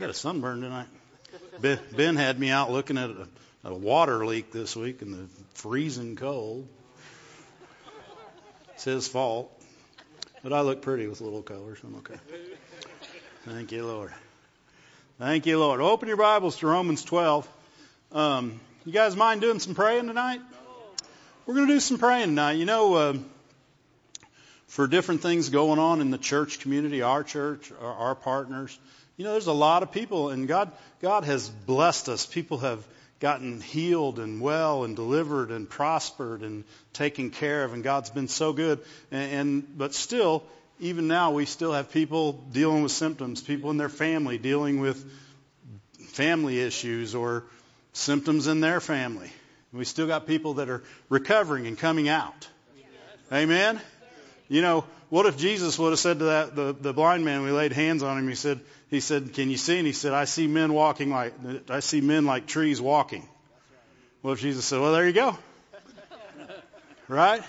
I 0.00 0.04
got 0.04 0.10
a 0.12 0.14
sunburn 0.14 0.62
tonight. 0.62 0.86
Ben, 1.60 2.16
had 2.16 2.40
me 2.40 2.48
out 2.48 2.72
looking 2.72 2.96
at 2.96 3.10
a, 3.10 3.28
a 3.64 3.74
water 3.74 4.24
leak 4.24 4.50
this 4.50 4.74
week 4.74 5.02
in 5.02 5.12
the 5.12 5.26
freezing 5.52 6.16
cold. 6.16 6.66
It's 8.72 8.84
his 8.84 9.06
fault. 9.06 9.52
But 10.42 10.54
I 10.54 10.62
look 10.62 10.80
pretty 10.80 11.06
with 11.06 11.20
little 11.20 11.42
color, 11.42 11.76
so 11.76 11.88
I'm 11.88 11.96
okay. 11.96 12.14
Thank 13.44 13.72
you, 13.72 13.84
Lord. 13.84 14.10
Thank 15.18 15.44
you, 15.44 15.58
Lord. 15.58 15.82
Open 15.82 16.08
your 16.08 16.16
Bibles 16.16 16.56
to 16.60 16.66
Romans 16.66 17.04
12. 17.04 17.46
Um, 18.12 18.58
you 18.86 18.92
guys 18.92 19.14
mind 19.14 19.42
doing 19.42 19.58
some 19.58 19.74
praying 19.74 20.06
tonight? 20.06 20.40
We're 21.44 21.56
going 21.56 21.66
to 21.66 21.74
do 21.74 21.80
some 21.80 21.98
praying 21.98 22.28
tonight. 22.28 22.52
You 22.52 22.64
know, 22.64 22.94
uh, 22.94 23.14
for 24.66 24.86
different 24.86 25.20
things 25.20 25.50
going 25.50 25.78
on 25.78 26.00
in 26.00 26.10
the 26.10 26.16
church 26.16 26.60
community, 26.60 27.02
our 27.02 27.22
church, 27.22 27.70
our, 27.82 27.92
our 27.92 28.14
partners, 28.14 28.78
you 29.20 29.24
know, 29.24 29.32
there's 29.32 29.48
a 29.48 29.52
lot 29.52 29.82
of 29.82 29.92
people, 29.92 30.30
and 30.30 30.48
God, 30.48 30.72
God 31.02 31.24
has 31.24 31.46
blessed 31.46 32.08
us. 32.08 32.24
People 32.24 32.56
have 32.56 32.82
gotten 33.18 33.60
healed 33.60 34.18
and 34.18 34.40
well 34.40 34.84
and 34.84 34.96
delivered 34.96 35.50
and 35.50 35.68
prospered 35.68 36.40
and 36.40 36.64
taken 36.94 37.28
care 37.28 37.64
of, 37.64 37.74
and 37.74 37.84
God's 37.84 38.08
been 38.08 38.28
so 38.28 38.54
good. 38.54 38.80
And, 39.10 39.32
and 39.32 39.76
but 39.76 39.92
still, 39.92 40.42
even 40.78 41.06
now, 41.06 41.32
we 41.32 41.44
still 41.44 41.74
have 41.74 41.92
people 41.92 42.32
dealing 42.50 42.82
with 42.82 42.92
symptoms, 42.92 43.42
people 43.42 43.70
in 43.70 43.76
their 43.76 43.90
family 43.90 44.38
dealing 44.38 44.80
with 44.80 45.04
family 46.12 46.58
issues 46.58 47.14
or 47.14 47.44
symptoms 47.92 48.46
in 48.46 48.60
their 48.60 48.80
family. 48.80 49.30
We 49.70 49.84
still 49.84 50.06
got 50.06 50.26
people 50.26 50.54
that 50.54 50.70
are 50.70 50.82
recovering 51.10 51.66
and 51.66 51.76
coming 51.76 52.08
out. 52.08 52.48
Amen. 53.30 53.82
You 54.48 54.62
know, 54.62 54.86
what 55.10 55.26
if 55.26 55.36
Jesus 55.36 55.78
would 55.78 55.90
have 55.90 55.98
said 55.98 56.20
to 56.20 56.24
that 56.24 56.56
the, 56.56 56.72
the 56.72 56.92
blind 56.94 57.24
man? 57.24 57.42
We 57.42 57.50
laid 57.50 57.72
hands 57.72 58.02
on 58.02 58.16
him. 58.16 58.26
He 58.26 58.34
said, 58.34 58.60
he 58.90 59.00
said, 59.00 59.32
"Can 59.32 59.50
you 59.50 59.56
see?" 59.56 59.78
And 59.78 59.86
he 59.86 59.92
said, 59.92 60.12
"I 60.12 60.24
see 60.24 60.46
men 60.46 60.72
walking 60.72 61.10
like 61.10 61.34
I 61.70 61.80
see 61.80 62.00
men 62.00 62.26
like 62.26 62.46
trees 62.46 62.80
walking." 62.80 63.28
Well, 64.22 64.34
Jesus 64.34 64.64
said, 64.64 64.80
"Well, 64.80 64.92
there 64.92 65.06
you 65.06 65.12
go." 65.12 65.38
right? 67.08 67.42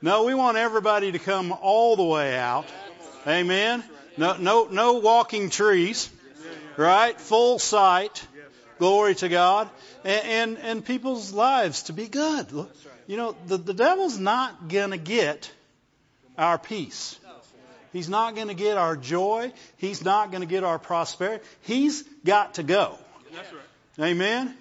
No, 0.00 0.24
we 0.24 0.34
want 0.34 0.56
everybody 0.56 1.12
to 1.12 1.18
come 1.20 1.52
all 1.52 1.94
the 1.94 2.02
way 2.02 2.36
out. 2.36 2.66
Amen. 3.26 3.84
No, 4.16 4.36
no, 4.36 4.66
no 4.70 4.94
walking 4.94 5.48
trees. 5.48 6.10
Right? 6.76 7.18
Full 7.20 7.60
sight. 7.60 8.26
Glory 8.78 9.14
to 9.16 9.28
God. 9.28 9.70
And, 10.04 10.26
and, 10.26 10.58
and 10.58 10.84
people's 10.84 11.32
lives 11.32 11.84
to 11.84 11.92
be 11.92 12.08
good. 12.08 12.48
You 13.06 13.16
know, 13.16 13.36
the, 13.46 13.58
the 13.58 13.74
devil's 13.74 14.18
not 14.18 14.68
going 14.68 14.90
to 14.90 14.98
get 14.98 15.52
our 16.36 16.58
peace. 16.58 17.18
He's 17.92 18.08
not 18.08 18.34
going 18.34 18.48
to 18.48 18.54
get 18.54 18.76
our 18.76 18.96
joy. 18.96 19.52
He's 19.76 20.04
not 20.04 20.30
going 20.30 20.40
to 20.40 20.46
get 20.46 20.64
our 20.64 20.78
prosperity. 20.78 21.44
He's 21.62 22.02
got 22.24 22.54
to 22.54 22.62
go. 22.62 22.98
That's 23.32 23.52
right. 23.52 24.08
Amen? 24.10 24.54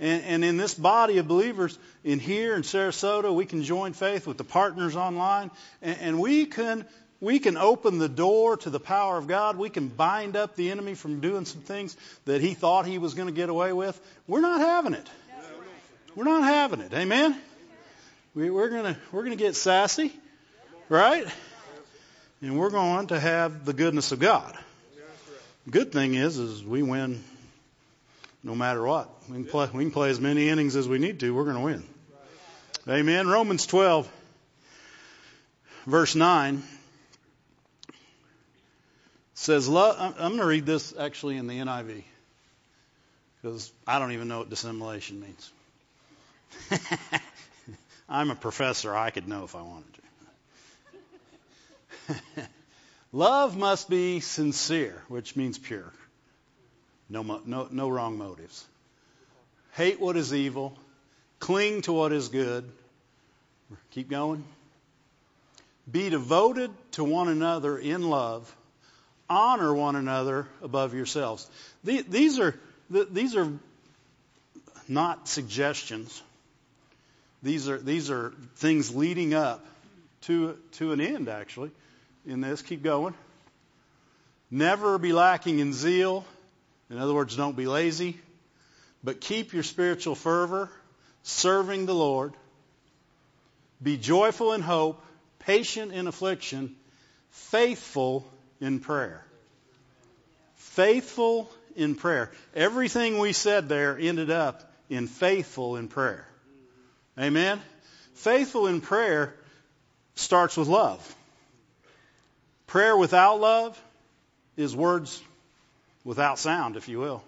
And, 0.00 0.24
and, 0.24 0.44
in 0.44 0.56
this 0.56 0.74
body 0.74 1.18
of 1.18 1.28
believers 1.28 1.78
in 2.02 2.18
here 2.18 2.56
in 2.56 2.62
Sarasota, 2.62 3.32
we 3.32 3.46
can 3.46 3.62
join 3.62 3.92
faith 3.92 4.26
with 4.26 4.36
the 4.36 4.44
partners 4.44 4.96
online, 4.96 5.52
and, 5.80 5.98
and, 6.00 6.18
we 6.18 6.46
can 6.46 6.84
we 7.20 7.38
can 7.38 7.56
open 7.56 7.98
the 7.98 8.08
door 8.08 8.56
to 8.56 8.70
the 8.70 8.80
power 8.80 9.16
of 9.16 9.28
God. 9.28 9.56
We 9.56 9.70
can 9.70 9.86
bind 9.86 10.34
up 10.34 10.56
the 10.56 10.72
enemy 10.72 10.94
from 10.94 11.20
doing 11.20 11.44
some 11.44 11.60
things 11.60 11.96
that 12.24 12.40
he 12.40 12.54
thought 12.54 12.84
he 12.84 12.98
was 12.98 13.14
going 13.14 13.28
to 13.28 13.34
get 13.34 13.48
away 13.48 13.72
with. 13.72 14.00
We're 14.26 14.40
not 14.40 14.60
having 14.60 14.94
it. 14.94 15.08
We're 16.16 16.24
not 16.24 16.42
having 16.42 16.80
it. 16.80 16.92
Amen. 16.92 17.40
We, 18.34 18.50
we're 18.50 18.70
gonna 18.70 18.98
we're 19.12 19.22
gonna 19.22 19.36
get 19.36 19.54
sassy, 19.54 20.12
right? 20.88 21.26
And 22.42 22.58
we're 22.58 22.70
going 22.70 23.06
to 23.06 23.18
have 23.18 23.64
the 23.64 23.72
goodness 23.72 24.12
of 24.12 24.18
God. 24.18 24.58
Good 25.70 25.92
thing 25.92 26.14
is, 26.14 26.38
is 26.38 26.62
we 26.64 26.82
win 26.82 27.22
no 28.42 28.56
matter 28.56 28.84
what. 28.84 29.08
We 29.28 29.36
can 29.36 29.44
play, 29.44 29.68
we 29.72 29.84
can 29.84 29.92
play 29.92 30.10
as 30.10 30.20
many 30.20 30.48
innings 30.48 30.74
as 30.74 30.88
we 30.88 30.98
need 30.98 31.20
to. 31.20 31.32
We're 31.32 31.44
going 31.44 31.56
to 31.56 31.62
win. 31.62 31.84
Amen. 32.88 33.28
Romans 33.28 33.64
12, 33.66 34.10
verse 35.86 36.16
9 36.16 36.64
says, 39.34 39.68
love, 39.68 39.96
I'm 40.00 40.30
going 40.30 40.40
to 40.40 40.46
read 40.46 40.66
this 40.66 40.92
actually 40.98 41.36
in 41.36 41.46
the 41.46 41.58
NIV 41.58 42.02
because 43.40 43.72
I 43.86 44.00
don't 44.00 44.12
even 44.12 44.26
know 44.26 44.38
what 44.38 44.50
dissimulation 44.50 45.20
means. 45.20 45.52
I'm 48.08 48.32
a 48.32 48.34
professor. 48.34 48.96
I 48.96 49.10
could 49.10 49.28
know 49.28 49.44
if 49.44 49.54
I 49.54 49.62
wanted. 49.62 49.91
Love 53.12 53.56
must 53.56 53.90
be 53.90 54.20
sincere, 54.20 55.02
which 55.08 55.36
means 55.36 55.58
pure. 55.58 55.92
No, 57.08 57.40
no, 57.44 57.68
no 57.70 57.88
wrong 57.88 58.16
motives. 58.16 58.64
Hate 59.72 60.00
what 60.00 60.16
is 60.16 60.32
evil. 60.32 60.78
Cling 61.38 61.82
to 61.82 61.92
what 61.92 62.12
is 62.12 62.28
good. 62.28 62.70
Keep 63.90 64.08
going. 64.08 64.44
Be 65.90 66.08
devoted 66.08 66.70
to 66.92 67.04
one 67.04 67.28
another 67.28 67.76
in 67.76 68.08
love. 68.08 68.54
Honor 69.28 69.74
one 69.74 69.96
another 69.96 70.46
above 70.62 70.94
yourselves. 70.94 71.48
These 71.84 72.38
are, 72.38 72.54
these 72.88 73.36
are 73.36 73.50
not 74.88 75.28
suggestions. 75.28 76.22
These 77.42 77.68
are, 77.68 77.78
these 77.78 78.10
are 78.10 78.32
things 78.56 78.94
leading 78.94 79.34
up 79.34 79.66
to, 80.22 80.56
to 80.72 80.92
an 80.92 81.00
end, 81.00 81.28
actually 81.28 81.72
in 82.26 82.40
this. 82.40 82.62
Keep 82.62 82.82
going. 82.82 83.14
Never 84.50 84.98
be 84.98 85.12
lacking 85.12 85.58
in 85.58 85.72
zeal. 85.72 86.24
In 86.90 86.98
other 86.98 87.14
words, 87.14 87.36
don't 87.36 87.56
be 87.56 87.66
lazy. 87.66 88.18
But 89.02 89.20
keep 89.20 89.52
your 89.52 89.62
spiritual 89.62 90.14
fervor, 90.14 90.70
serving 91.22 91.86
the 91.86 91.94
Lord. 91.94 92.34
Be 93.82 93.96
joyful 93.96 94.52
in 94.52 94.60
hope, 94.60 95.04
patient 95.40 95.92
in 95.92 96.06
affliction, 96.06 96.76
faithful 97.30 98.30
in 98.60 98.78
prayer. 98.78 99.24
Faithful 100.56 101.50
in 101.74 101.94
prayer. 101.94 102.30
Everything 102.54 103.18
we 103.18 103.32
said 103.32 103.68
there 103.68 103.98
ended 103.98 104.30
up 104.30 104.70
in 104.88 105.06
faithful 105.06 105.76
in 105.76 105.88
prayer. 105.88 106.26
Amen? 107.18 107.60
Faithful 108.14 108.66
in 108.68 108.80
prayer 108.80 109.34
starts 110.14 110.56
with 110.56 110.68
love. 110.68 111.16
Prayer 112.72 112.96
without 112.96 113.38
love 113.38 113.78
is 114.56 114.74
words 114.74 115.22
without 116.04 116.38
sound, 116.38 116.78
if 116.78 116.88
you 116.88 116.98
will, 116.98 117.22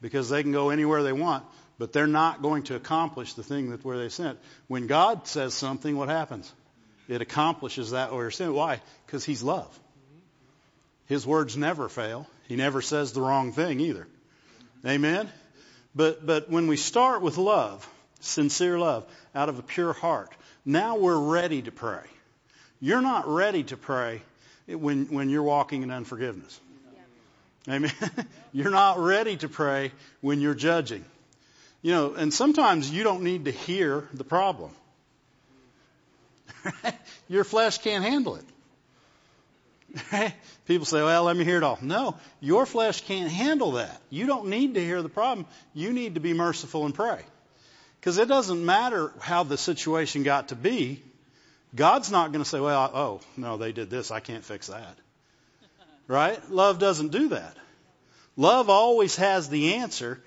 because 0.00 0.28
they 0.28 0.42
can 0.42 0.50
go 0.50 0.70
anywhere 0.70 1.04
they 1.04 1.12
want, 1.12 1.44
but 1.78 1.92
they're 1.92 2.08
not 2.08 2.42
going 2.42 2.64
to 2.64 2.74
accomplish 2.74 3.34
the 3.34 3.44
thing 3.44 3.70
that 3.70 3.84
where 3.84 3.96
they 3.96 4.08
sent. 4.08 4.40
When 4.66 4.88
God 4.88 5.28
says 5.28 5.54
something, 5.54 5.96
what 5.96 6.08
happens? 6.08 6.52
It 7.06 7.20
accomplishes 7.20 7.92
that 7.92 8.12
where 8.12 8.28
sent. 8.32 8.54
Why? 8.54 8.80
Because 9.06 9.24
He's 9.24 9.40
love. 9.40 9.70
His 11.06 11.24
words 11.24 11.56
never 11.56 11.88
fail. 11.88 12.26
He 12.48 12.56
never 12.56 12.82
says 12.82 13.12
the 13.12 13.20
wrong 13.20 13.52
thing 13.52 13.78
either. 13.78 14.08
Amen. 14.84 15.30
But 15.94 16.26
but 16.26 16.50
when 16.50 16.66
we 16.66 16.76
start 16.76 17.22
with 17.22 17.38
love, 17.38 17.88
sincere 18.18 18.80
love, 18.80 19.06
out 19.32 19.48
of 19.48 19.60
a 19.60 19.62
pure 19.62 19.92
heart, 19.92 20.34
now 20.64 20.96
we're 20.96 21.20
ready 21.20 21.62
to 21.62 21.70
pray. 21.70 22.02
You're 22.80 23.00
not 23.00 23.28
ready 23.28 23.62
to 23.62 23.76
pray 23.76 24.22
when, 24.66 25.06
when 25.06 25.30
you're 25.30 25.42
walking 25.42 25.82
in 25.82 25.90
unforgiveness. 25.90 26.60
Amen. 27.68 27.92
you're 28.52 28.70
not 28.70 28.98
ready 28.98 29.36
to 29.38 29.48
pray 29.48 29.92
when 30.20 30.40
you're 30.40 30.54
judging. 30.54 31.04
You 31.82 31.92
know, 31.92 32.14
and 32.14 32.32
sometimes 32.32 32.90
you 32.90 33.02
don't 33.02 33.22
need 33.22 33.44
to 33.46 33.50
hear 33.50 34.08
the 34.12 34.24
problem. 34.24 34.70
Your 37.28 37.44
flesh 37.44 37.78
can't 37.78 38.04
handle 38.04 38.36
it. 38.36 38.44
People 40.66 40.86
say, 40.86 41.02
well, 41.02 41.24
let 41.24 41.36
me 41.36 41.44
hear 41.44 41.58
it 41.58 41.62
all. 41.62 41.78
No, 41.80 42.16
your 42.40 42.66
flesh 42.66 43.02
can't 43.02 43.30
handle 43.30 43.72
that. 43.72 44.00
You 44.10 44.26
don't 44.26 44.48
need 44.48 44.74
to 44.74 44.84
hear 44.84 45.00
the 45.00 45.08
problem. 45.08 45.46
You 45.74 45.92
need 45.92 46.14
to 46.14 46.20
be 46.20 46.34
merciful 46.34 46.84
and 46.84 46.94
pray. 46.94 47.20
Because 48.00 48.18
it 48.18 48.28
doesn't 48.28 48.64
matter 48.64 49.12
how 49.20 49.44
the 49.44 49.56
situation 49.56 50.22
got 50.22 50.48
to 50.48 50.56
be. 50.56 51.02
God's 51.76 52.10
not 52.10 52.32
going 52.32 52.42
to 52.42 52.48
say, 52.48 52.58
well, 52.58 52.90
oh, 52.92 53.20
no, 53.36 53.56
they 53.58 53.72
did 53.72 53.90
this. 53.90 54.10
I 54.10 54.20
can't 54.20 54.44
fix 54.44 54.68
that. 54.68 54.96
Right? 56.08 56.50
Love 56.50 56.78
doesn't 56.78 57.12
do 57.12 57.28
that. 57.28 57.56
Love 58.36 58.70
always 58.70 59.16
has 59.16 59.48
the 59.48 59.74
answer 59.74 60.22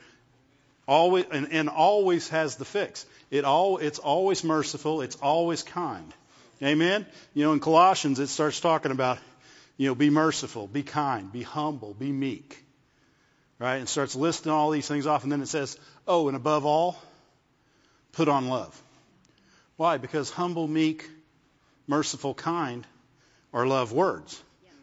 always, 0.87 1.25
and, 1.31 1.51
and 1.51 1.69
always 1.69 2.29
has 2.29 2.55
the 2.55 2.65
fix. 2.65 3.05
It 3.31 3.45
all, 3.45 3.77
it's 3.77 3.99
always 3.99 4.43
merciful. 4.43 5.01
It's 5.01 5.15
always 5.17 5.63
kind. 5.63 6.13
Amen? 6.61 7.05
You 7.33 7.45
know, 7.45 7.53
in 7.53 7.59
Colossians, 7.59 8.19
it 8.19 8.27
starts 8.27 8.59
talking 8.59 8.91
about, 8.91 9.19
you 9.77 9.87
know, 9.87 9.95
be 9.95 10.09
merciful, 10.09 10.67
be 10.67 10.83
kind, 10.83 11.31
be 11.31 11.43
humble, 11.43 11.93
be 11.93 12.11
meek. 12.11 12.63
Right? 13.59 13.77
And 13.77 13.87
starts 13.87 14.15
listing 14.15 14.51
all 14.51 14.71
these 14.71 14.87
things 14.87 15.05
off. 15.05 15.23
And 15.23 15.31
then 15.31 15.41
it 15.41 15.47
says, 15.47 15.77
oh, 16.07 16.27
and 16.27 16.35
above 16.35 16.65
all, 16.65 17.01
put 18.13 18.27
on 18.27 18.49
love. 18.49 18.79
Why? 19.77 19.97
Because 19.97 20.29
humble, 20.29 20.67
meek, 20.67 21.09
merciful, 21.89 22.33
kind 22.33 22.86
or 23.51 23.68
love 23.68 23.91
words. 23.91 24.41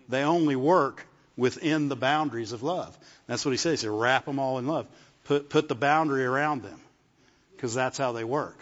They 0.08 0.22
only 0.22 0.56
work 0.56 1.06
within 1.36 1.88
the 1.88 1.96
boundaries 1.96 2.52
of 2.52 2.62
love. 2.62 2.96
That's 3.26 3.44
what 3.44 3.52
he 3.52 3.56
says. 3.56 3.80
He 3.80 3.86
says, 3.86 3.90
wrap 3.90 4.24
them 4.24 4.38
all 4.38 4.58
in 4.58 4.66
love. 4.66 4.86
Put, 5.24 5.48
put 5.48 5.68
the 5.68 5.74
boundary 5.74 6.24
around 6.24 6.62
them 6.62 6.80
because 7.52 7.74
that's 7.74 7.98
how 7.98 8.12
they 8.12 8.24
work. 8.24 8.58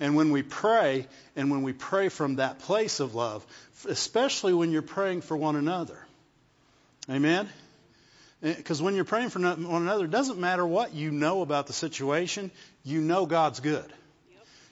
And 0.00 0.16
when 0.16 0.30
we 0.30 0.42
pray, 0.42 1.06
and 1.36 1.50
when 1.50 1.62
we 1.62 1.72
pray 1.72 2.08
from 2.08 2.36
that 2.36 2.58
place 2.60 3.00
of 3.00 3.14
love, 3.14 3.46
especially 3.88 4.52
when 4.52 4.72
you're 4.72 4.82
praying 4.82 5.20
for 5.20 5.36
one 5.36 5.56
another, 5.56 5.98
amen? 7.08 7.48
Because 8.40 8.80
eh, 8.80 8.84
when 8.84 8.94
you're 8.94 9.04
praying 9.04 9.28
for 9.28 9.38
one 9.38 9.82
another, 9.82 10.06
it 10.06 10.10
doesn't 10.10 10.38
matter 10.38 10.66
what 10.66 10.94
you 10.94 11.10
know 11.10 11.42
about 11.42 11.66
the 11.66 11.72
situation, 11.72 12.50
you 12.84 13.00
know 13.00 13.26
God's 13.26 13.60
good. 13.60 13.92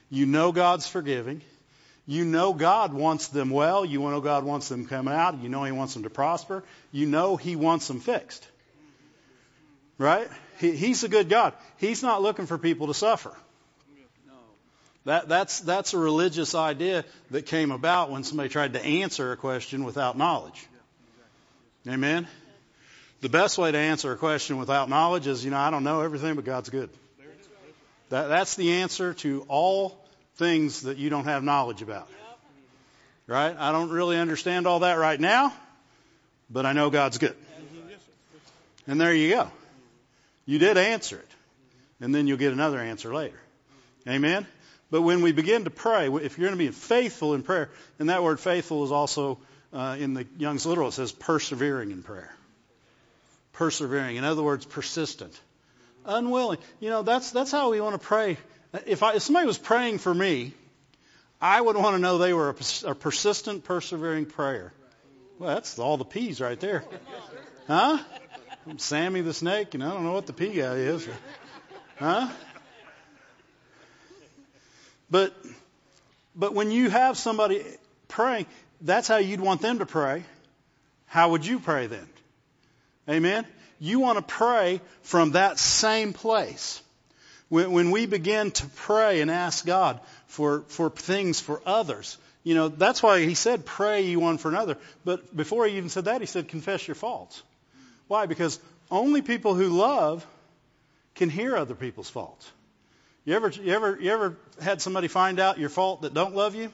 You 0.09 0.25
know 0.25 0.51
God's 0.51 0.87
forgiving. 0.87 1.41
You 2.11 2.25
know 2.25 2.51
God 2.51 2.91
wants 2.91 3.29
them 3.29 3.51
well. 3.51 3.85
You 3.85 4.01
know 4.01 4.19
God 4.19 4.43
wants 4.43 4.67
them 4.67 4.85
coming 4.85 5.13
out. 5.13 5.41
You 5.41 5.47
know 5.47 5.63
He 5.63 5.71
wants 5.71 5.93
them 5.93 6.03
to 6.03 6.09
prosper. 6.09 6.61
You 6.91 7.05
know 7.05 7.37
He 7.37 7.55
wants 7.55 7.87
them 7.87 8.01
fixed. 8.01 8.45
Right? 9.97 10.27
He, 10.59 10.75
he's 10.75 11.05
a 11.05 11.07
good 11.07 11.29
God. 11.29 11.53
He's 11.77 12.03
not 12.03 12.21
looking 12.21 12.47
for 12.47 12.57
people 12.57 12.87
to 12.87 12.93
suffer. 12.93 13.33
That, 15.05 15.29
that's, 15.29 15.61
that's 15.61 15.93
a 15.93 15.97
religious 15.97 16.53
idea 16.53 17.05
that 17.29 17.45
came 17.45 17.71
about 17.71 18.11
when 18.11 18.25
somebody 18.25 18.49
tried 18.49 18.73
to 18.73 18.83
answer 18.83 19.31
a 19.31 19.37
question 19.37 19.85
without 19.85 20.17
knowledge. 20.17 20.67
Amen? 21.87 22.27
The 23.21 23.29
best 23.29 23.57
way 23.57 23.71
to 23.71 23.77
answer 23.77 24.11
a 24.11 24.17
question 24.17 24.57
without 24.57 24.89
knowledge 24.89 25.27
is, 25.27 25.45
you 25.45 25.51
know, 25.51 25.57
I 25.57 25.71
don't 25.71 25.85
know 25.85 26.01
everything, 26.01 26.35
but 26.35 26.43
God's 26.43 26.69
good. 26.69 26.89
That, 28.09 28.27
that's 28.27 28.55
the 28.55 28.73
answer 28.81 29.13
to 29.13 29.45
all 29.47 30.00
things 30.35 30.81
that 30.83 30.97
you 30.97 31.09
don't 31.09 31.25
have 31.25 31.43
knowledge 31.43 31.81
about. 31.81 32.09
Right? 33.27 33.55
I 33.57 33.71
don't 33.71 33.89
really 33.89 34.17
understand 34.17 34.67
all 34.67 34.79
that 34.79 34.95
right 34.95 35.19
now, 35.19 35.53
but 36.49 36.65
I 36.65 36.73
know 36.73 36.89
God's 36.89 37.17
good. 37.17 37.35
And 38.87 38.99
there 38.99 39.13
you 39.13 39.29
go. 39.29 39.51
You 40.45 40.59
did 40.59 40.77
answer 40.77 41.17
it. 41.17 41.27
And 42.01 42.13
then 42.13 42.27
you'll 42.27 42.37
get 42.37 42.51
another 42.51 42.79
answer 42.79 43.13
later. 43.13 43.39
Amen? 44.07 44.47
But 44.89 45.03
when 45.03 45.21
we 45.21 45.31
begin 45.31 45.63
to 45.63 45.69
pray, 45.69 46.07
if 46.07 46.37
you're 46.37 46.49
going 46.49 46.57
to 46.59 46.65
be 46.65 46.71
faithful 46.71 47.33
in 47.35 47.43
prayer, 47.43 47.69
and 47.99 48.09
that 48.09 48.23
word 48.23 48.39
faithful 48.39 48.83
is 48.83 48.91
also 48.91 49.37
uh, 49.71 49.95
in 49.99 50.13
the 50.13 50.27
Young's 50.37 50.65
Literal, 50.65 50.89
it 50.89 50.93
says 50.93 51.11
persevering 51.11 51.91
in 51.91 52.03
prayer. 52.03 52.35
Persevering. 53.53 54.17
In 54.17 54.23
other 54.23 54.43
words, 54.43 54.65
persistent. 54.65 55.39
Unwilling. 56.05 56.57
You 56.79 56.89
know, 56.89 57.03
that's, 57.03 57.31
that's 57.31 57.51
how 57.51 57.69
we 57.69 57.79
want 57.79 57.93
to 57.93 58.05
pray. 58.05 58.37
If, 58.85 59.03
I, 59.03 59.15
if 59.15 59.21
somebody 59.21 59.47
was 59.47 59.57
praying 59.57 59.97
for 59.97 60.13
me, 60.13 60.53
I 61.41 61.59
would 61.59 61.75
want 61.75 61.95
to 61.95 61.99
know 61.99 62.17
they 62.17 62.33
were 62.33 62.49
a, 62.49 62.89
a 62.91 62.95
persistent, 62.95 63.63
persevering 63.63 64.27
prayer. 64.27 64.71
Well, 65.39 65.53
that's 65.53 65.77
all 65.79 65.97
the 65.97 66.05
P's 66.05 66.39
right 66.39 66.59
there. 66.59 66.85
Huh? 67.67 67.97
I'm 68.69 68.77
Sammy 68.77 69.21
the 69.21 69.33
snake, 69.33 69.73
and 69.73 69.83
I 69.83 69.89
don't 69.91 70.03
know 70.03 70.13
what 70.13 70.27
the 70.27 70.33
P 70.33 70.53
guy 70.53 70.75
is. 70.75 71.07
Huh? 71.97 72.29
But, 75.09 75.35
but 76.35 76.53
when 76.53 76.71
you 76.71 76.89
have 76.89 77.17
somebody 77.17 77.63
praying, 78.07 78.45
that's 78.79 79.07
how 79.07 79.17
you'd 79.17 79.41
want 79.41 79.61
them 79.61 79.79
to 79.79 79.85
pray. 79.85 80.23
How 81.07 81.31
would 81.31 81.45
you 81.45 81.59
pray 81.59 81.87
then? 81.87 82.07
Amen? 83.09 83.45
You 83.79 83.99
want 83.99 84.17
to 84.19 84.23
pray 84.23 84.79
from 85.01 85.31
that 85.31 85.59
same 85.59 86.13
place. 86.13 86.81
When, 87.51 87.73
when 87.73 87.91
we 87.91 88.05
begin 88.05 88.51
to 88.51 88.65
pray 88.77 89.19
and 89.19 89.29
ask 89.29 89.65
God 89.65 89.99
for, 90.27 90.61
for 90.69 90.89
things 90.89 91.41
for 91.41 91.61
others, 91.65 92.17
you 92.45 92.55
know, 92.55 92.69
that's 92.69 93.03
why 93.03 93.25
he 93.25 93.33
said 93.33 93.65
pray 93.65 94.03
you 94.03 94.21
one 94.21 94.37
for 94.37 94.47
another. 94.47 94.77
But 95.03 95.35
before 95.35 95.67
he 95.67 95.75
even 95.75 95.89
said 95.89 96.05
that, 96.05 96.21
he 96.21 96.27
said 96.27 96.47
confess 96.47 96.87
your 96.87 96.95
faults. 96.95 97.43
Why? 98.07 98.25
Because 98.25 98.57
only 98.89 99.21
people 99.21 99.53
who 99.53 99.67
love 99.67 100.25
can 101.15 101.29
hear 101.29 101.57
other 101.57 101.75
people's 101.75 102.09
faults. 102.09 102.49
You 103.25 103.35
ever, 103.35 103.49
you 103.49 103.73
ever, 103.73 103.99
you 103.99 104.11
ever 104.11 104.37
had 104.61 104.81
somebody 104.81 105.09
find 105.09 105.37
out 105.37 105.59
your 105.59 105.69
fault 105.69 106.03
that 106.03 106.13
don't 106.13 106.33
love 106.33 106.55
you? 106.55 106.71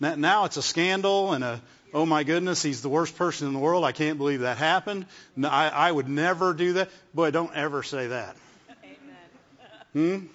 Now 0.00 0.46
it's 0.46 0.56
a 0.56 0.62
scandal 0.62 1.34
and 1.34 1.44
a, 1.44 1.60
oh 1.92 2.06
my 2.06 2.24
goodness, 2.24 2.62
he's 2.62 2.80
the 2.80 2.88
worst 2.88 3.18
person 3.18 3.46
in 3.46 3.52
the 3.52 3.60
world. 3.60 3.84
I 3.84 3.92
can't 3.92 4.16
believe 4.16 4.40
that 4.40 4.56
happened. 4.56 5.04
I, 5.44 5.68
I 5.68 5.92
would 5.92 6.08
never 6.08 6.54
do 6.54 6.72
that. 6.74 6.88
Boy, 7.12 7.30
don't 7.30 7.54
ever 7.54 7.82
say 7.82 8.06
that. 8.06 8.36
Hmm? 9.96 10.26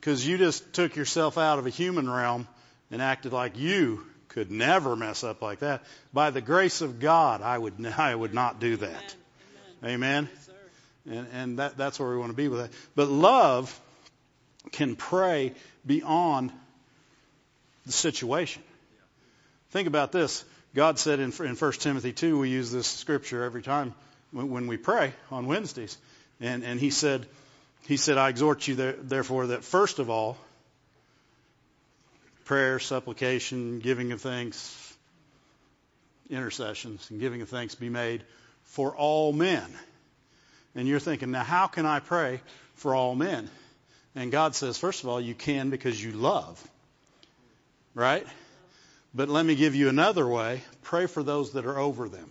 Because 0.00 0.26
you 0.26 0.36
just 0.36 0.72
took 0.72 0.96
yourself 0.96 1.38
out 1.38 1.60
of 1.60 1.68
a 1.68 1.70
human 1.70 2.10
realm 2.10 2.48
and 2.90 3.00
acted 3.00 3.32
like 3.32 3.56
you 3.56 4.04
could 4.26 4.50
never 4.50 4.96
mess 4.96 5.22
up 5.22 5.40
like 5.40 5.60
that. 5.60 5.84
By 6.12 6.30
the 6.30 6.40
grace 6.40 6.80
of 6.80 6.98
God, 6.98 7.42
I 7.42 7.56
would, 7.56 7.74
I 7.98 8.12
would 8.12 8.34
not 8.34 8.58
do 8.58 8.78
that. 8.78 9.14
Amen. 9.84 9.94
Amen. 9.94 10.28
And, 11.08 11.26
and 11.32 11.58
that, 11.60 11.76
that's 11.76 12.00
where 12.00 12.10
we 12.10 12.16
want 12.16 12.30
to 12.30 12.36
be 12.36 12.48
with 12.48 12.58
that. 12.58 12.70
But 12.96 13.08
love 13.08 13.80
can 14.72 14.96
pray 14.96 15.52
beyond 15.86 16.50
the 17.86 17.92
situation. 17.92 18.64
Think 19.70 19.86
about 19.86 20.10
this. 20.10 20.44
God 20.74 20.98
said 20.98 21.20
in, 21.20 21.32
in 21.38 21.54
1 21.54 21.72
Timothy 21.74 22.12
2, 22.12 22.36
we 22.36 22.48
use 22.48 22.72
this 22.72 22.88
scripture 22.88 23.44
every 23.44 23.62
time 23.62 23.94
when 24.32 24.66
we 24.66 24.76
pray 24.76 25.12
on 25.30 25.46
Wednesdays. 25.46 25.96
And, 26.40 26.64
and 26.64 26.80
he 26.80 26.90
said, 26.90 27.26
he 27.86 27.96
said, 27.96 28.18
I 28.18 28.28
exhort 28.28 28.68
you 28.68 28.74
there, 28.74 28.92
therefore 28.92 29.48
that 29.48 29.64
first 29.64 29.98
of 29.98 30.10
all, 30.10 30.36
prayer, 32.44 32.78
supplication, 32.78 33.78
giving 33.78 34.12
of 34.12 34.20
thanks, 34.20 34.96
intercessions, 36.28 37.10
and 37.10 37.20
giving 37.20 37.42
of 37.42 37.48
thanks 37.48 37.74
be 37.74 37.88
made 37.88 38.22
for 38.64 38.94
all 38.94 39.32
men. 39.32 39.66
And 40.74 40.86
you're 40.86 41.00
thinking, 41.00 41.30
now 41.30 41.44
how 41.44 41.66
can 41.66 41.86
I 41.86 42.00
pray 42.00 42.40
for 42.74 42.94
all 42.94 43.14
men? 43.14 43.50
And 44.14 44.32
God 44.32 44.54
says, 44.54 44.78
first 44.78 45.02
of 45.02 45.08
all, 45.08 45.20
you 45.20 45.34
can 45.34 45.70
because 45.70 46.02
you 46.02 46.12
love. 46.12 46.62
Right? 47.94 48.26
But 49.14 49.28
let 49.28 49.44
me 49.44 49.54
give 49.54 49.74
you 49.74 49.88
another 49.88 50.26
way. 50.26 50.62
Pray 50.82 51.06
for 51.06 51.22
those 51.22 51.52
that 51.52 51.66
are 51.66 51.78
over 51.78 52.08
them. 52.08 52.30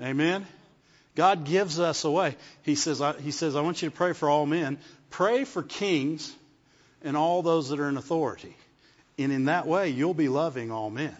Amen? 0.00 0.46
God 1.16 1.44
gives 1.44 1.80
us 1.80 2.04
a 2.04 2.10
way. 2.10 2.36
He 2.62 2.76
says, 2.76 3.00
I, 3.00 3.14
he 3.18 3.32
says, 3.32 3.56
I 3.56 3.62
want 3.62 3.82
you 3.82 3.88
to 3.88 3.96
pray 3.96 4.12
for 4.12 4.28
all 4.28 4.46
men. 4.46 4.78
Pray 5.10 5.44
for 5.44 5.62
kings 5.62 6.32
and 7.02 7.16
all 7.16 7.42
those 7.42 7.70
that 7.70 7.80
are 7.80 7.88
in 7.88 7.96
authority. 7.96 8.54
And 9.18 9.32
in 9.32 9.46
that 9.46 9.66
way, 9.66 9.88
you'll 9.88 10.14
be 10.14 10.28
loving 10.28 10.70
all 10.70 10.90
men. 10.90 11.16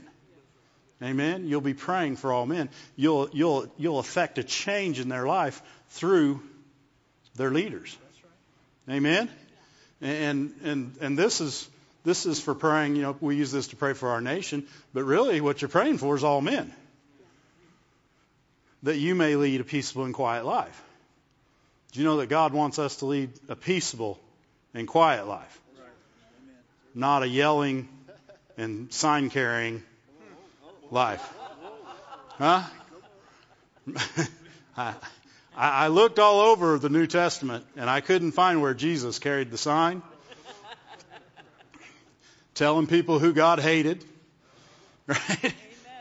Amen? 1.03 1.49
You'll 1.49 1.63
be 1.63 1.75
praying 1.75 2.17
for 2.17 2.33
all 2.33 2.47
men. 2.47 2.69
You'll, 2.95 3.31
you'll, 3.33 3.67
you'll 3.79 3.99
affect 3.99 4.39
a 4.39 4.45
change 4.45 5.01
in 5.01 5.09
their 5.09 5.27
life 5.27 5.63
through 5.91 6.43
their 7.35 7.51
leaders. 7.51 7.97
Amen? 8.89 9.31
And, 10.01 10.55
and, 10.63 10.95
and 11.01 11.19
this 11.19 11.41
is, 11.41 11.69
this 12.05 12.27
is 12.27 12.41
for 12.41 12.55
praying, 12.55 12.97
you 12.97 13.03
know, 13.03 13.17
we 13.21 13.37
use 13.37 13.51
this 13.51 13.69
to 13.69 13.77
pray 13.77 13.95
for 13.95 14.11
our 14.11 14.21
nation, 14.21 14.67
but 14.93 15.05
really 15.05 15.41
what 15.41 15.63
you're 15.63 15.71
praying 15.71 15.99
for 15.99 16.15
is 16.17 16.23
all 16.23 16.43
men. 16.43 16.73
That 18.83 18.97
you 18.97 19.15
may 19.15 19.37
lead 19.37 19.61
a 19.61 19.65
peaceable 19.65 20.05
and 20.05 20.15
quiet 20.15 20.45
life. 20.45 20.83
Do 21.93 22.01
you 22.01 22.07
know 22.07 22.19
that 22.19 22.29
God 22.29 22.53
wants 22.53 22.79
us 22.79 22.97
to 22.97 23.07
lead 23.07 23.31
a 23.49 23.57
peaceable 23.57 24.21
and 24.75 24.87
quiet 24.87 25.27
life? 25.27 25.61
Not 26.95 27.23
a 27.23 27.29
yelling 27.29 27.89
and 28.57 28.93
sign 28.93 29.31
carrying 29.31 29.83
life. 30.91 31.27
Huh? 32.39 32.63
I, 34.77 34.95
I 35.57 35.89
looked 35.89 36.19
all 36.19 36.41
over 36.41 36.79
the 36.79 36.89
New 36.89 37.07
Testament 37.07 37.65
and 37.77 37.89
I 37.89 38.01
couldn't 38.01 38.33
find 38.33 38.61
where 38.61 38.75
Jesus 38.75 39.19
carried 39.19 39.51
the 39.51 39.59
sign 39.59 40.03
telling 42.57 42.87
people 42.87 43.19
who 43.19 43.33
God 43.33 43.61
hated. 43.61 44.05
Right? 45.09 45.55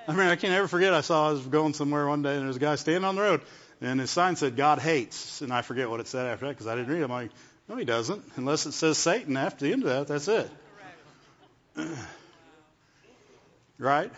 I 0.08 0.12
mean, 0.12 0.28
I 0.28 0.36
can't 0.36 0.54
ever 0.54 0.68
forget. 0.68 0.94
I 0.94 1.02
saw 1.02 1.30
I 1.30 1.32
was 1.32 1.42
going 1.42 1.74
somewhere 1.74 2.08
one 2.08 2.22
day 2.22 2.34
and 2.34 2.42
there 2.42 2.48
was 2.48 2.58
a 2.58 2.60
guy 2.60 2.76
standing 2.76 3.06
on 3.06 3.16
the 3.16 3.22
road 3.22 3.42
and 3.82 4.00
his 4.00 4.12
sign 4.12 4.36
said 4.36 4.56
God 4.56 4.80
hates, 4.80 5.42
and 5.42 5.52
I 5.52 5.62
forget 5.62 5.90
what 5.90 6.00
it 6.00 6.08
said 6.08 6.28
after 6.28 6.46
that 6.46 6.54
because 6.54 6.68
I 6.68 6.76
didn't 6.76 6.92
read 6.92 7.02
it. 7.02 7.06
I'm 7.06 7.12
like, 7.12 7.32
no, 7.68 7.76
he 7.76 7.86
doesn't, 7.86 8.24
unless 8.36 8.66
it 8.66 8.72
says 8.74 8.98
Satan 8.98 9.38
after 9.38 9.66
the 9.66 9.74
end 9.74 9.84
of 9.84 9.90
that. 9.90 10.08
That's 10.08 10.28
it. 10.28 10.50
right? 13.78 14.12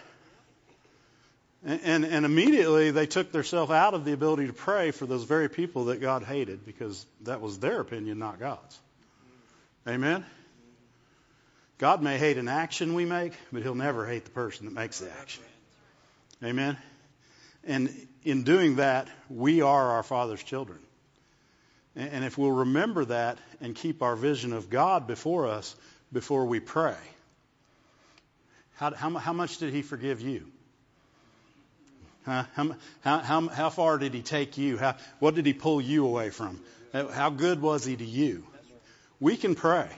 And, 1.66 2.06
and 2.06 2.26
immediately 2.26 2.92
they 2.92 3.08
took 3.08 3.32
themselves 3.32 3.72
out 3.72 3.94
of 3.94 4.06
the 4.06 4.14
ability 4.14 4.48
to 4.48 4.54
pray 4.54 4.92
for 4.92 5.06
those 5.06 5.24
very 5.24 5.50
people 5.50 5.86
that 5.86 6.00
God 6.00 6.24
hated 6.24 6.66
because 6.66 7.06
that 7.22 7.42
was 7.42 7.60
their 7.60 7.82
opinion, 7.82 8.20
not 8.20 8.40
God's. 8.40 8.80
Amen? 9.88 10.26
God 11.78 12.02
may 12.02 12.18
hate 12.18 12.38
an 12.38 12.48
action 12.48 12.94
we 12.94 13.06
make, 13.06 13.34
but 13.52 13.64
he'll 13.64 13.76
never 13.76 14.06
hate 14.06 14.26
the 14.26 14.32
person 14.32 14.66
that 14.66 14.74
makes 14.74 15.00
the 15.00 15.12
action. 15.20 15.44
Amen? 16.44 16.78
And 17.64 18.08
in 18.24 18.44
doing 18.44 18.78
that, 18.78 19.08
we 19.30 19.62
are 19.62 19.92
our 19.92 20.04
Father's 20.04 20.44
children. 20.44 20.80
And 21.96 22.24
if 22.24 22.38
we'll 22.38 22.52
remember 22.52 23.06
that 23.06 23.40
and 23.60 23.76
keep 23.76 24.04
our 24.04 24.16
vision 24.16 24.54
of 24.54 24.70
God 24.70 25.08
before 25.08 25.48
us 25.48 25.76
before 26.14 26.46
we 26.46 26.60
pray, 26.60 26.96
how, 28.76 28.94
how, 28.94 29.10
how 29.12 29.34
much 29.34 29.58
did 29.58 29.74
he 29.74 29.82
forgive 29.82 30.22
you? 30.22 30.46
Huh? 32.26 32.44
How, 32.54 32.76
how, 33.02 33.48
how, 33.48 33.70
far 33.70 33.98
did 33.98 34.14
he 34.14 34.22
take 34.22 34.58
you? 34.58 34.78
How, 34.78 34.96
what 35.20 35.34
did 35.34 35.46
he 35.46 35.54
pull 35.54 35.82
you 35.82 36.06
away 36.06 36.30
from? 36.30 36.62
How 36.94 37.30
good 37.30 37.62
was 37.62 37.86
he 37.86 37.96
to 37.96 38.06
you? 38.06 38.46
We 39.20 39.36
can 39.36 39.56
pray. 39.56 39.90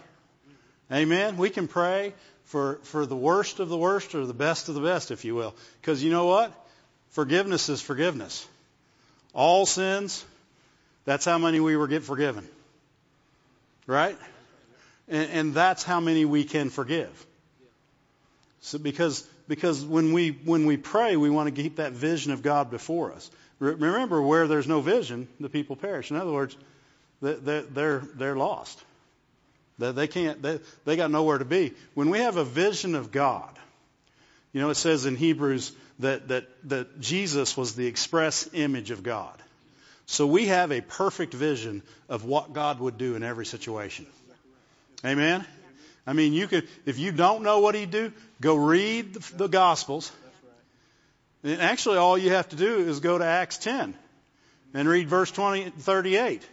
Amen. 0.91 1.38
We 1.38 1.50
can 1.50 1.67
pray 1.67 2.13
for, 2.50 2.79
for 2.82 3.06
the 3.06 3.15
worst 3.15 3.60
of 3.60 3.70
the 3.70 3.77
worst 3.77 4.15
or 4.15 4.25
the 4.25 4.34
best 4.34 4.70
of 4.70 4.75
the 4.75 4.82
best, 4.82 5.12
if 5.12 5.24
you 5.24 5.36
will. 5.36 5.53
Because 5.79 6.03
you 6.03 6.10
know 6.10 6.25
what? 6.25 6.51
Forgiveness 7.12 7.70
is 7.70 7.79
forgiveness. 7.79 8.48
All 9.36 9.68
sins, 9.68 10.25
that's 11.06 11.25
how 11.25 11.38
many 11.38 11.60
we 11.60 11.77
were 11.77 11.88
get 11.88 12.03
forgiven. 12.03 12.48
Right? 13.86 14.18
And, 15.08 15.29
and 15.32 15.53
that's 15.53 15.84
how 15.84 16.00
many 16.00 16.25
we 16.25 16.44
can 16.44 16.72
forgive. 16.72 17.25
So 18.62 18.79
because 18.79 19.27
because 19.48 19.86
when 19.86 20.12
we 20.12 20.32
when 20.32 20.65
we 20.65 20.75
pray, 20.77 21.18
we 21.18 21.29
want 21.29 21.56
to 21.56 21.62
keep 21.62 21.75
that 21.75 21.94
vision 21.94 22.34
of 22.34 22.41
God 22.41 22.72
before 22.72 23.13
us. 23.13 23.29
Remember, 23.60 24.22
where 24.22 24.48
there's 24.48 24.68
no 24.68 24.82
vision, 24.82 25.27
the 25.39 25.50
people 25.50 25.75
perish. 25.75 26.10
In 26.12 26.18
other 26.18 26.32
words, 26.32 26.58
they're 27.22 27.62
they're, 27.62 28.03
they're 28.15 28.36
lost. 28.36 28.84
They 29.79 30.07
can't, 30.07 30.41
they, 30.41 30.59
they 30.86 30.95
got 30.95 31.09
nowhere 31.09 31.38
to 31.38 31.45
be. 31.45 31.74
When 31.93 32.09
we 32.09 32.19
have 32.19 32.38
a 32.38 32.43
vision 32.43 32.95
of 32.95 33.12
God, 33.12 33.57
you 34.51 34.62
know, 34.62 34.69
it 34.69 34.75
says 34.75 35.05
in 35.05 35.15
Hebrews 35.15 35.71
that, 36.00 36.27
that, 36.27 36.48
that 36.69 37.00
Jesus 37.00 37.55
was 37.55 37.75
the 37.75 37.88
express 37.88 38.50
image 38.53 38.91
of 38.91 39.03
God. 39.03 39.36
So 40.05 40.27
we 40.27 40.48
have 40.48 40.71
a 40.71 40.81
perfect 40.81 41.33
vision 41.33 41.83
of 42.09 42.25
what 42.25 42.51
God 42.51 42.79
would 42.79 42.98
do 42.98 43.15
in 43.15 43.24
every 43.24 43.45
situation. 43.45 44.05
Amen? 45.05 45.45
I 46.05 46.13
mean, 46.13 46.33
you 46.33 46.48
could, 46.48 46.67
if 46.86 46.98
you 46.98 47.12
don't 47.12 47.43
know 47.43 47.59
what 47.59 47.75
he'd 47.75 47.91
do, 47.91 48.12
go 48.41 48.55
read 48.55 49.13
the, 49.13 49.36
the 49.36 49.48
Gospels. 49.48 50.12
And 51.43 51.62
actually, 51.62 51.98
all 51.98 52.17
you 52.17 52.31
have 52.31 52.50
to 52.50 52.55
do 52.55 52.79
is 52.79 53.00
go 53.00 53.17
to 53.17 53.24
Acts 53.24 53.59
10 53.59 53.93
and 54.74 54.89
read 54.89 55.07
verse 55.07 55.31
20, 55.31 55.69
38. 55.69 56.45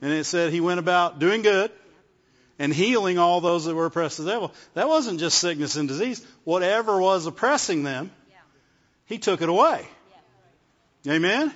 And 0.00 0.12
it 0.12 0.24
said 0.24 0.52
he 0.52 0.60
went 0.60 0.78
about 0.78 1.18
doing 1.18 1.42
good 1.42 1.70
and 2.58 2.72
healing 2.72 3.18
all 3.18 3.40
those 3.40 3.64
that 3.64 3.74
were 3.74 3.86
oppressed 3.86 4.18
of 4.18 4.26
the 4.26 4.30
devil. 4.30 4.52
That 4.74 4.88
wasn't 4.88 5.20
just 5.20 5.38
sickness 5.38 5.76
and 5.76 5.88
disease. 5.88 6.24
Whatever 6.44 7.00
was 7.00 7.26
oppressing 7.26 7.82
them, 7.82 8.10
he 9.06 9.18
took 9.18 9.42
it 9.42 9.48
away. 9.48 9.86
Amen? 11.06 11.52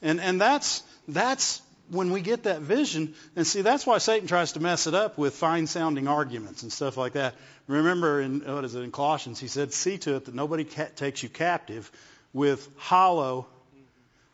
And, 0.00 0.20
and 0.20 0.40
that's, 0.40 0.82
that's 1.08 1.60
when 1.90 2.10
we 2.10 2.20
get 2.20 2.44
that 2.44 2.60
vision. 2.60 3.14
And 3.36 3.46
see, 3.46 3.62
that's 3.62 3.86
why 3.86 3.98
Satan 3.98 4.28
tries 4.28 4.52
to 4.52 4.60
mess 4.60 4.86
it 4.86 4.94
up 4.94 5.18
with 5.18 5.34
fine 5.34 5.66
sounding 5.66 6.06
arguments 6.08 6.62
and 6.62 6.72
stuff 6.72 6.96
like 6.96 7.14
that. 7.14 7.34
Remember 7.66 8.20
in, 8.20 8.40
what 8.40 8.64
is 8.64 8.74
it, 8.74 8.82
in 8.82 8.92
Colossians, 8.92 9.40
he 9.40 9.48
said, 9.48 9.72
see 9.72 9.98
to 9.98 10.16
it 10.16 10.26
that 10.26 10.34
nobody 10.34 10.64
ca- 10.64 10.88
takes 10.96 11.22
you 11.22 11.28
captive 11.28 11.90
with 12.32 12.66
hollow 12.76 13.46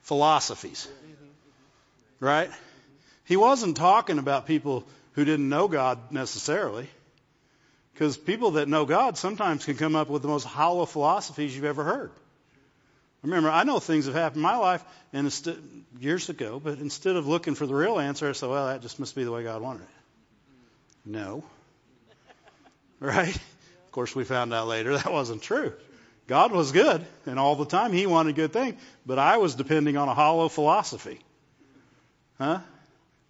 philosophies. 0.03 0.87
Right? 2.21 2.51
He 3.25 3.37
wasn't 3.37 3.77
talking 3.77 4.19
about 4.19 4.47
people 4.47 4.85
who 5.15 5.25
didn't 5.25 5.49
know 5.49 5.69
God 5.69 6.13
necessarily. 6.13 6.89
Because 7.93 8.17
people 8.17 8.53
that 8.53 8.69
know 8.69 8.85
God 8.85 9.17
sometimes 9.17 9.65
can 9.65 9.77
come 9.77 9.95
up 9.95 10.09
with 10.09 10.23
the 10.23 10.29
most 10.29 10.45
hollow 10.45 10.85
philosophies 10.85 11.55
you've 11.55 11.65
ever 11.65 11.85
heard. 11.85 12.11
Remember, 13.23 13.49
I 13.49 13.65
know 13.65 13.79
things 13.79 14.07
have 14.07 14.15
happened 14.15 14.39
in 14.39 14.43
my 14.43 14.57
life 14.57 14.85
and 15.13 15.27
instead, 15.27 15.57
years 15.99 16.29
ago, 16.29 16.61
but 16.63 16.79
instead 16.79 17.17
of 17.17 17.27
looking 17.27 17.55
for 17.55 17.67
the 17.67 17.75
real 17.75 17.99
answer, 17.99 18.29
I 18.29 18.33
said, 18.33 18.51
well, 18.51 18.67
that 18.67 18.83
just 18.83 18.99
must 18.99 19.15
be 19.15 19.25
the 19.25 19.31
way 19.31 19.45
God 19.45 19.63
wanted 19.63 19.83
it. 19.83 19.89
No. 21.07 21.45
Right? 23.01 23.35
Of 23.35 23.93
course, 23.93 24.15
we 24.15 24.25
found 24.25 24.55
out 24.55 24.67
later 24.67 24.97
that 24.97 25.13
wasn't 25.13 25.43
true. 25.43 25.75
God 26.27 26.53
was 26.53 26.73
good, 26.73 27.05
and 27.27 27.39
all 27.39 27.55
the 27.55 27.67
time 27.67 27.93
He 27.93 28.07
wanted 28.07 28.35
good 28.35 28.53
things, 28.53 28.81
but 29.05 29.19
I 29.19 29.37
was 29.37 29.57
depending 29.57 29.97
on 29.97 30.09
a 30.09 30.15
hollow 30.15 30.49
philosophy. 30.49 31.21
Huh? 32.39 32.61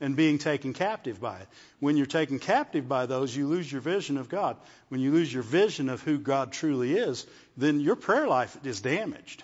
And 0.04 0.16
being 0.16 0.36
taken 0.36 0.74
captive 0.74 1.18
by 1.18 1.38
it. 1.38 1.48
When 1.80 1.96
you're 1.96 2.04
taken 2.04 2.38
captive 2.38 2.86
by 2.86 3.06
those, 3.06 3.34
you 3.34 3.46
lose 3.46 3.72
your 3.72 3.80
vision 3.80 4.18
of 4.18 4.28
God. 4.28 4.58
When 4.90 5.00
you 5.00 5.10
lose 5.10 5.32
your 5.32 5.42
vision 5.42 5.88
of 5.88 6.02
who 6.02 6.18
God 6.18 6.52
truly 6.52 6.92
is, 6.92 7.26
then 7.56 7.80
your 7.80 7.96
prayer 7.96 8.28
life 8.28 8.54
is 8.64 8.82
damaged. 8.82 9.42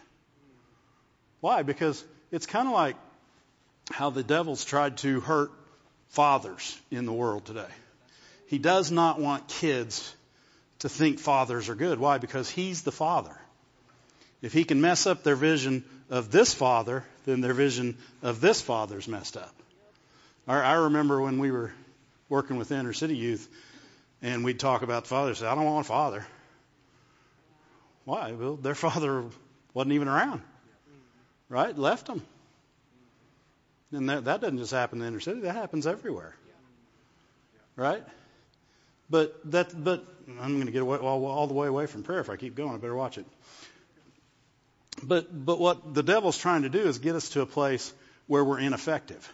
Why? 1.40 1.62
Because 1.62 2.04
it's 2.30 2.44
kind 2.44 2.68
of 2.68 2.74
like 2.74 2.96
how 3.90 4.10
the 4.10 4.22
devil's 4.22 4.62
tried 4.62 4.98
to 4.98 5.20
hurt 5.20 5.50
fathers 6.10 6.78
in 6.90 7.06
the 7.06 7.12
world 7.12 7.46
today. 7.46 7.72
He 8.48 8.58
does 8.58 8.90
not 8.90 9.18
want 9.18 9.48
kids 9.48 10.14
to 10.80 10.90
think 10.90 11.20
fathers 11.20 11.70
are 11.70 11.74
good. 11.74 11.98
Why? 11.98 12.18
Because 12.18 12.50
he's 12.50 12.82
the 12.82 12.92
father. 12.92 13.34
If 14.42 14.52
he 14.52 14.64
can 14.64 14.82
mess 14.82 15.06
up 15.06 15.22
their 15.22 15.36
vision 15.36 15.84
of 16.10 16.30
this 16.30 16.52
father, 16.52 17.06
then 17.24 17.40
their 17.40 17.54
vision 17.54 17.96
of 18.22 18.42
this 18.42 18.60
father's 18.60 19.08
messed 19.08 19.38
up. 19.38 19.54
I 20.46 20.72
remember 20.74 21.20
when 21.20 21.38
we 21.38 21.50
were 21.50 21.72
working 22.28 22.56
with 22.56 22.72
inner 22.72 22.92
city 22.92 23.16
youth, 23.16 23.48
and 24.22 24.44
we'd 24.44 24.58
talk 24.58 24.82
about 24.82 25.04
the 25.04 25.08
father. 25.08 25.34
Say, 25.34 25.46
I 25.46 25.54
don't 25.54 25.64
want 25.64 25.86
a 25.86 25.88
father. 25.88 26.26
Why? 28.04 28.32
Well, 28.32 28.56
their 28.56 28.74
father 28.86 29.24
wasn't 29.74 29.92
even 29.94 30.08
around, 30.08 30.42
right? 31.48 31.76
Left 31.76 32.06
them. 32.06 32.22
And 33.92 34.08
that, 34.08 34.24
that 34.24 34.40
doesn't 34.40 34.58
just 34.58 34.72
happen 34.72 34.98
in 34.98 35.02
the 35.02 35.08
inner 35.08 35.20
city. 35.20 35.40
That 35.40 35.54
happens 35.54 35.86
everywhere, 35.86 36.34
right? 37.76 38.04
But 39.08 39.38
that, 39.50 39.72
but 39.82 40.04
I'm 40.40 40.54
going 40.54 40.66
to 40.66 40.72
get 40.72 40.82
away, 40.82 40.98
all, 40.98 41.26
all 41.26 41.46
the 41.48 41.54
way 41.54 41.66
away 41.66 41.86
from 41.86 42.04
prayer. 42.04 42.20
If 42.20 42.30
I 42.30 42.36
keep 42.36 42.54
going, 42.54 42.74
I 42.74 42.76
better 42.76 42.94
watch 42.94 43.18
it. 43.18 43.26
But 45.02 45.28
but 45.44 45.58
what 45.58 45.94
the 45.94 46.02
devil's 46.02 46.36
trying 46.36 46.62
to 46.62 46.68
do 46.68 46.80
is 46.80 46.98
get 46.98 47.14
us 47.14 47.30
to 47.30 47.40
a 47.40 47.46
place 47.46 47.92
where 48.26 48.44
we're 48.44 48.60
ineffective. 48.60 49.32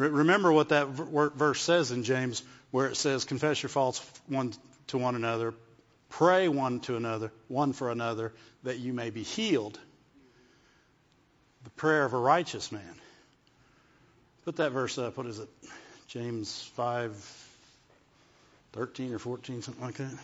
Remember 0.00 0.52
what 0.52 0.70
that 0.70 0.88
verse 0.88 1.60
says 1.60 1.90
in 1.90 2.04
James, 2.04 2.42
where 2.70 2.86
it 2.86 2.96
says, 2.96 3.24
"Confess 3.24 3.62
your 3.62 3.70
faults 3.70 4.00
one 4.26 4.52
to 4.88 4.98
one 4.98 5.14
another, 5.14 5.54
pray 6.08 6.48
one 6.48 6.80
to 6.80 6.96
another, 6.96 7.32
one 7.48 7.72
for 7.72 7.90
another, 7.90 8.32
that 8.62 8.78
you 8.78 8.92
may 8.92 9.10
be 9.10 9.22
healed." 9.22 9.78
The 11.64 11.70
prayer 11.70 12.04
of 12.04 12.14
a 12.14 12.18
righteous 12.18 12.72
man. 12.72 13.00
Put 14.44 14.56
that 14.56 14.72
verse 14.72 14.96
up. 14.96 15.16
What 15.18 15.26
is 15.26 15.38
it? 15.38 15.48
James 16.08 16.62
five, 16.74 17.14
thirteen 18.72 19.12
or 19.12 19.18
fourteen, 19.18 19.62
something 19.62 19.84
like 19.84 19.96
that. 19.96 20.14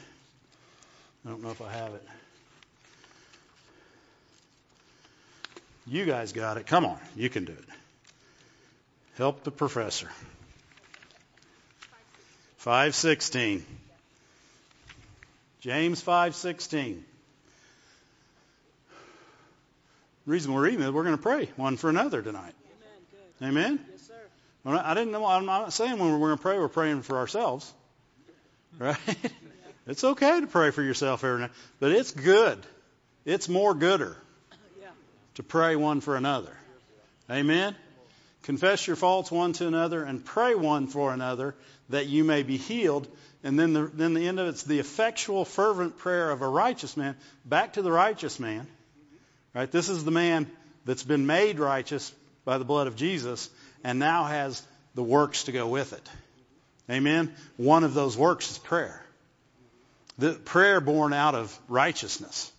I 1.25 1.28
don't 1.28 1.42
know 1.42 1.50
if 1.50 1.61
I 1.61 1.71
have 1.71 1.92
it. 1.95 2.06
You 5.87 6.04
guys 6.04 6.33
got 6.33 6.56
it. 6.56 6.66
Come 6.66 6.85
on, 6.85 6.99
you 7.14 7.28
can 7.28 7.45
do 7.45 7.52
it. 7.52 7.64
Help 9.16 9.44
the 9.44 9.50
professor. 9.50 10.11
516. 12.58 13.64
James 15.61 16.02
5:16. 16.02 17.02
The 20.26 20.32
reason 20.32 20.52
we're 20.52 20.62
reading 20.62 20.82
it, 20.82 20.92
we're 20.92 21.04
going 21.04 21.16
to 21.16 21.23
pray 21.23 21.49
one 21.56 21.76
for 21.76 21.88
another 21.88 22.20
tonight. 22.20 22.54
Amen. 23.40 23.50
Amen? 23.78 23.87
Yes, 23.92 24.02
sir. 24.02 24.78
I 24.78 24.94
didn't 24.94 25.12
know. 25.12 25.25
I'm 25.25 25.46
not 25.46 25.73
saying 25.73 25.99
when 25.99 26.11
we're 26.12 26.18
going 26.18 26.37
to 26.37 26.42
pray, 26.42 26.58
we're 26.58 26.68
praying 26.68 27.02
for 27.02 27.16
ourselves, 27.16 27.73
right? 28.78 28.96
it's 29.87 30.02
okay 30.02 30.40
to 30.40 30.46
pray 30.49 30.73
for 30.73 30.82
yourself 30.82 31.23
every 31.23 31.42
night, 31.42 31.52
but 31.78 31.92
it's 31.92 32.11
good. 32.11 32.58
It's 33.25 33.49
more 33.49 33.73
gooder 33.75 34.16
Yeah. 34.80 34.88
to 35.37 35.42
pray 35.42 35.76
one 35.76 36.00
for 36.00 36.16
another. 36.16 36.56
Amen. 37.30 37.76
Confess 38.47 38.87
your 38.87 38.95
faults 38.95 39.33
one 39.33 39.53
to 39.55 39.67
another 39.67 40.05
and 40.05 40.25
pray 40.25 40.55
one 40.55 40.87
for 40.87 41.12
another 41.12 41.57
that 41.88 42.07
you 42.07 42.23
may 42.23 42.45
be 42.45 42.57
healed. 42.57 43.09
And 43.43 43.59
then 43.59 43.73
the, 43.73 43.91
then 43.93 44.15
the 44.15 44.29
end 44.29 44.38
of 44.38 44.47
it's 44.47 44.62
the 44.62 44.79
effectual, 44.79 45.45
fervent 45.45 45.99
prayer 45.99 46.31
of 46.31 46.43
a 46.43 46.49
righteous 46.49 46.97
man. 46.97 47.17
Back 47.45 47.73
to 47.73 47.83
the 47.83 47.91
righteous 47.91 48.38
man. 48.38 48.69
Right? 49.53 49.69
This 49.69 49.88
is 49.88 50.05
the 50.05 50.12
man 50.12 50.49
that's 50.85 51.03
been 51.03 51.26
made 51.26 51.59
righteous 51.59 52.15
by 52.45 52.59
the 52.59 52.65
blood 52.65 52.87
of 52.87 52.95
Jesus 52.95 53.50
and 53.83 53.99
now 53.99 54.23
has 54.25 54.62
the 54.95 55.03
works 55.03 55.45
to 55.45 55.53
go 55.53 55.67
with 55.67 55.93
it. 55.93 56.09
Amen. 56.88 57.35
One 57.57 57.83
of 57.83 57.95
those 57.95 58.17
works 58.17 58.53
is 58.53 58.59
prayer. 58.59 59.05
The 60.19 60.35
prayer 60.35 60.81
born 60.81 61.12
out 61.12 61.35
of 61.35 61.59
righteousness. 61.67 62.53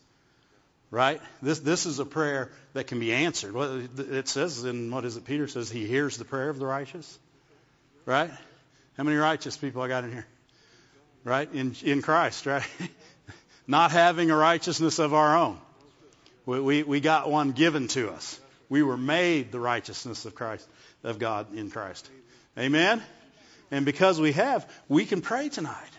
Right? 0.90 1.22
This, 1.42 1.60
this 1.60 1.86
is 1.86 2.00
a 2.00 2.06
prayer 2.06 2.50
that 2.74 2.88
can 2.88 3.00
be 3.00 3.14
answered. 3.14 3.56
It 3.98 4.28
says 4.30 4.64
in, 4.64 4.90
what 4.90 5.04
is 5.04 5.18
it, 5.18 5.26
Peter 5.26 5.48
says, 5.48 5.70
he 5.70 5.86
hears 5.86 6.18
the 6.18 6.26
prayer 6.26 6.50
of 6.50 6.60
the 6.60 6.66
righteous. 6.66 7.20
Right? 8.06 8.32
How 8.96 9.04
many 9.04 9.18
righteous 9.18 9.58
people 9.58 9.82
I 9.82 9.90
got 9.90 10.06
in 10.06 10.12
here? 10.12 10.26
Right? 11.26 11.54
In, 11.54 11.76
in 11.84 12.02
Christ, 12.02 12.46
right? 12.46 12.66
Not 13.68 13.92
having 13.92 14.32
a 14.32 14.36
righteousness 14.36 15.00
of 15.00 15.14
our 15.14 15.38
own. 15.38 15.60
We, 16.46 16.62
we, 16.62 16.84
we 16.84 17.00
got 17.02 17.30
one 17.30 17.52
given 17.52 17.90
to 17.90 18.10
us. 18.12 18.40
We 18.70 18.82
were 18.82 18.98
made 18.98 19.52
the 19.52 19.60
righteousness 19.60 20.26
of 20.26 20.36
Christ, 20.36 20.68
of 21.04 21.20
God 21.20 21.54
in 21.54 21.70
Christ. 21.70 22.10
Amen? 22.58 23.04
And 23.72 23.86
because 23.86 24.20
we 24.22 24.32
have, 24.32 24.70
we 24.88 25.06
can 25.06 25.22
pray 25.22 25.50
tonight. 25.50 25.97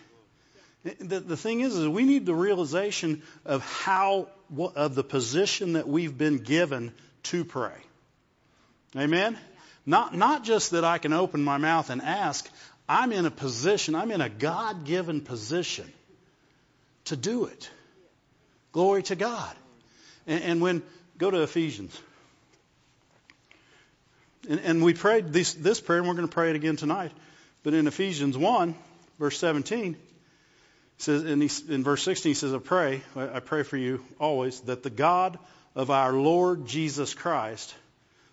The, 0.84 1.20
the 1.20 1.36
thing 1.36 1.60
is, 1.60 1.74
is 1.74 1.88
we 1.88 2.04
need 2.04 2.24
the 2.24 2.34
realization 2.34 3.22
of 3.44 3.64
how, 3.64 4.28
of 4.56 4.94
the 4.94 5.04
position 5.04 5.72
that 5.74 5.88
we've 5.88 6.16
been 6.16 6.38
given 6.38 6.92
to 7.24 7.44
pray. 7.44 7.74
Amen? 8.96 9.36
Not, 9.84 10.14
not 10.14 10.44
just 10.44 10.70
that 10.70 10.84
I 10.84 10.98
can 10.98 11.12
open 11.12 11.42
my 11.42 11.58
mouth 11.58 11.90
and 11.90 12.00
ask. 12.00 12.48
I'm 12.88 13.12
in 13.12 13.26
a 13.26 13.30
position, 13.30 13.94
I'm 13.94 14.10
in 14.10 14.20
a 14.20 14.28
God-given 14.28 15.22
position 15.22 15.90
to 17.06 17.16
do 17.16 17.46
it. 17.46 17.70
Glory 18.72 19.02
to 19.04 19.16
God. 19.16 19.54
And, 20.26 20.42
and 20.44 20.60
when, 20.60 20.82
go 21.18 21.30
to 21.30 21.42
Ephesians. 21.42 21.98
And, 24.48 24.60
and 24.60 24.82
we 24.82 24.94
prayed 24.94 25.32
this, 25.32 25.54
this 25.54 25.80
prayer, 25.80 25.98
and 25.98 26.08
we're 26.08 26.14
going 26.14 26.28
to 26.28 26.32
pray 26.32 26.50
it 26.50 26.56
again 26.56 26.76
tonight. 26.76 27.12
But 27.62 27.74
in 27.74 27.86
Ephesians 27.86 28.38
1, 28.38 28.74
verse 29.18 29.38
17, 29.38 29.96
says, 30.98 31.24
in, 31.24 31.42
in 31.72 31.84
verse 31.84 32.02
16, 32.02 32.30
he 32.30 32.34
says, 32.34 32.52
I 32.52 32.58
pray, 32.58 33.02
I 33.16 33.40
pray 33.40 33.62
for 33.62 33.76
you 33.76 34.04
always, 34.18 34.60
that 34.62 34.82
the 34.82 34.90
God 34.90 35.38
of 35.74 35.90
our 35.90 36.12
Lord 36.12 36.66
Jesus 36.66 37.14
Christ, 37.14 37.74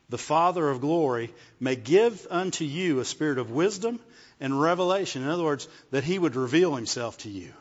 the 0.10 0.18
Father 0.18 0.68
of 0.68 0.82
glory, 0.82 1.32
may 1.60 1.76
give 1.76 2.26
unto 2.30 2.66
you 2.66 3.00
a 3.00 3.06
spirit 3.06 3.38
of 3.38 3.52
wisdom 3.52 4.00
and 4.40 4.60
revelation. 4.60 5.22
In 5.22 5.30
other 5.30 5.44
words, 5.44 5.68
that 5.92 6.04
he 6.04 6.18
would 6.18 6.36
reveal 6.36 6.76
himself 6.76 7.20
to 7.20 7.30
you. 7.30 7.52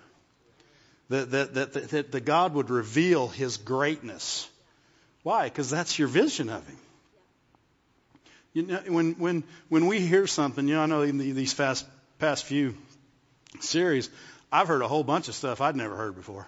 That, 1.11 1.31
that, 1.33 1.55
that, 1.55 1.73
that, 1.75 1.91
that 1.91 2.13
the 2.13 2.21
God 2.21 2.55
would 2.55 2.71
reveal 2.71 3.29
his 3.29 3.59
greatness. 3.59 4.49
Why? 5.23 5.45
Because 5.45 5.69
that's 5.69 5.99
your 5.99 6.09
vision 6.09 6.49
of 6.49 6.67
him. 6.67 6.79
You 8.55 8.63
know, 8.63 8.83
when, 8.87 9.13
when, 9.15 9.45
when 9.69 9.87
we 9.87 10.01
hear 10.01 10.27
something, 10.27 10.67
you 10.67 10.75
know, 10.75 10.83
I 10.83 10.87
know 10.87 11.03
in 11.03 11.19
these 11.19 11.53
fast, 11.53 11.87
past 12.19 12.45
few 12.45 12.77
series, 13.61 14.09
I've 14.55 14.69
heard 14.69 14.83
a 14.83 14.89
whole 14.89 15.03
bunch 15.03 15.27
of 15.27 15.35
stuff 15.35 15.61
I'd 15.61 15.75
never 15.75 15.97
heard 15.97 16.15
before. 16.15 16.47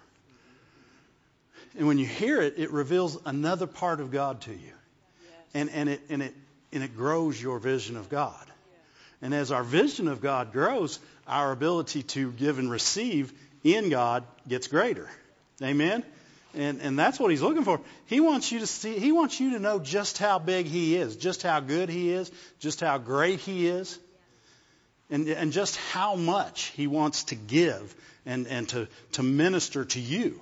And 1.77 1.89
when 1.89 1.99
you 1.99 2.07
hear 2.07 2.41
it, 2.41 2.55
it 2.57 2.71
reveals 2.71 3.19
another 3.27 3.67
part 3.67 3.99
of 3.99 4.13
God 4.13 4.43
to 4.43 4.53
you. 4.53 4.73
And, 5.55 5.69
and, 5.71 5.89
it, 5.89 6.01
and, 6.09 6.23
it, 6.23 6.33
and 6.71 6.85
it 6.85 6.97
grows 6.97 7.43
your 7.43 7.59
vision 7.59 7.97
of 7.97 8.09
God. 8.09 8.47
And 9.21 9.35
as 9.35 9.51
our 9.51 9.65
vision 9.65 10.07
of 10.07 10.21
God 10.21 10.53
grows, 10.53 11.01
our 11.27 11.51
ability 11.51 12.05
to 12.05 12.31
give 12.31 12.61
and 12.61 12.71
receive 12.71 13.33
in 13.65 13.91
God 13.91 14.23
gets 14.47 14.69
greater. 14.69 15.11
Amen? 15.61 16.05
And, 16.55 16.81
and 16.83 16.97
that's 16.97 17.19
what 17.19 17.33
he's 17.33 17.43
looking 17.43 17.65
for. 17.65 17.81
He 18.07 18.21
wants 18.21 18.53
you 18.53 18.61
to 18.61 18.69
see, 18.69 19.01
he 19.01 19.11
wants 19.11 19.41
you 19.41 19.55
to 19.55 19.59
know 19.59 19.81
just 19.81 20.19
how 20.19 20.39
big 20.39 20.67
he 20.67 20.95
is, 20.95 21.17
just 21.17 21.43
how 21.43 21.59
good 21.59 21.89
he 21.89 22.13
is, 22.13 22.31
just 22.61 22.81
how 22.81 22.99
great 22.99 23.41
he 23.41 23.67
is 23.67 23.99
and, 25.11 25.29
and 25.29 25.53
just 25.53 25.77
how 25.77 26.17
much 26.17 26.65
he 26.77 26.87
wants 26.87 27.25
to 27.25 27.35
give 27.35 27.95
and, 28.25 28.47
and 28.47 28.69
to, 28.71 28.89
to 29.13 29.23
minister 29.23 29.85
to 29.85 30.01
you. 30.01 30.41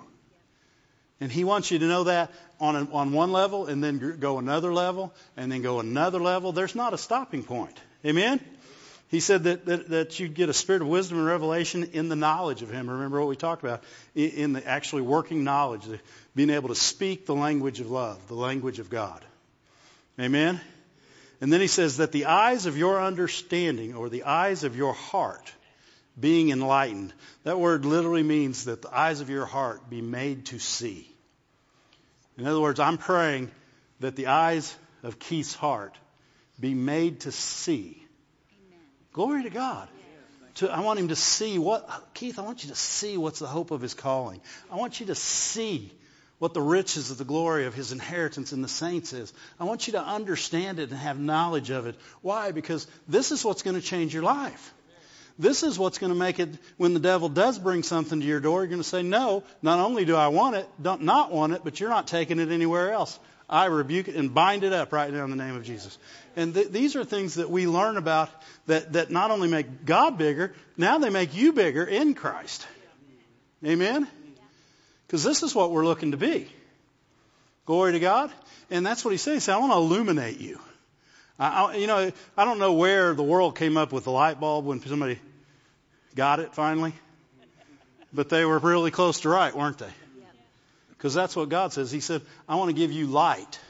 And 1.21 1.31
he 1.31 1.45
wants 1.45 1.71
you 1.71 1.79
to 1.79 1.87
know 1.87 2.05
that 2.05 2.33
on, 2.61 2.77
a, 2.77 2.93
on 2.93 3.13
one 3.13 3.33
level 3.33 3.67
and 3.67 3.83
then 3.83 4.19
go 4.19 4.39
another 4.39 4.73
level 4.73 5.13
and 5.37 5.51
then 5.51 5.63
go 5.63 5.81
another 5.81 6.21
level. 6.21 6.53
There's 6.53 6.75
not 6.75 6.95
a 6.95 6.99
stopping 6.99 7.43
point. 7.43 7.79
Amen? 8.05 8.41
He 9.09 9.21
said 9.21 9.45
that, 9.45 9.65
that, 9.67 9.89
that 9.91 10.21
you'd 10.21 10.35
get 10.35 10.49
a 10.49 10.53
spirit 10.53 10.83
of 10.83 10.89
wisdom 10.89 11.19
and 11.19 11.27
revelation 11.27 11.91
in 11.93 12.09
the 12.09 12.17
knowledge 12.17 12.63
of 12.63 12.71
him. 12.71 12.91
Remember 12.91 13.21
what 13.21 13.29
we 13.29 13.37
talked 13.37 13.63
about 13.63 13.83
in, 14.15 14.31
in 14.31 14.53
the 14.55 14.67
actually 14.67 15.03
working 15.03 15.45
knowledge, 15.45 15.83
being 16.35 16.51
able 16.51 16.69
to 16.69 16.75
speak 16.75 17.27
the 17.27 17.35
language 17.35 17.81
of 17.81 17.91
love, 17.91 18.27
the 18.29 18.35
language 18.35 18.79
of 18.79 18.91
God. 18.91 19.25
Amen? 20.19 20.61
And 21.45 21.53
then 21.53 21.61
he 21.61 21.67
says 21.67 21.99
that 21.99 22.11
the 22.11 22.25
eyes 22.25 22.65
of 22.65 22.79
your 22.79 22.99
understanding 22.99 23.97
or 23.97 24.09
the 24.09 24.23
eyes 24.23 24.65
of 24.65 24.79
your 24.79 24.95
heart 24.95 25.53
being 26.19 26.49
enlightened. 26.49 27.13
That 27.43 27.61
word 27.61 27.85
literally 27.85 28.23
means 28.23 28.65
that 28.65 28.81
the 28.81 28.97
eyes 28.97 29.21
of 29.21 29.29
your 29.29 29.45
heart 29.45 29.91
be 29.91 30.01
made 30.01 30.47
to 30.47 30.59
see. 30.59 31.07
In 32.39 32.47
other 32.47 32.61
words, 32.61 32.81
I'm 32.81 32.97
praying 32.97 33.51
that 34.01 34.17
the 34.17 34.29
eyes 34.29 34.75
of 35.03 35.19
Keith's 35.19 35.55
heart 35.55 35.95
be 36.59 36.73
made 36.73 37.21
to 37.21 37.31
see. 37.31 38.03
Amen. 38.67 38.81
Glory 39.13 39.43
to 39.43 39.51
God. 39.51 39.87
To, 40.55 40.71
I 40.71 40.81
want 40.81 40.99
him 40.99 41.09
to 41.09 41.17
see 41.17 41.59
what, 41.59 41.87
Keith, 42.15 42.39
I 42.39 42.43
want 42.43 42.65
you 42.65 42.71
to 42.71 42.77
see 42.77 43.19
what's 43.19 43.41
the 43.41 43.47
hope 43.47 43.71
of 43.71 43.83
his 43.83 43.93
calling. 43.93 44.41
I 44.73 44.77
want 44.77 44.99
you 44.99 45.07
to 45.09 45.15
see 45.15 45.93
what 46.45 46.53
the 46.53 46.61
riches 46.61 47.11
of 47.11 47.17
the 47.17 47.25
glory 47.25 47.65
of 47.65 47.73
his 47.73 47.91
inheritance 47.91 48.53
in 48.53 48.61
the 48.61 48.69
saints 48.69 49.15
is. 49.15 49.33
I 49.59 49.65
want 49.65 49.87
you 49.87 49.95
to 49.95 50.05
understand 50.05 50.79
it 50.79 50.91
and 50.91 50.99
have 50.99 51.19
knowledge 51.19 51.71
of 51.71 51.87
it. 51.87 51.95
Why? 52.21 52.53
Because 52.53 52.87
this 53.09 53.33
is 53.33 53.43
what's 53.43 53.63
going 53.63 53.81
to 53.81 53.81
change 53.81 54.13
your 54.13 54.25
life. 54.25 54.75
This 55.39 55.63
is 55.63 55.79
what's 55.79 55.97
going 55.97 56.13
to 56.13 56.19
make 56.19 56.39
it, 56.41 56.51
when 56.77 56.93
the 56.93 57.01
devil 57.01 57.31
does 57.31 57.59
bring 57.59 57.83
something 57.83 58.21
to 58.21 58.27
your 58.27 58.41
door, 58.41 58.61
you're 58.61 58.67
going 58.67 58.83
to 58.83 58.87
say, 58.87 59.03
no, 59.03 59.43
not 59.63 59.79
only 59.79 60.05
do 60.05 60.17
I 60.17 60.29
want 60.29 60.57
it, 60.57 60.69
don't 60.83 61.05
not 61.05 61.33
want 61.33 61.55
it, 61.55 61.63
but 61.65 61.81
you're 61.81 61.89
not 61.89 62.09
taking 62.09 62.39
it 62.39 62.51
anywhere 62.51 62.93
else. 62.93 63.19
I 63.49 63.65
rebuke 63.65 64.09
it 64.09 64.15
and 64.15 64.35
bind 64.35 64.65
it 64.65 64.75
up 64.75 64.93
right 64.93 65.11
now 65.11 65.25
in 65.25 65.31
the 65.31 65.37
name 65.37 65.57
of 65.57 65.65
Jesus. 65.65 65.97
And 66.37 66.53
th- 66.53 66.69
these 66.69 66.95
are 66.95 67.07
things 67.07 67.37
that 67.37 67.49
we 67.49 67.67
learn 67.67 67.97
about 67.97 68.29
that, 68.67 68.93
that 68.93 69.11
not 69.11 69.31
only 69.31 69.49
make 69.49 69.87
God 69.87 70.19
bigger, 70.19 70.53
now 70.77 70.99
they 70.99 71.09
make 71.09 71.35
you 71.35 71.55
bigger 71.55 71.85
in 71.87 72.13
Christ. 72.13 72.67
Amen? 73.65 74.07
Because 75.15 75.23
this 75.23 75.45
is 75.45 75.55
what 75.55 75.71
we're 75.71 75.85
looking 75.85 76.11
to 76.11 76.17
be. 76.17 76.49
Glory 77.67 77.93
to 77.93 78.01
God. 78.01 78.33
And 78.69 78.85
that's 78.85 79.05
what 79.05 79.13
he's 79.13 79.23
saying. 79.23 79.37
He 79.37 79.41
said, 79.41 79.55
I 79.55 79.59
want 79.59 79.71
to 79.71 79.77
illuminate 79.77 80.41
you. 80.41 80.59
I, 81.39 81.77
you 81.77 81.87
know, 81.87 82.11
I 82.37 82.45
don't 82.45 82.59
know 82.59 82.73
where 82.73 83.15
the 83.15 83.23
world 83.23 83.57
came 83.57 83.77
up 83.77 83.93
with 83.93 84.03
the 84.03 84.11
light 84.11 84.41
bulb 84.41 84.65
when 84.65 84.81
somebody 84.81 85.21
got 86.17 86.41
it 86.41 86.53
finally. 86.53 86.95
But 88.13 88.29
they 88.29 88.45
were 88.45 88.59
really 88.59 88.91
close 88.91 89.21
to 89.21 89.29
right, 89.29 89.55
weren't 89.55 89.79
they? 89.79 89.93
Because 90.89 91.15
that's 91.15 91.37
what 91.37 91.49
God 91.49 91.73
says. 91.73 91.93
He 91.93 92.01
said, 92.01 92.21
I 92.49 92.57
want 92.57 92.71
to 92.71 92.75
give 92.75 92.91
you 92.91 93.07
light 93.07 93.61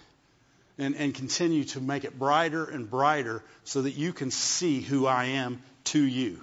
and, 0.78 0.96
and 0.96 1.14
continue 1.14 1.64
to 1.64 1.80
make 1.82 2.04
it 2.04 2.18
brighter 2.18 2.64
and 2.64 2.88
brighter 2.88 3.44
so 3.64 3.82
that 3.82 3.92
you 3.92 4.14
can 4.14 4.30
see 4.30 4.80
who 4.80 5.04
I 5.04 5.26
am 5.26 5.62
to 5.92 6.02
you. 6.02 6.40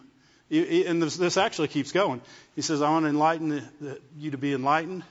And 0.51 1.01
this, 1.01 1.37
actually 1.37 1.69
keeps 1.69 1.93
going. 1.93 2.19
He 2.55 2.61
says, 2.61 2.81
I 2.81 2.89
want 2.89 3.05
to 3.05 3.09
enlighten 3.09 3.49
the, 3.49 3.63
the, 3.79 4.01
you 4.17 4.31
to 4.31 4.37
be 4.37 4.53
enlightened, 4.53 5.03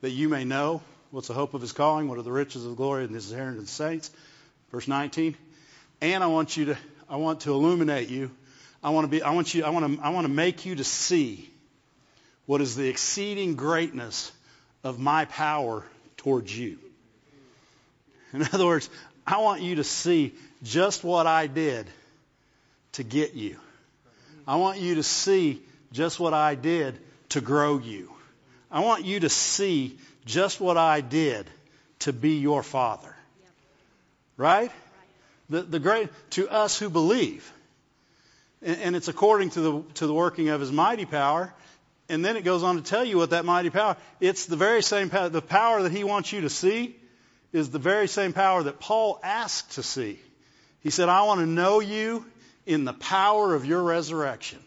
that 0.00 0.10
you 0.10 0.30
may 0.30 0.44
know 0.44 0.80
what's 1.10 1.28
the 1.28 1.34
hope 1.34 1.52
of 1.52 1.60
his 1.60 1.72
calling, 1.72 2.08
what 2.08 2.18
are 2.18 2.22
the 2.22 2.32
riches 2.32 2.64
of 2.64 2.70
the 2.70 2.76
glory 2.76 3.04
and 3.04 3.14
his 3.14 3.30
inheritance 3.30 3.60
in 3.60 3.66
saints. 3.66 4.10
Verse 4.72 4.88
19. 4.88 5.36
And 6.00 6.24
I 6.24 6.28
want 6.28 6.56
you 6.56 6.66
to, 6.66 6.78
I 7.10 7.16
want 7.16 7.40
to 7.40 7.52
illuminate 7.52 8.08
you. 8.08 8.30
I 8.82 8.90
want 8.90 9.04
to 9.04 9.08
be, 9.08 9.22
I 9.22 9.32
want 9.32 9.52
you, 9.52 9.64
I 9.64 9.70
want 9.70 9.98
to, 9.98 10.02
I 10.02 10.10
want 10.10 10.26
to 10.26 10.32
make 10.32 10.64
you 10.64 10.76
to 10.76 10.84
see 10.84 11.50
what 12.46 12.62
is 12.62 12.74
the 12.74 12.88
exceeding 12.88 13.54
greatness 13.54 14.32
of 14.82 14.98
my 14.98 15.26
power 15.26 15.84
towards 16.16 16.56
you. 16.56 16.78
In 18.32 18.42
other 18.42 18.64
words, 18.64 18.88
I 19.26 19.38
want 19.38 19.60
you 19.60 19.76
to 19.76 19.84
see 19.84 20.34
just 20.62 21.04
what 21.04 21.26
I 21.26 21.48
did 21.48 21.86
to 22.92 23.02
get 23.02 23.34
you. 23.34 23.58
I 24.46 24.56
want 24.56 24.78
you 24.78 24.96
to 24.96 25.02
see 25.02 25.62
just 25.92 26.20
what 26.20 26.34
I 26.34 26.54
did 26.54 26.98
to 27.30 27.40
grow 27.40 27.78
you. 27.78 28.12
I 28.70 28.80
want 28.80 29.04
you 29.04 29.20
to 29.20 29.28
see 29.28 29.98
just 30.24 30.60
what 30.60 30.76
I 30.76 31.00
did 31.00 31.46
to 32.00 32.12
be 32.12 32.36
your 32.36 32.62
father. 32.62 33.14
Right? 34.36 34.70
The, 35.48 35.62
the 35.62 35.78
great, 35.78 36.10
to 36.30 36.48
us 36.48 36.78
who 36.78 36.90
believe. 36.90 37.50
And, 38.62 38.80
and 38.80 38.96
it's 38.96 39.08
according 39.08 39.50
to 39.50 39.60
the, 39.60 39.82
to 39.94 40.06
the 40.06 40.14
working 40.14 40.48
of 40.50 40.60
his 40.60 40.70
mighty 40.70 41.06
power. 41.06 41.52
And 42.08 42.24
then 42.24 42.36
it 42.36 42.44
goes 42.44 42.62
on 42.62 42.76
to 42.76 42.82
tell 42.82 43.04
you 43.04 43.16
what 43.16 43.30
that 43.30 43.44
mighty 43.44 43.70
power, 43.70 43.96
it's 44.20 44.46
the 44.46 44.56
very 44.56 44.82
same 44.82 45.10
power, 45.10 45.28
the 45.28 45.42
power 45.42 45.82
that 45.82 45.92
he 45.92 46.04
wants 46.04 46.32
you 46.32 46.42
to 46.42 46.50
see 46.50 46.96
is 47.52 47.70
the 47.70 47.78
very 47.78 48.06
same 48.06 48.32
power 48.32 48.62
that 48.62 48.78
Paul 48.78 49.18
asked 49.22 49.72
to 49.72 49.82
see. 49.82 50.20
He 50.80 50.90
said, 50.90 51.08
I 51.08 51.22
want 51.22 51.40
to 51.40 51.46
know 51.46 51.80
you 51.80 52.24
in 52.66 52.84
the 52.84 52.92
power 52.92 53.54
of 53.54 53.64
your 53.64 53.82
resurrection. 53.82 54.58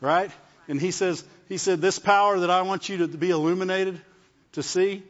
Right? 0.00 0.30
And 0.68 0.80
he 0.80 0.90
says, 0.90 1.24
he 1.48 1.56
said, 1.56 1.80
this 1.80 1.98
power 1.98 2.40
that 2.40 2.50
I 2.50 2.62
want 2.62 2.88
you 2.88 2.98
to 2.98 3.08
be 3.08 3.30
illuminated 3.30 4.00
to 4.52 4.62
see, 4.62 5.02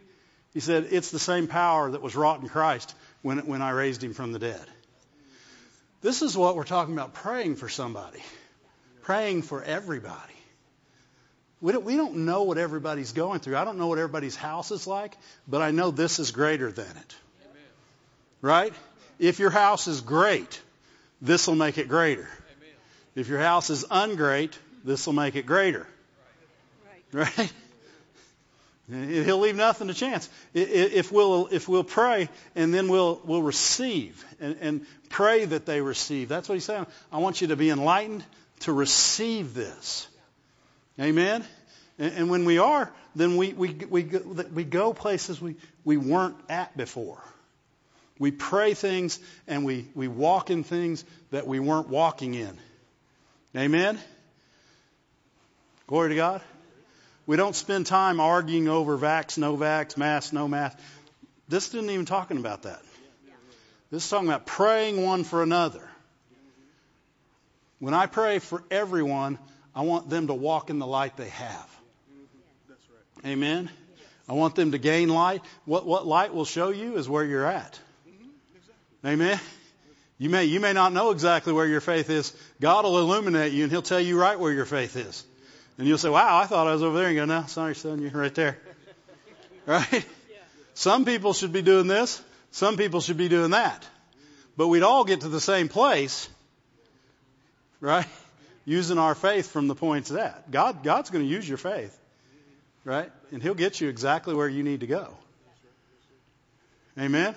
he 0.54 0.60
said, 0.60 0.88
it's 0.90 1.10
the 1.10 1.18
same 1.18 1.46
power 1.46 1.90
that 1.90 2.00
was 2.00 2.16
wrought 2.16 2.40
in 2.40 2.48
Christ 2.48 2.94
when, 3.22 3.38
when 3.46 3.60
I 3.60 3.70
raised 3.70 4.02
him 4.02 4.14
from 4.14 4.32
the 4.32 4.38
dead. 4.38 4.64
This 6.00 6.22
is 6.22 6.36
what 6.36 6.56
we're 6.56 6.64
talking 6.64 6.94
about 6.94 7.12
praying 7.12 7.56
for 7.56 7.68
somebody, 7.68 8.22
praying 9.02 9.42
for 9.42 9.62
everybody. 9.62 10.34
We 11.60 11.72
don't, 11.72 11.84
we 11.84 11.96
don't 11.96 12.18
know 12.18 12.44
what 12.44 12.56
everybody's 12.56 13.10
going 13.10 13.40
through. 13.40 13.56
I 13.56 13.64
don't 13.64 13.78
know 13.78 13.88
what 13.88 13.98
everybody's 13.98 14.36
house 14.36 14.70
is 14.70 14.86
like, 14.86 15.16
but 15.48 15.60
I 15.60 15.72
know 15.72 15.90
this 15.90 16.20
is 16.20 16.30
greater 16.30 16.70
than 16.70 16.86
it. 16.86 17.16
Right? 18.40 18.72
If 19.18 19.40
your 19.40 19.50
house 19.50 19.88
is 19.88 20.00
great, 20.00 20.62
this 21.20 21.46
will 21.46 21.54
make 21.54 21.78
it 21.78 21.88
greater. 21.88 22.28
If 23.14 23.28
your 23.28 23.40
house 23.40 23.70
is 23.70 23.84
ungreat, 23.84 24.52
this 24.84 25.06
will 25.06 25.14
make 25.14 25.34
it 25.34 25.46
greater. 25.46 25.86
Right? 27.12 27.38
right? 27.38 27.52
He'll 28.90 29.38
leave 29.38 29.56
nothing 29.56 29.88
to 29.88 29.94
chance. 29.94 30.30
If 30.54 31.12
we'll, 31.12 31.48
if 31.48 31.68
we'll 31.68 31.84
pray 31.84 32.30
and 32.54 32.72
then 32.72 32.88
we'll, 32.88 33.20
we'll 33.22 33.42
receive 33.42 34.24
and, 34.40 34.56
and 34.60 34.86
pray 35.10 35.44
that 35.44 35.66
they 35.66 35.82
receive. 35.82 36.28
That's 36.28 36.48
what 36.48 36.54
he's 36.54 36.64
saying. 36.64 36.86
I 37.12 37.18
want 37.18 37.42
you 37.42 37.48
to 37.48 37.56
be 37.56 37.68
enlightened 37.68 38.24
to 38.60 38.72
receive 38.72 39.52
this. 39.52 40.08
Amen? 40.98 41.44
And, 41.98 42.12
and 42.14 42.30
when 42.30 42.46
we 42.46 42.58
are, 42.58 42.90
then 43.14 43.36
we, 43.36 43.52
we, 43.52 43.74
we, 43.74 44.04
we 44.04 44.64
go 44.64 44.94
places 44.94 45.40
we, 45.40 45.56
we 45.84 45.98
weren't 45.98 46.36
at 46.48 46.74
before. 46.74 47.22
We 48.18 48.30
pray 48.30 48.74
things 48.74 49.18
and 49.46 49.64
we, 49.64 49.86
we 49.94 50.08
walk 50.08 50.50
in 50.50 50.64
things 50.64 51.04
that 51.30 51.46
we 51.46 51.60
weren't 51.60 51.88
walking 51.88 52.34
in. 52.34 52.56
Amen? 53.56 53.98
Glory 55.86 56.10
to 56.10 56.14
God. 56.14 56.40
We 57.26 57.36
don't 57.36 57.54
spend 57.54 57.86
time 57.86 58.20
arguing 58.20 58.68
over 58.68 58.96
vax, 58.98 59.38
no 59.38 59.56
vax, 59.56 59.96
mask, 59.96 60.32
no 60.32 60.48
mask. 60.48 60.78
This 61.48 61.68
isn't 61.68 61.90
even 61.90 62.06
talking 62.06 62.38
about 62.38 62.62
that. 62.62 62.80
This 63.90 64.04
is 64.04 64.10
talking 64.10 64.28
about 64.28 64.46
praying 64.46 65.02
one 65.02 65.24
for 65.24 65.42
another. 65.42 65.88
When 67.78 67.94
I 67.94 68.06
pray 68.06 68.38
for 68.38 68.64
everyone, 68.70 69.38
I 69.74 69.82
want 69.82 70.10
them 70.10 70.26
to 70.26 70.34
walk 70.34 70.70
in 70.70 70.78
the 70.78 70.86
light 70.86 71.16
they 71.16 71.28
have. 71.28 71.78
Amen. 73.24 73.70
I 74.28 74.32
want 74.32 74.54
them 74.54 74.72
to 74.72 74.78
gain 74.78 75.08
light. 75.08 75.42
What, 75.64 75.86
what 75.86 76.06
light 76.06 76.34
will 76.34 76.44
show 76.44 76.70
you 76.70 76.96
is 76.96 77.08
where 77.08 77.24
you're 77.24 77.46
at. 77.46 77.78
Amen. 79.04 79.38
You 80.18 80.30
may, 80.30 80.46
you 80.46 80.58
may 80.58 80.72
not 80.72 80.92
know 80.92 81.10
exactly 81.10 81.52
where 81.52 81.66
your 81.66 81.80
faith 81.80 82.10
is. 82.10 82.34
God 82.60 82.84
will 82.84 82.98
illuminate 82.98 83.52
you 83.52 83.62
and 83.62 83.70
He'll 83.70 83.82
tell 83.82 84.00
you 84.00 84.18
right 84.18 84.38
where 84.38 84.52
your 84.52 84.64
faith 84.64 84.96
is. 84.96 85.24
And 85.78 85.86
you'll 85.86 85.98
say, 85.98 86.08
wow, 86.08 86.38
I 86.38 86.46
thought 86.46 86.66
I 86.66 86.72
was 86.72 86.82
over 86.82 86.98
there. 86.98 87.08
And 87.08 87.16
go, 87.16 87.24
no, 87.24 87.44
sorry, 87.46 87.76
son, 87.76 88.02
you're 88.02 88.10
right 88.10 88.34
there. 88.34 88.58
Right? 89.66 90.06
Some 90.72 91.04
people 91.04 91.34
should 91.34 91.52
be 91.52 91.60
doing 91.60 91.88
this. 91.88 92.22
Some 92.52 92.78
people 92.78 93.02
should 93.02 93.18
be 93.18 93.28
doing 93.28 93.50
that. 93.50 93.86
But 94.56 94.68
we'd 94.68 94.82
all 94.82 95.04
get 95.04 95.20
to 95.20 95.28
the 95.28 95.42
same 95.42 95.68
place, 95.68 96.26
right? 97.78 98.06
Using 98.64 98.96
our 98.96 99.14
faith 99.14 99.50
from 99.50 99.68
the 99.68 99.74
points 99.74 100.08
that. 100.08 100.50
God, 100.50 100.82
God's 100.82 101.10
going 101.10 101.22
to 101.22 101.30
use 101.30 101.46
your 101.46 101.58
faith, 101.58 101.94
right? 102.84 103.12
And 103.30 103.42
He'll 103.42 103.52
get 103.52 103.80
you 103.82 103.90
exactly 103.90 104.34
where 104.34 104.48
you 104.48 104.62
need 104.62 104.80
to 104.80 104.86
go. 104.86 105.12
Amen? 106.98 107.34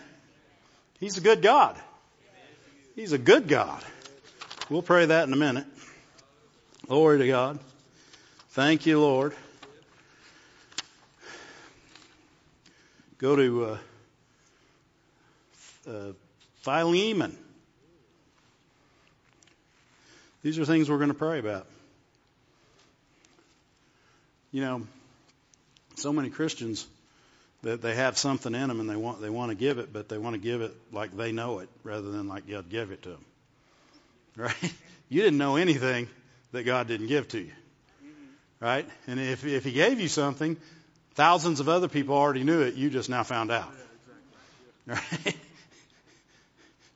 He's 1.01 1.17
a 1.17 1.21
good 1.21 1.41
God. 1.41 1.75
He's 2.95 3.11
a 3.11 3.17
good 3.17 3.47
God. 3.47 3.83
We'll 4.69 4.83
pray 4.83 5.07
that 5.07 5.27
in 5.27 5.33
a 5.33 5.37
minute. 5.37 5.65
Glory 6.85 7.17
to 7.17 7.27
God. 7.27 7.57
Thank 8.49 8.85
you, 8.85 9.01
Lord. 9.01 9.33
Go 13.17 13.35
to 13.35 13.65
uh, 13.65 13.77
uh, 15.89 16.11
Philemon. 16.61 17.35
These 20.43 20.59
are 20.59 20.65
things 20.65 20.87
we're 20.87 20.97
going 20.97 21.09
to 21.09 21.15
pray 21.15 21.39
about. 21.39 21.65
You 24.51 24.61
know, 24.61 24.81
so 25.95 26.13
many 26.13 26.29
Christians 26.29 26.85
that 27.63 27.81
they 27.81 27.95
have 27.95 28.17
something 28.17 28.55
in 28.55 28.67
them 28.67 28.79
and 28.79 28.89
they 28.89 28.95
want 28.95 29.21
they 29.21 29.29
want 29.29 29.49
to 29.49 29.55
give 29.55 29.77
it, 29.77 29.93
but 29.93 30.09
they 30.09 30.17
want 30.17 30.33
to 30.33 30.41
give 30.41 30.61
it 30.61 30.73
like 30.91 31.15
they 31.15 31.31
know 31.31 31.59
it 31.59 31.69
rather 31.83 32.11
than 32.11 32.27
like 32.27 32.47
God 32.47 32.69
gave 32.69 32.91
it 32.91 33.03
to 33.03 33.09
them. 33.09 33.25
Right? 34.35 34.73
You 35.09 35.21
didn't 35.23 35.39
know 35.39 35.57
anything 35.57 36.07
that 36.53 36.63
God 36.63 36.87
didn't 36.87 37.07
give 37.07 37.27
to 37.29 37.39
you. 37.39 37.51
Right? 38.61 38.87
And 39.07 39.19
if 39.19 39.45
if 39.45 39.65
He 39.65 39.73
gave 39.73 39.99
you 39.99 40.07
something, 40.07 40.55
thousands 41.15 41.59
of 41.59 41.67
other 41.67 41.89
people 41.89 42.15
already 42.15 42.45
knew 42.45 42.61
it. 42.61 42.75
You 42.75 42.89
just 42.89 43.09
now 43.09 43.23
found 43.23 43.51
out. 43.51 43.73
Right? 44.85 45.35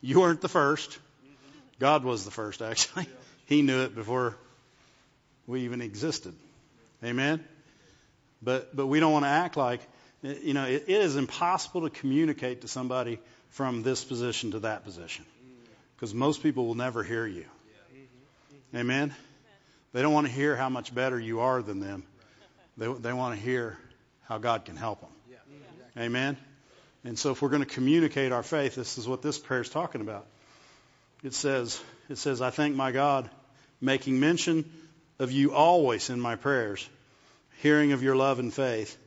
You 0.02 0.20
weren't 0.20 0.40
the 0.40 0.50
first. 0.50 1.00
God 1.80 2.04
was 2.04 2.26
the 2.26 2.32
first, 2.32 2.62
actually. 2.62 3.08
He 3.48 3.62
knew 3.64 3.82
it 3.82 3.94
before 3.94 4.36
we 5.46 5.62
even 5.62 5.82
existed. 5.82 6.34
Amen? 7.04 7.44
But, 8.42 8.76
but 8.76 8.88
we 8.88 9.00
don't 9.00 9.12
want 9.12 9.26
to 9.26 9.30
act 9.30 9.56
like, 9.56 9.82
you 10.26 10.54
know, 10.54 10.66
it, 10.66 10.86
it 10.88 11.02
is 11.02 11.16
impossible 11.16 11.82
to 11.82 11.90
communicate 11.90 12.62
to 12.62 12.68
somebody 12.68 13.20
from 13.50 13.84
this 13.84 14.04
position 14.04 14.52
to 14.52 14.60
that 14.60 14.84
position. 14.84 15.26
Because 15.96 16.14
most 16.14 16.44
people 16.44 16.66
will 16.66 16.76
never 16.76 17.04
hear 17.04 17.26
you. 17.26 17.46
Amen? 18.76 19.14
They 19.94 20.02
don't 20.02 20.14
want 20.14 20.28
to 20.28 20.34
hear 20.34 20.56
how 20.56 20.70
much 20.70 20.94
better 20.94 21.20
you 21.20 21.40
are 21.40 21.62
than 21.62 21.80
them. 21.80 22.04
They, 22.78 22.92
they 22.92 23.14
want 23.14 23.36
to 23.36 23.42
hear 23.42 23.78
how 24.24 24.38
God 24.38 24.66
can 24.66 24.76
help 24.76 25.00
them. 25.02 25.10
Amen? 25.98 26.38
And 27.06 27.18
so 27.18 27.32
if 27.32 27.42
we're 27.42 27.50
going 27.50 27.64
to 27.64 27.70
communicate 27.70 28.32
our 28.34 28.44
faith, 28.44 28.76
this 28.76 28.98
is 28.98 29.08
what 29.08 29.22
this 29.22 29.38
prayer 29.38 29.62
is 29.62 29.70
talking 29.70 30.02
about. 30.02 30.26
It 31.24 31.34
says, 31.34 31.82
it 32.10 32.18
says, 32.18 32.42
I 32.42 32.50
thank 32.50 32.76
my 32.76 32.92
God, 32.92 33.30
making 33.80 34.20
mention 34.20 34.70
of 35.20 35.32
you 35.32 35.54
always 35.54 36.10
in 36.10 36.20
my 36.20 36.36
prayers, 36.36 36.88
hearing 37.62 37.94
of 37.94 38.04
your 38.04 38.18
love 38.18 38.40
and 38.40 38.54
faith 38.54 38.98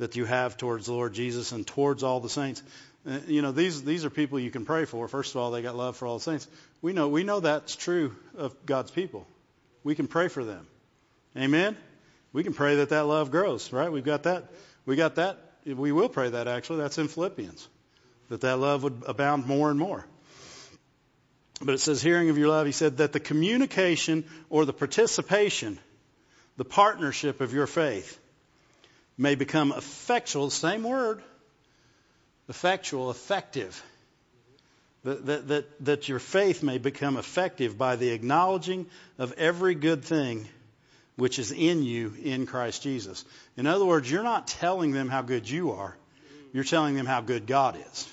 that 0.00 0.16
you 0.16 0.24
have 0.24 0.56
towards 0.56 0.86
the 0.86 0.92
Lord 0.92 1.12
Jesus 1.12 1.52
and 1.52 1.66
towards 1.66 2.02
all 2.02 2.20
the 2.20 2.28
saints. 2.30 2.62
Uh, 3.06 3.18
you 3.26 3.42
know, 3.42 3.52
these 3.52 3.82
these 3.84 4.04
are 4.04 4.10
people 4.10 4.40
you 4.40 4.50
can 4.50 4.64
pray 4.64 4.86
for. 4.86 5.06
First 5.08 5.34
of 5.34 5.40
all, 5.40 5.50
they 5.50 5.62
got 5.62 5.76
love 5.76 5.96
for 5.96 6.06
all 6.06 6.18
the 6.18 6.24
saints. 6.24 6.48
We 6.82 6.92
know 6.92 7.08
we 7.08 7.22
know 7.22 7.40
that's 7.40 7.76
true 7.76 8.16
of 8.36 8.54
God's 8.66 8.90
people. 8.90 9.26
We 9.84 9.94
can 9.94 10.08
pray 10.08 10.28
for 10.28 10.44
them. 10.44 10.66
Amen. 11.36 11.76
We 12.32 12.42
can 12.42 12.54
pray 12.54 12.76
that 12.76 12.88
that 12.90 13.06
love 13.06 13.30
grows. 13.30 13.72
Right? 13.72 13.92
We've 13.92 14.04
got 14.04 14.24
that. 14.24 14.50
We 14.86 14.96
got 14.96 15.16
that 15.16 15.38
we 15.66 15.92
will 15.92 16.08
pray 16.08 16.30
that 16.30 16.48
actually. 16.48 16.78
That's 16.78 16.98
in 16.98 17.08
Philippians. 17.08 17.68
That 18.28 18.42
that 18.42 18.58
love 18.58 18.82
would 18.82 19.02
abound 19.06 19.46
more 19.46 19.70
and 19.70 19.78
more. 19.78 20.06
But 21.62 21.74
it 21.74 21.80
says, 21.80 22.00
hearing 22.00 22.30
of 22.30 22.38
your 22.38 22.48
love, 22.48 22.64
he 22.64 22.72
said 22.72 22.98
that 22.98 23.12
the 23.12 23.20
communication 23.20 24.24
or 24.48 24.64
the 24.64 24.72
participation, 24.72 25.78
the 26.56 26.64
partnership 26.64 27.42
of 27.42 27.52
your 27.52 27.66
faith 27.66 28.18
may 29.20 29.34
become 29.34 29.70
effectual, 29.70 30.48
same 30.48 30.82
word, 30.82 31.22
effectual, 32.48 33.10
effective. 33.10 33.80
That, 35.04 35.26
that, 35.26 35.48
that, 35.48 35.84
that 35.84 36.08
your 36.08 36.18
faith 36.18 36.62
may 36.62 36.78
become 36.78 37.18
effective 37.18 37.76
by 37.76 37.96
the 37.96 38.10
acknowledging 38.10 38.86
of 39.18 39.32
every 39.34 39.74
good 39.74 40.04
thing 40.04 40.48
which 41.16 41.38
is 41.38 41.52
in 41.52 41.82
you 41.82 42.14
in 42.22 42.46
Christ 42.46 42.82
Jesus. 42.82 43.24
In 43.58 43.66
other 43.66 43.84
words, 43.84 44.10
you're 44.10 44.22
not 44.22 44.46
telling 44.46 44.92
them 44.92 45.10
how 45.10 45.20
good 45.20 45.48
you 45.48 45.72
are. 45.72 45.94
You're 46.54 46.64
telling 46.64 46.94
them 46.96 47.06
how 47.06 47.20
good 47.20 47.46
God 47.46 47.76
is. 47.90 48.08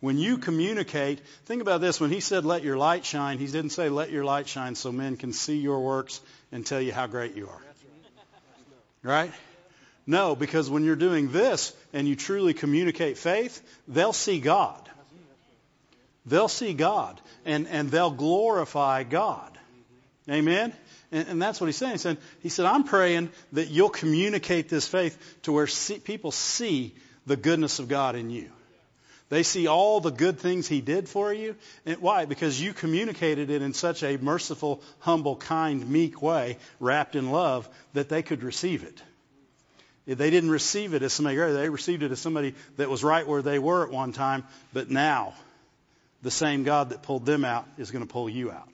When 0.00 0.16
you 0.16 0.38
communicate, 0.38 1.20
think 1.44 1.60
about 1.60 1.82
this. 1.82 2.00
When 2.00 2.10
he 2.10 2.20
said, 2.20 2.46
let 2.46 2.62
your 2.62 2.78
light 2.78 3.04
shine, 3.04 3.38
he 3.38 3.46
didn't 3.46 3.70
say, 3.70 3.90
let 3.90 4.10
your 4.10 4.24
light 4.24 4.48
shine 4.48 4.74
so 4.74 4.90
men 4.90 5.16
can 5.16 5.34
see 5.34 5.58
your 5.58 5.80
works 5.80 6.20
and 6.50 6.64
tell 6.64 6.80
you 6.80 6.92
how 6.92 7.06
great 7.06 7.34
you 7.34 7.48
are. 7.48 7.62
Right? 9.02 9.32
No, 10.06 10.36
because 10.36 10.70
when 10.70 10.84
you're 10.84 10.94
doing 10.94 11.32
this 11.32 11.72
and 11.92 12.06
you 12.06 12.14
truly 12.14 12.54
communicate 12.54 13.18
faith, 13.18 13.60
they'll 13.88 14.12
see 14.12 14.38
God. 14.38 14.88
They'll 16.26 16.48
see 16.48 16.74
God 16.74 17.20
and, 17.44 17.66
and 17.68 17.90
they'll 17.90 18.10
glorify 18.10 19.02
God. 19.02 19.56
Amen? 20.28 20.72
And, 21.12 21.28
and 21.28 21.42
that's 21.42 21.60
what 21.60 21.66
he's 21.66 21.76
saying. 21.76 21.92
He 21.92 21.98
said, 21.98 22.18
he 22.40 22.48
said, 22.48 22.66
I'm 22.66 22.84
praying 22.84 23.30
that 23.52 23.68
you'll 23.68 23.90
communicate 23.90 24.68
this 24.68 24.86
faith 24.86 25.18
to 25.42 25.52
where 25.52 25.66
see, 25.66 25.98
people 25.98 26.30
see 26.30 26.94
the 27.26 27.36
goodness 27.36 27.78
of 27.78 27.88
God 27.88 28.14
in 28.16 28.30
you. 28.30 28.50
They 29.28 29.42
see 29.42 29.66
all 29.66 30.00
the 30.00 30.12
good 30.12 30.38
things 30.38 30.68
he 30.68 30.80
did 30.80 31.08
for 31.08 31.32
you. 31.32 31.56
And 31.84 31.98
why? 31.98 32.26
Because 32.26 32.60
you 32.60 32.72
communicated 32.72 33.50
it 33.50 33.60
in 33.60 33.72
such 33.72 34.04
a 34.04 34.16
merciful, 34.18 34.82
humble, 35.00 35.34
kind, 35.34 35.88
meek 35.88 36.22
way, 36.22 36.58
wrapped 36.78 37.16
in 37.16 37.32
love, 37.32 37.68
that 37.94 38.08
they 38.08 38.22
could 38.22 38.44
receive 38.44 38.84
it. 38.84 39.02
They 40.06 40.30
didn't 40.30 40.50
receive 40.50 40.94
it 40.94 41.02
as 41.02 41.12
somebody. 41.12 41.36
They 41.36 41.68
received 41.68 42.02
it 42.04 42.12
as 42.12 42.20
somebody 42.20 42.54
that 42.76 42.88
was 42.88 43.02
right 43.02 43.26
where 43.26 43.42
they 43.42 43.58
were 43.58 43.84
at 43.84 43.90
one 43.90 44.12
time, 44.12 44.44
but 44.72 44.88
now 44.88 45.34
the 46.22 46.30
same 46.30 46.62
God 46.62 46.90
that 46.90 47.02
pulled 47.02 47.26
them 47.26 47.44
out 47.44 47.66
is 47.76 47.90
going 47.90 48.06
to 48.06 48.12
pull 48.12 48.28
you 48.28 48.52
out. 48.52 48.68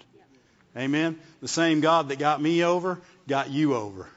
Amen. 0.77 1.19
The 1.41 1.49
same 1.49 1.81
God 1.81 2.09
that 2.09 2.19
got 2.19 2.41
me 2.41 2.65
over 2.65 3.01
got 3.29 3.51
you 3.51 3.75
over. 3.75 4.09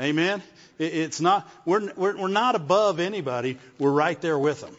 Amen. 0.00 0.42
It's 0.78 1.20
not 1.20 1.48
we're, 1.64 1.92
we're 1.94 2.16
we're 2.16 2.28
not 2.28 2.54
above 2.54 3.00
anybody. 3.00 3.58
We're 3.78 3.90
right 3.90 4.20
there 4.20 4.38
with 4.38 4.60
them. 4.60 4.76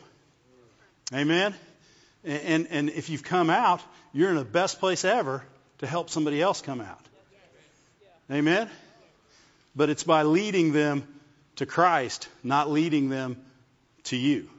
Amen. 1.14 1.54
And 2.24 2.68
and 2.68 2.90
if 2.90 3.10
you've 3.10 3.24
come 3.24 3.50
out, 3.50 3.82
you're 4.14 4.30
in 4.30 4.38
the 4.38 4.46
best 4.46 4.80
place 4.80 5.04
ever 5.04 5.44
to 5.80 5.88
help 5.88 6.10
somebody 6.10 6.42
else 6.42 6.62
come 6.62 6.80
out. 6.80 7.02
Amen. 8.32 8.70
But 9.76 9.90
it's 9.90 10.04
by 10.04 10.24
leading 10.24 10.72
them 10.72 11.08
to 11.60 11.66
Christ, 11.66 12.30
not 12.42 12.70
leading 12.72 13.10
them 13.10 13.36
to 14.06 14.16
you. 14.16 14.50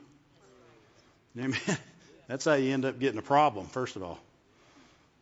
Amen. 1.39 1.59
That's 2.29 2.45
how 2.45 2.55
you 2.55 2.75
end 2.75 2.85
up 2.85 3.01
getting 3.01 3.19
a 3.19 3.23
problem, 3.23 3.67
first 3.67 3.97
of 3.97 4.03
all. 4.03 4.19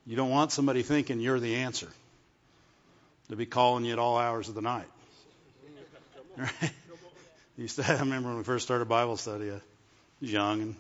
You 0.05 0.17
don't 0.17 0.31
want 0.31 0.51
somebody 0.51 0.83
thinking 0.83 1.21
you're 1.21 1.39
the 1.39 1.57
answer. 1.57 1.89
To 3.29 3.37
be 3.37 3.47
calling 3.47 3.85
you 3.85 3.93
at 3.93 4.01
all 4.01 4.19
hours 4.19 4.49
of 4.49 4.55
the 4.55 4.63
night. 4.63 4.89
Right? 6.37 7.89
I 7.89 7.99
remember 7.99 8.29
when 8.29 8.39
we 8.39 8.45
first 8.45 8.65
started 8.65 8.89
Bible 8.89 9.17
study, 9.17 9.51
I 9.51 9.61
was 10.21 10.33
young 10.33 10.63
and 10.63 10.77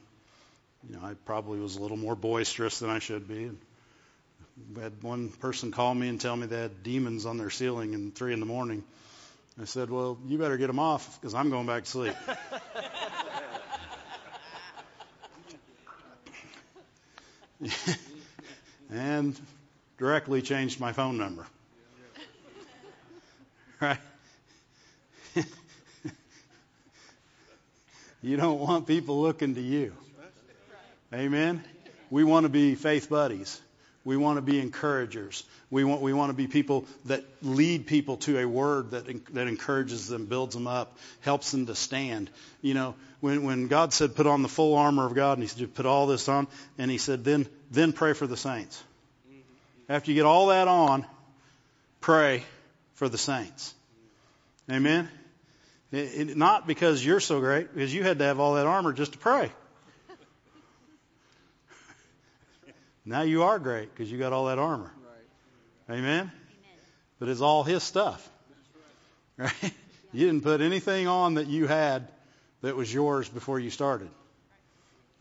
you 0.88 0.96
know, 0.96 1.04
I 1.04 1.14
probably 1.24 1.58
was 1.58 1.76
a 1.76 1.82
little 1.82 1.96
more 1.96 2.14
boisterous 2.14 2.78
than 2.78 2.90
I 2.90 3.00
should 3.00 3.26
be. 3.26 3.44
And 3.44 3.58
we 4.74 4.82
had 4.82 5.02
one 5.02 5.30
person 5.30 5.72
call 5.72 5.92
me 5.92 6.08
and 6.08 6.20
tell 6.20 6.36
me 6.36 6.46
they 6.46 6.60
had 6.60 6.84
demons 6.84 7.26
on 7.26 7.38
their 7.38 7.50
ceiling 7.50 7.94
in 7.94 8.12
three 8.12 8.32
in 8.32 8.38
the 8.38 8.46
morning. 8.46 8.84
I 9.60 9.64
said, 9.64 9.90
well, 9.90 10.16
you 10.26 10.38
better 10.38 10.56
get 10.56 10.68
them 10.68 10.78
off 10.78 11.20
because 11.20 11.34
I'm 11.34 11.50
going 11.50 11.66
back 11.66 11.82
to 11.82 11.90
sleep. 11.90 12.14
and 18.90 19.38
directly 19.98 20.42
changed 20.42 20.78
my 20.78 20.92
phone 20.92 21.18
number. 21.18 21.44
Right? 23.80 23.98
you 28.22 28.36
don't 28.36 28.60
want 28.60 28.86
people 28.86 29.20
looking 29.22 29.56
to 29.56 29.60
you. 29.60 29.92
Amen? 31.12 31.64
We 32.10 32.22
want 32.22 32.44
to 32.44 32.48
be 32.48 32.76
faith 32.76 33.10
buddies. 33.10 33.60
We 34.08 34.16
want 34.16 34.38
to 34.38 34.40
be 34.40 34.58
encouragers. 34.58 35.44
We 35.68 35.84
want, 35.84 36.00
we 36.00 36.14
want 36.14 36.30
to 36.30 36.34
be 36.34 36.46
people 36.46 36.86
that 37.04 37.24
lead 37.42 37.86
people 37.86 38.16
to 38.16 38.38
a 38.38 38.48
word 38.48 38.92
that, 38.92 39.04
that 39.34 39.48
encourages 39.48 40.08
them, 40.08 40.24
builds 40.24 40.54
them 40.54 40.66
up, 40.66 40.96
helps 41.20 41.50
them 41.50 41.66
to 41.66 41.74
stand. 41.74 42.30
You 42.62 42.72
know, 42.72 42.94
when, 43.20 43.42
when 43.42 43.68
God 43.68 43.92
said, 43.92 44.16
put 44.16 44.26
on 44.26 44.40
the 44.40 44.48
full 44.48 44.76
armor 44.76 45.04
of 45.04 45.14
God, 45.14 45.34
and 45.34 45.42
he 45.42 45.46
said, 45.46 45.74
put 45.74 45.84
all 45.84 46.06
this 46.06 46.26
on, 46.26 46.46
and 46.78 46.90
he 46.90 46.96
said, 46.96 47.22
then, 47.22 47.46
then 47.70 47.92
pray 47.92 48.14
for 48.14 48.26
the 48.26 48.38
saints. 48.38 48.82
After 49.90 50.10
you 50.10 50.14
get 50.14 50.24
all 50.24 50.46
that 50.46 50.68
on, 50.68 51.04
pray 52.00 52.44
for 52.94 53.10
the 53.10 53.18
saints. 53.18 53.74
Amen? 54.70 55.10
It, 55.92 56.30
it, 56.30 56.36
not 56.38 56.66
because 56.66 57.04
you're 57.04 57.20
so 57.20 57.40
great, 57.40 57.74
because 57.74 57.92
you 57.92 58.04
had 58.04 58.20
to 58.20 58.24
have 58.24 58.40
all 58.40 58.54
that 58.54 58.66
armor 58.66 58.94
just 58.94 59.12
to 59.12 59.18
pray. 59.18 59.52
Now 63.08 63.22
you 63.22 63.44
are 63.44 63.58
great 63.58 63.92
because 63.92 64.12
you 64.12 64.18
got 64.18 64.34
all 64.34 64.46
that 64.46 64.58
armor. 64.58 64.92
Right. 65.88 65.96
Amen? 65.96 66.20
Amen? 66.20 66.30
But 67.18 67.30
it's 67.30 67.40
all 67.40 67.64
His 67.64 67.82
stuff. 67.82 68.28
Right? 69.38 69.72
You 70.12 70.26
didn't 70.26 70.42
put 70.42 70.60
anything 70.60 71.06
on 71.08 71.34
that 71.34 71.46
you 71.46 71.66
had 71.66 72.06
that 72.60 72.76
was 72.76 72.92
yours 72.92 73.26
before 73.26 73.58
you 73.58 73.70
started. 73.70 74.10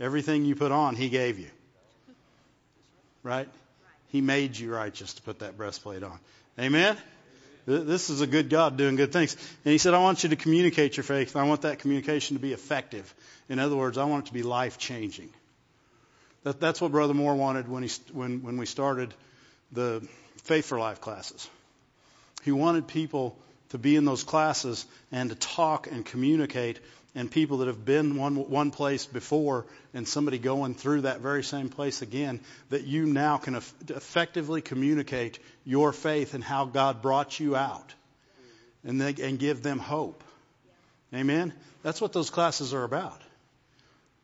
Everything 0.01 0.43
you 0.43 0.53
put 0.53 0.73
on, 0.73 0.97
He 0.97 1.07
gave 1.07 1.39
you. 1.39 1.47
Right? 3.23 3.47
He 4.09 4.19
made 4.19 4.57
you 4.57 4.73
righteous 4.73 5.13
to 5.13 5.21
put 5.21 5.39
that 5.39 5.55
breastplate 5.55 6.03
on. 6.03 6.19
Amen? 6.59 6.97
This 7.65 8.09
is 8.09 8.19
a 8.19 8.27
good 8.27 8.49
God 8.49 8.75
doing 8.75 8.97
good 8.97 9.13
things. 9.13 9.35
And 9.63 9.71
He 9.71 9.77
said, 9.77 9.93
I 9.93 9.99
want 9.99 10.23
you 10.23 10.29
to 10.29 10.35
communicate 10.35 10.97
your 10.97 11.05
faith. 11.05 11.37
I 11.37 11.43
want 11.43 11.61
that 11.61 11.79
communication 11.79 12.35
to 12.35 12.41
be 12.41 12.51
effective. 12.51 13.13
In 13.47 13.59
other 13.59 13.77
words, 13.77 13.97
I 13.97 14.03
want 14.03 14.25
it 14.25 14.27
to 14.27 14.33
be 14.33 14.43
life 14.43 14.77
changing. 14.77 15.29
That, 16.47 16.61
that's 16.61 16.79
what 16.79 16.93
Brother 16.93 17.13
Moore 17.13 17.35
wanted 17.35 17.67
when, 17.67 17.83
he, 17.83 17.89
when, 18.13 18.41
when 18.41 18.55
we 18.55 18.65
started 18.65 19.13
the 19.73 20.07
Faith 20.43 20.65
for 20.67 20.79
Life 20.79 21.01
classes. 21.01 21.49
He 22.43 22.53
wanted 22.53 22.87
people 22.87 23.37
to 23.71 23.77
be 23.77 23.97
in 23.97 24.05
those 24.05 24.23
classes 24.23 24.85
and 25.11 25.29
to 25.29 25.35
talk 25.35 25.87
and 25.91 26.05
communicate 26.05 26.79
and 27.15 27.29
people 27.29 27.57
that 27.57 27.67
have 27.67 27.83
been 27.83 28.15
one, 28.15 28.49
one 28.49 28.71
place 28.71 29.05
before 29.05 29.65
and 29.93 30.07
somebody 30.07 30.37
going 30.37 30.73
through 30.73 31.01
that 31.01 31.19
very 31.19 31.43
same 31.43 31.67
place 31.67 32.01
again, 32.01 32.39
that 32.69 32.85
you 32.85 33.05
now 33.05 33.35
can 33.35 33.55
effectively 33.55 34.61
communicate 34.61 35.39
your 35.65 35.91
faith 35.91 36.33
and 36.33 36.41
how 36.41 36.63
God 36.63 37.01
brought 37.01 37.41
you 37.41 37.57
out 37.57 37.93
and, 38.85 39.01
they, 39.01 39.13
and 39.21 39.37
give 39.37 39.63
them 39.63 39.79
hope. 39.79 40.23
Amen? 41.13 41.51
That's 41.83 41.99
what 41.99 42.13
those 42.13 42.29
classes 42.29 42.73
are 42.73 42.85
about. 42.85 43.21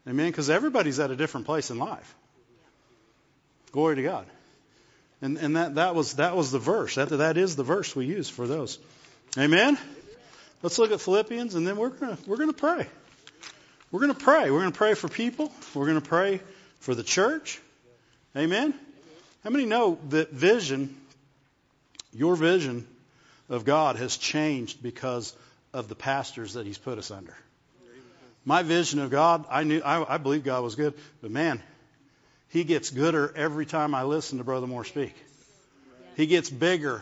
Amen? 0.08 0.30
Because 0.30 0.50
everybody's 0.50 1.00
at 1.00 1.12
a 1.12 1.16
different 1.16 1.46
place 1.46 1.70
in 1.70 1.78
life. 1.78 2.16
Glory 3.72 3.96
to 3.96 4.04
God. 4.04 4.26
And, 5.22 5.38
and 5.38 5.56
that, 5.56 5.76
that, 5.76 5.96
was, 5.96 6.16
that 6.16 6.36
was 6.36 6.52
the 6.52 6.60
verse. 6.60 6.96
That, 6.96 7.10
that 7.10 7.38
is 7.38 7.56
the 7.56 7.64
verse 7.64 7.96
we 7.96 8.06
use 8.06 8.30
for 8.30 8.46
those. 8.46 8.78
Amen? 9.38 9.78
Let's 10.62 10.78
look 10.78 10.92
at 10.92 11.02
Philippians 11.02 11.56
and 11.56 11.66
then 11.66 11.78
we're 11.78 11.90
going 11.90 12.18
we're 12.28 12.38
gonna 12.38 12.54
pray. 12.54 12.88
We're 13.94 14.00
going 14.00 14.14
to 14.16 14.20
pray. 14.20 14.50
We're 14.50 14.62
going 14.62 14.72
to 14.72 14.78
pray 14.78 14.96
for 14.96 15.08
people. 15.08 15.52
We're 15.76 15.86
going 15.86 16.02
to 16.02 16.10
pray 16.10 16.42
for 16.80 16.96
the 16.96 17.04
church. 17.04 17.62
Amen? 18.36 18.74
How 19.44 19.52
many 19.52 19.66
know 19.66 20.00
that 20.10 20.32
vision, 20.32 21.00
your 22.12 22.36
vision 22.36 22.88
of 23.50 23.66
God 23.66 23.98
has 23.98 24.18
changed 24.18 24.82
because 24.82 25.36
of 25.74 25.90
the 25.90 25.96
pastors 25.96 26.54
that 26.54 26.66
He's 26.66 26.80
put 26.80 26.98
us 26.98 27.12
under? 27.12 27.36
My 28.46 28.64
vision 28.64 29.00
of 29.00 29.10
God, 29.10 29.46
I 29.50 29.64
knew, 29.64 29.82
I, 29.82 30.16
I 30.16 30.18
believe 30.18 30.44
God 30.44 30.64
was 30.64 30.76
good, 30.76 30.94
but 31.22 31.32
man, 31.32 31.62
He 32.50 32.64
gets 32.64 32.90
gooder 32.90 33.32
every 33.36 33.66
time 33.66 33.96
I 33.96 34.04
listen 34.04 34.38
to 34.38 34.44
Brother 34.44 34.68
Moore 34.68 34.86
speak. 34.86 35.16
He 36.16 36.26
gets 36.26 36.50
bigger 36.50 37.02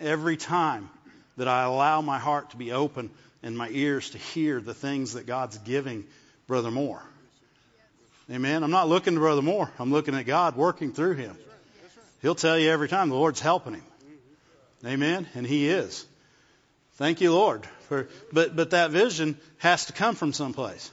every 0.00 0.36
time 0.36 0.90
that 1.36 1.48
I 1.48 1.64
allow 1.64 2.00
my 2.00 2.18
heart 2.18 2.50
to 2.50 2.56
be 2.56 2.72
open 2.72 3.10
and 3.42 3.56
my 3.56 3.68
ears 3.68 4.10
to 4.10 4.18
hear 4.18 4.60
the 4.60 4.74
things 4.74 5.12
that 5.14 5.26
God's 5.26 5.58
giving 5.58 6.04
Brother 6.46 6.70
Moore. 6.70 7.02
Amen. 8.30 8.62
I'm 8.62 8.70
not 8.70 8.88
looking 8.88 9.14
to 9.14 9.20
Brother 9.20 9.42
Moore. 9.42 9.70
I'm 9.78 9.92
looking 9.92 10.14
at 10.14 10.24
God 10.24 10.56
working 10.56 10.92
through 10.92 11.14
him. 11.14 11.36
He'll 12.22 12.34
tell 12.34 12.58
you 12.58 12.70
every 12.70 12.88
time 12.88 13.10
the 13.10 13.16
Lord's 13.16 13.40
helping 13.40 13.74
him. 13.74 13.82
Amen. 14.86 15.26
And 15.34 15.46
he 15.46 15.68
is. 15.68 16.06
Thank 16.94 17.20
you, 17.20 17.34
Lord. 17.34 17.66
But, 18.32 18.54
but 18.56 18.70
that 18.70 18.90
vision 18.90 19.38
has 19.58 19.86
to 19.86 19.92
come 19.92 20.14
from 20.14 20.32
someplace. 20.32 20.90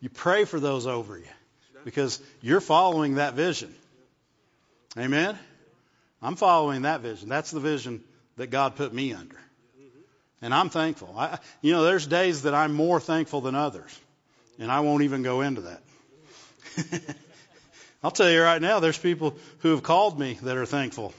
You 0.00 0.08
pray 0.08 0.44
for 0.44 0.60
those 0.60 0.86
over 0.86 1.18
you 1.18 1.24
because 1.84 2.20
you're 2.40 2.60
following 2.60 3.16
that 3.16 3.34
vision. 3.34 3.74
Amen? 4.96 5.38
I'm 6.22 6.36
following 6.36 6.82
that 6.82 7.00
vision. 7.00 7.28
That's 7.28 7.50
the 7.50 7.60
vision 7.60 8.02
that 8.36 8.48
God 8.48 8.76
put 8.76 8.92
me 8.92 9.12
under. 9.12 9.36
And 10.40 10.54
I'm 10.54 10.70
thankful. 10.70 11.14
I, 11.16 11.38
you 11.62 11.72
know, 11.72 11.84
there's 11.84 12.06
days 12.06 12.42
that 12.42 12.54
I'm 12.54 12.72
more 12.72 13.00
thankful 13.00 13.40
than 13.40 13.54
others. 13.54 13.98
And 14.58 14.70
I 14.70 14.80
won't 14.80 15.02
even 15.02 15.22
go 15.22 15.40
into 15.40 15.62
that. 15.62 15.82
I'll 18.02 18.10
tell 18.12 18.30
you 18.30 18.42
right 18.42 18.62
now, 18.62 18.78
there's 18.80 18.98
people 18.98 19.36
who 19.60 19.70
have 19.70 19.82
called 19.82 20.18
me 20.18 20.38
that 20.42 20.56
are 20.56 20.66
thankful 20.66 21.12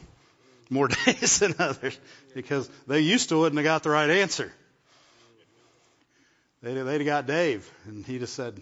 more 0.69 0.87
days 1.05 1.39
than 1.39 1.55
others 1.59 1.97
because 2.33 2.69
they 2.87 3.01
used 3.01 3.29
to 3.29 3.39
wouldn't 3.39 3.57
have 3.57 3.65
got 3.65 3.83
the 3.83 3.89
right 3.89 4.09
answer. 4.09 4.51
They'd, 6.61 6.81
they'd 6.81 7.03
got 7.03 7.25
Dave, 7.25 7.69
and 7.85 8.05
he 8.05 8.19
just 8.19 8.33
said, 8.33 8.61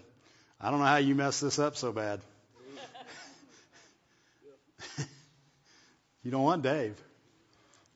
I 0.62 0.70
don't 0.70 0.80
know 0.80 0.86
how 0.86 0.98
you 0.98 1.16
messed 1.16 1.42
this 1.42 1.58
up 1.58 1.76
so 1.76 1.92
bad. 1.92 2.22
you 6.24 6.32
don't 6.32 6.44
want 6.44 6.62
Dave, 6.62 6.96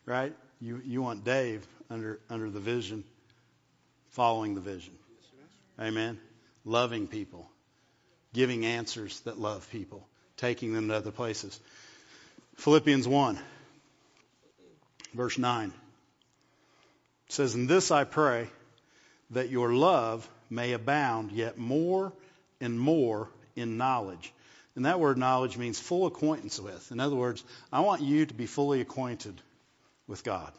right? 0.05 0.33
You, 0.59 0.81
you 0.83 1.01
want 1.01 1.23
Dave 1.23 1.65
under, 1.89 2.19
under 2.29 2.49
the 2.49 2.59
vision, 2.59 3.03
following 4.11 4.55
the 4.55 4.61
vision. 4.61 4.93
Amen. 5.79 6.19
Loving 6.65 7.07
people, 7.07 7.49
giving 8.33 8.65
answers 8.65 9.19
that 9.21 9.39
love 9.39 9.69
people, 9.71 10.07
taking 10.37 10.73
them 10.73 10.87
to 10.87 10.95
other 10.95 11.11
places. 11.11 11.59
Philippians 12.57 13.07
1, 13.07 13.39
verse 15.13 15.37
9 15.37 15.73
says, 17.29 17.55
In 17.55 17.67
this 17.67 17.91
I 17.91 18.03
pray 18.03 18.47
that 19.31 19.49
your 19.49 19.73
love 19.73 20.27
may 20.49 20.73
abound 20.73 21.31
yet 21.31 21.57
more 21.57 22.13
and 22.59 22.79
more 22.79 23.29
in 23.55 23.77
knowledge. 23.77 24.33
And 24.75 24.85
that 24.85 24.99
word 24.99 25.17
knowledge 25.17 25.57
means 25.57 25.79
full 25.79 26.05
acquaintance 26.05 26.59
with. 26.59 26.91
In 26.91 26.99
other 26.99 27.15
words, 27.15 27.43
I 27.71 27.81
want 27.81 28.01
you 28.01 28.25
to 28.25 28.33
be 28.33 28.45
fully 28.45 28.81
acquainted 28.81 29.41
with 30.07 30.23
God. 30.23 30.51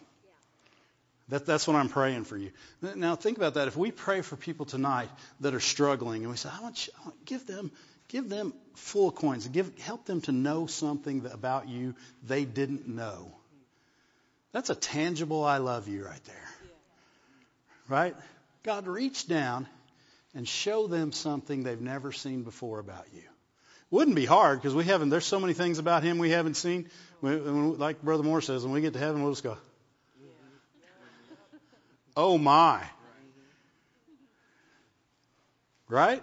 That, 1.29 1.47
that's 1.47 1.67
what 1.67 1.77
I'm 1.77 1.89
praying 1.89 2.25
for 2.25 2.37
you. 2.37 2.51
Now 2.83 3.17
think 3.17 3.39
about 3.39 3.55
that. 3.55 3.69
If 3.69 3.77
we 3.77 3.91
pray 3.91 4.21
for 4.21 4.37
people 4.37 4.67
tonight 4.67 5.09
that 5.41 5.55
are 5.55 5.61
struggling, 5.61 6.23
and 6.23 6.31
we 6.31 6.37
say, 6.37 6.51
I 6.53 6.61
want 6.61 6.87
you, 6.87 6.93
I 7.01 7.05
want, 7.05 7.25
give 7.25 7.47
them, 7.47 7.71
give 8.09 8.29
them 8.29 8.53
full 8.75 9.09
acquaintance, 9.09 9.47
give, 9.47 9.79
help 9.79 10.05
them 10.05 10.21
to 10.23 10.33
know 10.33 10.67
something 10.67 11.25
about 11.33 11.69
you 11.69 11.95
they 12.27 12.45
didn't 12.45 12.87
know. 12.89 13.33
That's 14.53 14.69
a 14.69 14.75
tangible 14.75 15.45
"I 15.45 15.59
love 15.59 15.89
you" 15.89 16.05
right 16.05 16.23
there. 16.25 16.49
Right? 17.89 18.15
God, 18.63 18.87
reach 18.87 19.27
down 19.27 19.67
and 20.35 20.47
show 20.47 20.87
them 20.87 21.13
something 21.13 21.63
they've 21.63 21.81
never 21.81 22.13
seen 22.13 22.43
before 22.43 22.79
about 22.79 23.07
you. 23.13 23.23
Wouldn't 23.91 24.17
be 24.17 24.25
hard 24.25 24.61
because 24.61 24.75
we 24.75 24.85
haven't. 24.85 25.11
There's 25.11 25.27
so 25.27 25.41
many 25.41 25.53
things 25.53 25.79
about 25.79 26.03
Him 26.03 26.19
we 26.19 26.31
haven't 26.31 26.55
seen. 26.55 26.89
like 27.21 28.01
Brother 28.03 28.23
Moore 28.23 28.41
says, 28.41 28.65
when 28.65 28.73
we 28.73 28.81
get 28.81 28.95
to 28.95 28.99
heaven, 28.99 29.23
we'll 29.23 29.33
just 29.33 29.43
go, 29.43 29.59
"Oh 32.17 32.39
my!" 32.39 32.83
Right? 35.89 36.23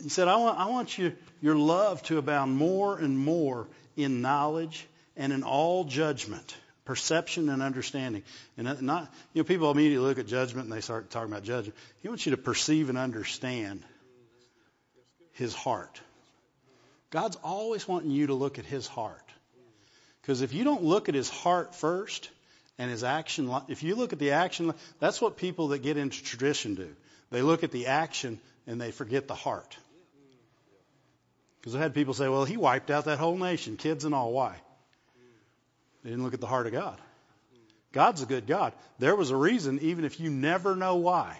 He 0.00 0.08
said, 0.10 0.28
"I 0.28 0.36
want, 0.36 0.58
I 0.58 0.66
want 0.66 0.96
you, 0.96 1.16
your 1.40 1.56
love 1.56 2.02
to 2.04 2.18
abound 2.18 2.56
more 2.56 2.96
and 2.96 3.18
more 3.18 3.66
in 3.96 4.22
knowledge 4.22 4.86
and 5.16 5.32
in 5.32 5.42
all 5.42 5.84
judgment." 5.84 6.54
Perception 6.84 7.48
and 7.48 7.62
understanding. 7.62 8.22
And 8.56 8.82
not, 8.82 9.12
you 9.32 9.40
know, 9.40 9.44
people 9.44 9.70
immediately 9.70 10.06
look 10.06 10.18
at 10.18 10.26
judgment 10.26 10.66
and 10.68 10.72
they 10.76 10.80
start 10.80 11.10
talking 11.10 11.32
about 11.32 11.44
judgment. 11.44 11.76
He 12.02 12.08
wants 12.08 12.26
you 12.26 12.30
to 12.30 12.36
perceive 12.36 12.88
and 12.88 12.98
understand 12.98 13.82
his 15.32 15.54
heart. 15.54 16.00
God's 17.10 17.36
always 17.42 17.86
wanting 17.88 18.10
you 18.10 18.26
to 18.28 18.34
look 18.34 18.58
at 18.58 18.64
his 18.64 18.86
heart. 18.86 19.20
Because 20.20 20.42
if 20.42 20.52
you 20.52 20.64
don't 20.64 20.82
look 20.82 21.08
at 21.08 21.14
his 21.14 21.30
heart 21.30 21.74
first 21.74 22.30
And 22.78 22.90
his 22.90 23.04
action, 23.04 23.54
if 23.68 23.82
you 23.82 23.94
look 23.94 24.12
at 24.12 24.18
the 24.18 24.32
action, 24.32 24.74
that's 24.98 25.20
what 25.20 25.36
people 25.36 25.68
that 25.68 25.78
get 25.78 25.96
into 25.96 26.22
tradition 26.22 26.74
do. 26.74 26.88
They 27.30 27.42
look 27.42 27.62
at 27.62 27.70
the 27.70 27.86
action 27.86 28.40
and 28.66 28.80
they 28.80 28.90
forget 28.90 29.28
the 29.28 29.34
heart. 29.34 29.76
Because 31.60 31.76
I 31.76 31.78
had 31.78 31.94
people 31.94 32.14
say, 32.14 32.28
well, 32.28 32.44
he 32.44 32.56
wiped 32.56 32.90
out 32.90 33.04
that 33.04 33.18
whole 33.18 33.38
nation, 33.38 33.76
kids 33.76 34.04
and 34.04 34.14
all. 34.14 34.32
Why? 34.32 34.56
They 36.04 36.10
didn't 36.10 36.22
look 36.22 36.34
at 36.34 36.40
the 36.40 36.46
heart 36.46 36.66
of 36.66 36.72
God. 36.72 37.00
God's 37.92 38.22
a 38.22 38.26
good 38.26 38.46
God. 38.46 38.74
There 38.98 39.16
was 39.16 39.30
a 39.30 39.36
reason, 39.36 39.78
even 39.80 40.04
if 40.04 40.20
you 40.20 40.28
never 40.28 40.76
know 40.76 40.96
why. 40.96 41.38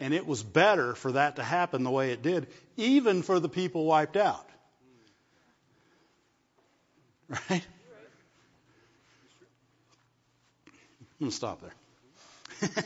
And 0.00 0.14
it 0.14 0.26
was 0.26 0.42
better 0.42 0.94
for 0.94 1.12
that 1.12 1.36
to 1.36 1.42
happen 1.42 1.82
the 1.82 1.90
way 1.90 2.12
it 2.12 2.22
did, 2.22 2.46
even 2.76 3.22
for 3.22 3.40
the 3.40 3.48
people 3.48 3.86
wiped 3.86 4.16
out. 4.16 4.46
Right? 7.28 7.64
I'm 11.00 11.18
going 11.18 11.30
to 11.30 11.36
stop 11.36 11.62
there. 11.62 12.70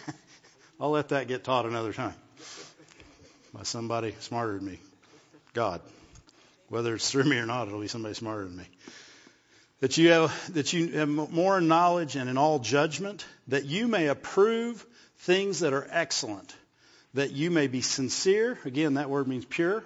I'll 0.81 0.91
let 0.91 1.09
that 1.09 1.29
get 1.29 1.45
taught 1.45 1.67
another 1.67 1.93
time 1.93 2.15
by 3.53 3.65
somebody 3.65 4.15
smarter 4.21 4.57
than 4.57 4.67
me. 4.67 4.79
God. 5.55 5.81
Whether 6.69 6.95
it's 6.95 7.11
through 7.11 7.25
me 7.25 7.39
or 7.39 7.47
not, 7.47 7.67
it'll 7.67 7.81
be 7.81 7.89
somebody 7.89 8.15
smarter 8.15 8.45
than 8.45 8.57
me. 8.57 8.69
That 9.81 9.97
you 9.97 10.11
have, 10.11 10.55
that 10.55 10.73
you 10.73 10.99
have 10.99 11.09
more 11.09 11.61
knowledge 11.61 12.17
and 12.17 12.29
in 12.29 12.37
all 12.37 12.59
judgment, 12.59 13.25
that 13.47 13.65
you 13.65 13.87
may 13.87 14.09
approve 14.09 14.85
things 15.19 15.61
that 15.61 15.73
are 15.73 15.87
excellent, 15.91 16.55
that 17.15 17.31
you 17.31 17.51
may 17.51 17.69
be 17.69 17.81
sincere. 17.81 18.59
Again, 18.65 18.95
that 18.95 19.09
word 19.09 19.29
means 19.29 19.45
pure 19.45 19.85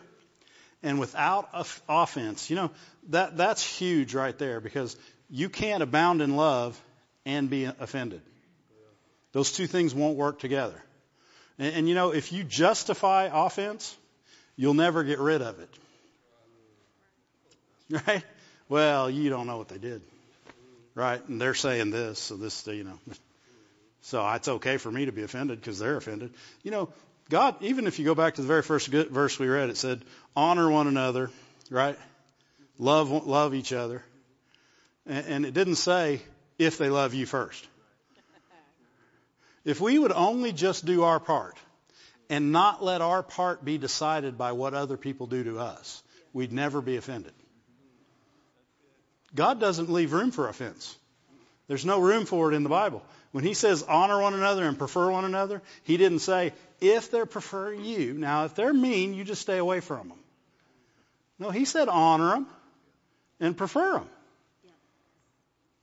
and 0.82 0.98
without 0.98 1.48
offense. 1.88 2.50
You 2.50 2.56
know, 2.56 2.70
that, 3.10 3.36
that's 3.36 3.64
huge 3.64 4.14
right 4.14 4.36
there 4.36 4.60
because 4.60 4.96
you 5.30 5.48
can't 5.48 5.82
abound 5.82 6.22
in 6.22 6.36
love 6.36 6.80
and 7.24 7.48
be 7.48 7.64
offended. 7.64 8.22
Those 9.32 9.52
two 9.52 9.66
things 9.66 9.94
won't 9.94 10.16
work 10.16 10.38
together. 10.38 10.80
And, 11.58 11.74
and 11.74 11.88
you 11.88 11.94
know, 11.94 12.12
if 12.12 12.32
you 12.32 12.44
justify 12.44 13.28
offense, 13.32 13.96
you'll 14.56 14.74
never 14.74 15.04
get 15.04 15.18
rid 15.18 15.42
of 15.42 15.58
it. 15.60 15.70
Right? 18.06 18.24
Well, 18.72 19.10
you 19.10 19.28
don't 19.28 19.46
know 19.46 19.58
what 19.58 19.68
they 19.68 19.76
did. 19.76 20.00
Right? 20.94 21.20
And 21.28 21.38
they're 21.38 21.52
saying 21.52 21.90
this, 21.90 22.18
so 22.18 22.38
this, 22.38 22.66
you 22.66 22.84
know. 22.84 22.98
So 24.00 24.26
it's 24.30 24.48
okay 24.48 24.78
for 24.78 24.90
me 24.90 25.04
to 25.04 25.12
be 25.12 25.22
offended 25.22 25.60
because 25.60 25.78
they're 25.78 25.98
offended. 25.98 26.32
You 26.62 26.70
know, 26.70 26.88
God, 27.28 27.56
even 27.60 27.86
if 27.86 27.98
you 27.98 28.06
go 28.06 28.14
back 28.14 28.36
to 28.36 28.40
the 28.40 28.48
very 28.48 28.62
first 28.62 28.88
verse 28.88 29.38
we 29.38 29.46
read, 29.46 29.68
it 29.68 29.76
said, 29.76 30.00
honor 30.34 30.70
one 30.70 30.86
another, 30.86 31.30
right? 31.68 31.98
Love, 32.78 33.10
love 33.26 33.54
each 33.54 33.74
other. 33.74 34.02
And 35.04 35.44
it 35.44 35.52
didn't 35.52 35.74
say 35.74 36.22
if 36.58 36.78
they 36.78 36.88
love 36.88 37.12
you 37.12 37.26
first. 37.26 37.68
If 39.66 39.82
we 39.82 39.98
would 39.98 40.12
only 40.12 40.52
just 40.52 40.86
do 40.86 41.02
our 41.02 41.20
part 41.20 41.58
and 42.30 42.52
not 42.52 42.82
let 42.82 43.02
our 43.02 43.22
part 43.22 43.62
be 43.66 43.76
decided 43.76 44.38
by 44.38 44.52
what 44.52 44.72
other 44.72 44.96
people 44.96 45.26
do 45.26 45.44
to 45.44 45.58
us, 45.58 46.02
we'd 46.32 46.54
never 46.54 46.80
be 46.80 46.96
offended. 46.96 47.34
God 49.34 49.60
doesn't 49.60 49.90
leave 49.90 50.12
room 50.12 50.30
for 50.30 50.48
offense. 50.48 50.96
There's 51.68 51.84
no 51.84 52.00
room 52.00 52.26
for 52.26 52.52
it 52.52 52.54
in 52.54 52.62
the 52.62 52.68
Bible. 52.68 53.02
When 53.30 53.44
he 53.44 53.54
says 53.54 53.82
honor 53.82 54.20
one 54.20 54.34
another 54.34 54.64
and 54.66 54.76
prefer 54.76 55.10
one 55.10 55.24
another, 55.24 55.62
he 55.84 55.96
didn't 55.96 56.18
say 56.18 56.52
if 56.80 57.10
they're 57.10 57.26
preferring 57.26 57.84
you. 57.84 58.12
Now, 58.12 58.44
if 58.44 58.54
they're 58.54 58.74
mean, 58.74 59.14
you 59.14 59.24
just 59.24 59.40
stay 59.40 59.58
away 59.58 59.80
from 59.80 60.08
them. 60.08 60.18
No, 61.38 61.50
he 61.50 61.64
said 61.64 61.88
honor 61.88 62.30
them 62.30 62.46
and 63.40 63.56
prefer 63.56 63.94
them. 63.94 64.08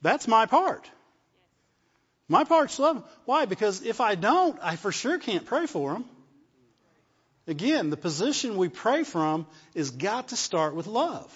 That's 0.01 0.27
my 0.27 0.45
part. 0.45 0.89
My 2.27 2.43
part's 2.43 2.77
love. 2.77 3.03
Why? 3.25 3.45
Because 3.45 3.81
if 3.81 3.99
I 3.99 4.15
don't, 4.15 4.57
I 4.61 4.75
for 4.75 4.91
sure 4.91 5.17
can't 5.17 5.45
pray 5.45 5.65
for 5.65 5.93
them. 5.93 6.05
Again, 7.47 7.89
the 7.89 7.97
position 7.97 8.57
we 8.57 8.69
pray 8.69 9.03
from 9.03 9.47
is 9.73 9.89
got 9.89 10.27
to 10.27 10.35
start 10.35 10.75
with 10.75 10.85
love. 10.85 11.27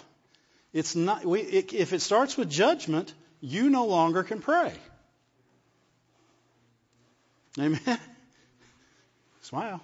It's 0.73 0.95
not, 0.95 1.23
we, 1.23 1.41
it, 1.41 1.73
if 1.73 1.93
it 1.93 2.01
starts 2.01 2.35
with 2.35 2.49
judgment, 2.49 3.13
you 3.39 3.69
no 3.69 3.85
longer 3.85 4.23
can 4.23 4.41
pray. 4.41 4.73
Amen. 7.59 7.79
Smile. 9.41 9.81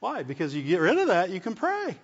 Why? 0.00 0.24
Because 0.24 0.54
you 0.54 0.62
get 0.62 0.80
rid 0.80 0.98
of 0.98 1.08
that, 1.08 1.30
you 1.30 1.40
can 1.40 1.54
pray. 1.54 1.96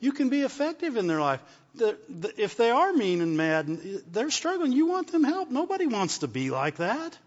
You 0.00 0.12
can 0.12 0.30
be 0.30 0.40
effective 0.40 0.96
in 0.96 1.06
their 1.06 1.20
life. 1.20 1.40
The, 1.74 1.98
the, 2.08 2.42
if 2.42 2.56
they 2.56 2.70
are 2.70 2.92
mean 2.92 3.20
and 3.20 3.36
mad 3.36 3.66
and 3.66 4.02
they're 4.10 4.30
struggling, 4.30 4.72
you 4.72 4.86
want 4.86 5.10
them 5.12 5.24
help. 5.24 5.50
Nobody 5.50 5.86
wants 5.86 6.18
to 6.18 6.28
be 6.28 6.50
like 6.50 6.76
that. 6.76 7.18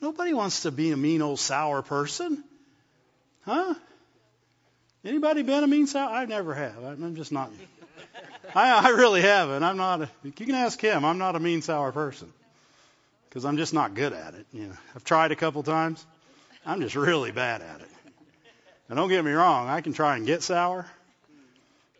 Nobody 0.00 0.32
wants 0.32 0.62
to 0.62 0.70
be 0.70 0.92
a 0.92 0.96
mean 0.96 1.20
old 1.20 1.40
sour 1.40 1.82
person. 1.82 2.42
Huh? 3.42 3.74
Anybody 5.04 5.42
been 5.42 5.64
a 5.64 5.66
mean 5.66 5.86
sour? 5.86 6.10
I 6.10 6.24
never 6.24 6.54
have. 6.54 6.82
I'm 6.82 7.16
just 7.16 7.32
not. 7.32 7.50
I, 8.54 8.86
I 8.86 8.88
really 8.90 9.22
haven't. 9.22 9.62
I'm 9.62 9.76
not. 9.76 10.02
A, 10.02 10.10
you 10.24 10.32
can 10.32 10.54
ask 10.54 10.80
him. 10.80 11.04
I'm 11.04 11.18
not 11.18 11.36
a 11.36 11.40
mean 11.40 11.62
sour 11.62 11.92
person 11.92 12.32
because 13.28 13.44
I'm 13.44 13.56
just 13.56 13.72
not 13.72 13.94
good 13.94 14.12
at 14.12 14.34
it. 14.34 14.46
You 14.52 14.68
know, 14.68 14.76
I've 14.94 15.04
tried 15.04 15.32
a 15.32 15.36
couple 15.36 15.62
times. 15.62 16.04
I'm 16.66 16.80
just 16.80 16.96
really 16.96 17.32
bad 17.32 17.62
at 17.62 17.80
it. 17.80 17.88
And 18.88 18.96
don't 18.96 19.08
get 19.08 19.24
me 19.24 19.30
wrong, 19.30 19.68
I 19.68 19.82
can 19.82 19.92
try 19.92 20.16
and 20.16 20.26
get 20.26 20.42
sour, 20.42 20.84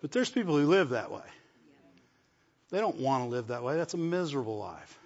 but 0.02 0.10
there's 0.10 0.28
people 0.28 0.58
who 0.58 0.66
live 0.66 0.90
that 0.90 1.12
way. 1.12 1.22
They 2.70 2.78
don't 2.78 2.96
want 2.96 3.24
to 3.24 3.28
live 3.28 3.48
that 3.48 3.62
way. 3.62 3.76
That's 3.76 3.94
a 3.94 3.98
miserable 3.98 4.58
life. 4.58 4.98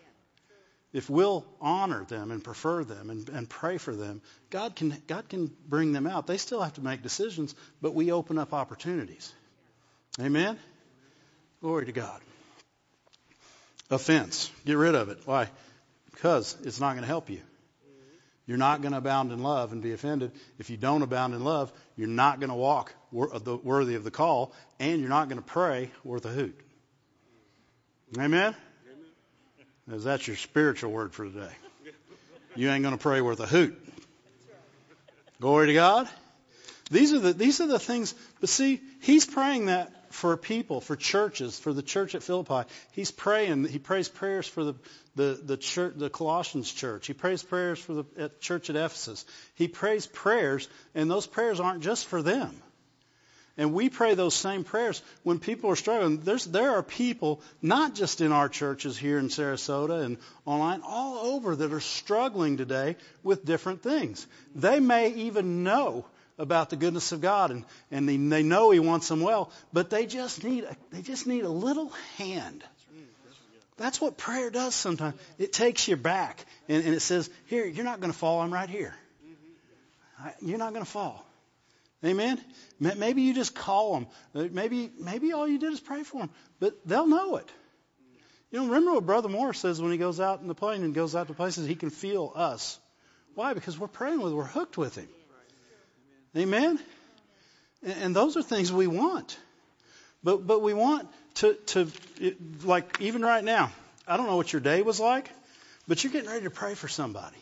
If 0.94 1.10
we'll 1.10 1.44
honor 1.60 2.04
them 2.04 2.30
and 2.30 2.42
prefer 2.42 2.84
them 2.84 3.10
and, 3.10 3.28
and 3.28 3.48
pray 3.48 3.78
for 3.78 3.94
them, 3.94 4.22
God 4.48 4.76
can, 4.76 4.96
God 5.06 5.28
can 5.28 5.50
bring 5.68 5.92
them 5.92 6.06
out. 6.06 6.26
They 6.26 6.38
still 6.38 6.62
have 6.62 6.74
to 6.74 6.80
make 6.80 7.02
decisions, 7.02 7.54
but 7.82 7.94
we 7.94 8.12
open 8.12 8.38
up 8.38 8.54
opportunities. 8.54 9.32
Amen? 10.20 10.58
Glory 11.64 11.86
to 11.86 11.92
God. 11.92 12.20
Offense. 13.90 14.50
Get 14.66 14.76
rid 14.76 14.94
of 14.94 15.08
it. 15.08 15.20
Why? 15.24 15.48
Because 16.10 16.54
it's 16.62 16.78
not 16.78 16.90
going 16.90 17.04
to 17.04 17.06
help 17.06 17.30
you. 17.30 17.40
You're 18.46 18.58
not 18.58 18.82
going 18.82 18.92
to 18.92 18.98
abound 18.98 19.32
in 19.32 19.42
love 19.42 19.72
and 19.72 19.82
be 19.82 19.94
offended. 19.94 20.32
If 20.58 20.68
you 20.68 20.76
don't 20.76 21.00
abound 21.00 21.32
in 21.32 21.42
love, 21.42 21.72
you're 21.96 22.06
not 22.06 22.38
going 22.38 22.50
to 22.50 22.54
walk 22.54 22.92
worthy 23.10 23.94
of 23.94 24.04
the 24.04 24.10
call, 24.10 24.52
and 24.78 25.00
you're 25.00 25.08
not 25.08 25.30
going 25.30 25.40
to 25.40 25.46
pray 25.46 25.90
worth 26.04 26.26
a 26.26 26.28
hoot. 26.28 26.54
Amen? 28.18 28.54
Is 29.90 30.04
that 30.04 30.26
your 30.26 30.36
spiritual 30.36 30.92
word 30.92 31.14
for 31.14 31.24
today? 31.24 31.52
You 32.56 32.68
ain't 32.68 32.82
going 32.82 32.94
to 32.94 33.02
pray 33.02 33.22
worth 33.22 33.40
a 33.40 33.46
hoot. 33.46 33.74
Glory 35.40 35.68
to 35.68 35.72
God. 35.72 36.10
These 36.90 37.14
are 37.14 37.20
the 37.20 37.32
these 37.32 37.62
are 37.62 37.66
the 37.66 37.78
things. 37.78 38.14
But 38.40 38.50
see, 38.50 38.82
he's 39.00 39.24
praying 39.24 39.66
that 39.66 40.03
for 40.14 40.36
people, 40.36 40.80
for 40.80 40.94
churches, 40.94 41.58
for 41.58 41.72
the 41.72 41.82
church 41.82 42.14
at 42.14 42.22
Philippi. 42.22 42.68
He's 42.92 43.10
praying. 43.10 43.64
He 43.64 43.80
prays 43.80 44.08
prayers 44.08 44.46
for 44.46 44.64
the 44.64 44.74
the 45.16 45.40
the 45.42 45.56
church, 45.56 45.94
the 45.96 46.08
Colossians 46.08 46.72
church. 46.72 47.08
He 47.08 47.14
prays 47.14 47.42
prayers 47.42 47.80
for 47.80 47.94
the 47.94 48.04
at 48.16 48.40
church 48.40 48.70
at 48.70 48.76
Ephesus. 48.76 49.26
He 49.54 49.66
prays 49.66 50.06
prayers, 50.06 50.68
and 50.94 51.10
those 51.10 51.26
prayers 51.26 51.58
aren't 51.58 51.82
just 51.82 52.06
for 52.06 52.22
them. 52.22 52.62
And 53.56 53.72
we 53.72 53.88
pray 53.88 54.14
those 54.14 54.34
same 54.34 54.64
prayers 54.64 55.02
when 55.22 55.38
people 55.38 55.70
are 55.70 55.76
struggling. 55.76 56.18
There's, 56.18 56.44
there 56.44 56.72
are 56.72 56.82
people, 56.82 57.40
not 57.62 57.94
just 57.94 58.20
in 58.20 58.32
our 58.32 58.48
churches 58.48 58.98
here 58.98 59.18
in 59.18 59.28
Sarasota 59.28 60.04
and 60.04 60.18
online, 60.44 60.82
all 60.84 61.34
over 61.34 61.54
that 61.54 61.72
are 61.72 61.80
struggling 61.80 62.56
today 62.56 62.96
with 63.22 63.44
different 63.44 63.82
things. 63.82 64.26
They 64.56 64.80
may 64.80 65.10
even 65.10 65.62
know 65.62 66.04
about 66.38 66.70
the 66.70 66.76
goodness 66.76 67.12
of 67.12 67.20
God 67.20 67.50
and, 67.50 67.64
and 67.90 68.08
they, 68.08 68.16
they 68.16 68.42
know 68.42 68.70
He 68.70 68.80
wants 68.80 69.08
them 69.08 69.20
well, 69.20 69.50
but 69.72 69.90
they 69.90 70.06
just 70.06 70.44
need 70.44 70.64
a, 70.64 70.76
they 70.90 71.02
just 71.02 71.26
need 71.26 71.44
a 71.44 71.48
little 71.48 71.92
hand. 72.18 72.64
That's 73.76 74.00
what 74.00 74.16
prayer 74.16 74.50
does 74.50 74.74
sometimes. 74.74 75.18
It 75.36 75.52
takes 75.52 75.88
you 75.88 75.96
back 75.96 76.44
and, 76.68 76.84
and 76.84 76.94
it 76.94 77.00
says, 77.00 77.28
here, 77.46 77.66
you're 77.66 77.84
not 77.84 78.00
going 78.00 78.12
to 78.12 78.18
fall. 78.18 78.40
I'm 78.40 78.52
right 78.52 78.68
here. 78.68 78.94
You're 80.40 80.58
not 80.58 80.72
going 80.72 80.84
to 80.84 80.90
fall. 80.90 81.26
Amen. 82.04 82.40
Maybe 82.78 83.22
you 83.22 83.34
just 83.34 83.54
call 83.54 83.94
them. 83.94 84.06
Uh, 84.34 84.48
maybe 84.50 84.90
maybe 84.98 85.32
all 85.32 85.48
you 85.48 85.58
did 85.58 85.72
is 85.72 85.80
pray 85.80 86.02
for 86.02 86.20
them, 86.20 86.30
but 86.60 86.86
they'll 86.86 87.06
know 87.06 87.36
it. 87.36 87.48
You 88.50 88.60
know, 88.60 88.66
remember 88.66 88.92
what 88.92 89.06
Brother 89.06 89.28
Moore 89.28 89.54
says 89.54 89.80
when 89.80 89.90
he 89.90 89.98
goes 89.98 90.20
out 90.20 90.40
in 90.40 90.46
the 90.46 90.54
plane 90.54 90.84
and 90.84 90.94
goes 90.94 91.16
out 91.16 91.28
to 91.28 91.34
places, 91.34 91.66
he 91.66 91.74
can 91.74 91.90
feel 91.90 92.30
us. 92.34 92.78
Why? 93.34 93.54
Because 93.54 93.78
we're 93.78 93.88
praying 93.88 94.20
with, 94.20 94.32
we're 94.32 94.44
hooked 94.44 94.76
with 94.76 94.96
him. 94.96 95.08
Amen? 96.36 96.78
And 97.84 98.14
those 98.16 98.36
are 98.36 98.42
things 98.42 98.72
we 98.72 98.86
want. 98.86 99.38
But, 100.22 100.46
but 100.46 100.62
we 100.62 100.74
want 100.74 101.08
to, 101.36 101.54
to 101.54 101.88
like, 102.64 103.00
even 103.00 103.22
right 103.22 103.44
now, 103.44 103.70
I 104.06 104.16
don't 104.16 104.26
know 104.26 104.36
what 104.36 104.52
your 104.52 104.60
day 104.60 104.82
was 104.82 104.98
like, 104.98 105.30
but 105.86 106.02
you're 106.02 106.12
getting 106.12 106.30
ready 106.30 106.44
to 106.44 106.50
pray 106.50 106.74
for 106.74 106.88
somebody. 106.88 107.36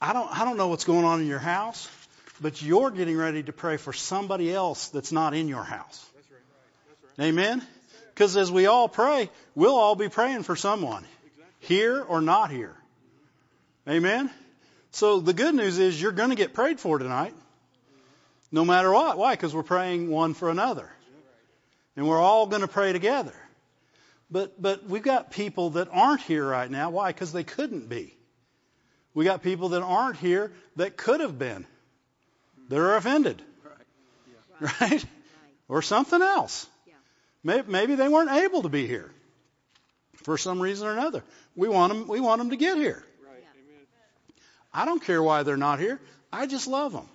I 0.00 0.12
don't, 0.12 0.30
I 0.30 0.44
don't 0.44 0.56
know 0.56 0.68
what's 0.68 0.84
going 0.84 1.04
on 1.04 1.20
in 1.20 1.26
your 1.26 1.38
house, 1.38 1.88
but 2.40 2.60
you're 2.60 2.90
getting 2.90 3.16
ready 3.16 3.42
to 3.44 3.52
pray 3.52 3.76
for 3.76 3.92
somebody 3.92 4.52
else 4.52 4.88
that's 4.88 5.12
not 5.12 5.32
in 5.34 5.48
your 5.48 5.62
house. 5.62 6.04
Amen? 7.20 7.62
Because 8.12 8.36
as 8.36 8.50
we 8.50 8.66
all 8.66 8.88
pray, 8.88 9.30
we'll 9.54 9.76
all 9.76 9.94
be 9.94 10.08
praying 10.08 10.42
for 10.42 10.56
someone 10.56 11.04
here 11.60 12.02
or 12.02 12.20
not 12.20 12.50
here. 12.50 12.74
Amen? 13.88 14.30
So 14.90 15.20
the 15.20 15.32
good 15.32 15.54
news 15.54 15.78
is 15.78 16.00
you're 16.00 16.12
going 16.12 16.30
to 16.30 16.36
get 16.36 16.54
prayed 16.54 16.80
for 16.80 16.98
tonight, 16.98 17.34
no 18.54 18.64
matter 18.64 18.92
what. 18.92 19.18
Why? 19.18 19.32
Because 19.32 19.52
we're 19.52 19.64
praying 19.64 20.08
one 20.08 20.32
for 20.32 20.48
another. 20.48 20.88
And 21.96 22.06
we're 22.06 22.20
all 22.20 22.46
going 22.46 22.62
to 22.62 22.68
pray 22.68 22.92
together. 22.92 23.34
But, 24.30 24.62
but 24.62 24.84
we've 24.84 25.02
got 25.02 25.32
people 25.32 25.70
that 25.70 25.88
aren't 25.90 26.20
here 26.20 26.46
right 26.46 26.70
now. 26.70 26.90
Why? 26.90 27.10
Because 27.10 27.32
they 27.32 27.42
couldn't 27.42 27.88
be. 27.88 28.16
We 29.12 29.24
got 29.24 29.42
people 29.42 29.70
that 29.70 29.82
aren't 29.82 30.18
here 30.18 30.52
that 30.76 30.96
could 30.96 31.18
have 31.18 31.36
been. 31.36 31.66
That 32.68 32.78
are 32.78 32.94
offended. 32.94 33.42
Right? 34.60 34.72
right? 34.80 35.04
Or 35.66 35.82
something 35.82 36.22
else. 36.22 36.68
Maybe, 37.42 37.70
maybe 37.70 37.94
they 37.96 38.08
weren't 38.08 38.30
able 38.30 38.62
to 38.62 38.68
be 38.68 38.86
here 38.86 39.10
for 40.22 40.38
some 40.38 40.62
reason 40.62 40.86
or 40.86 40.92
another. 40.92 41.24
We 41.56 41.68
want 41.68 41.92
them, 41.92 42.06
we 42.06 42.20
want 42.20 42.38
them 42.38 42.50
to 42.50 42.56
get 42.56 42.76
here. 42.76 43.04
Right. 43.26 43.44
I 44.72 44.84
don't 44.84 45.02
care 45.02 45.20
why 45.20 45.42
they're 45.42 45.56
not 45.56 45.80
here. 45.80 46.00
I 46.32 46.46
just 46.46 46.68
love 46.68 46.92
them. 46.92 47.08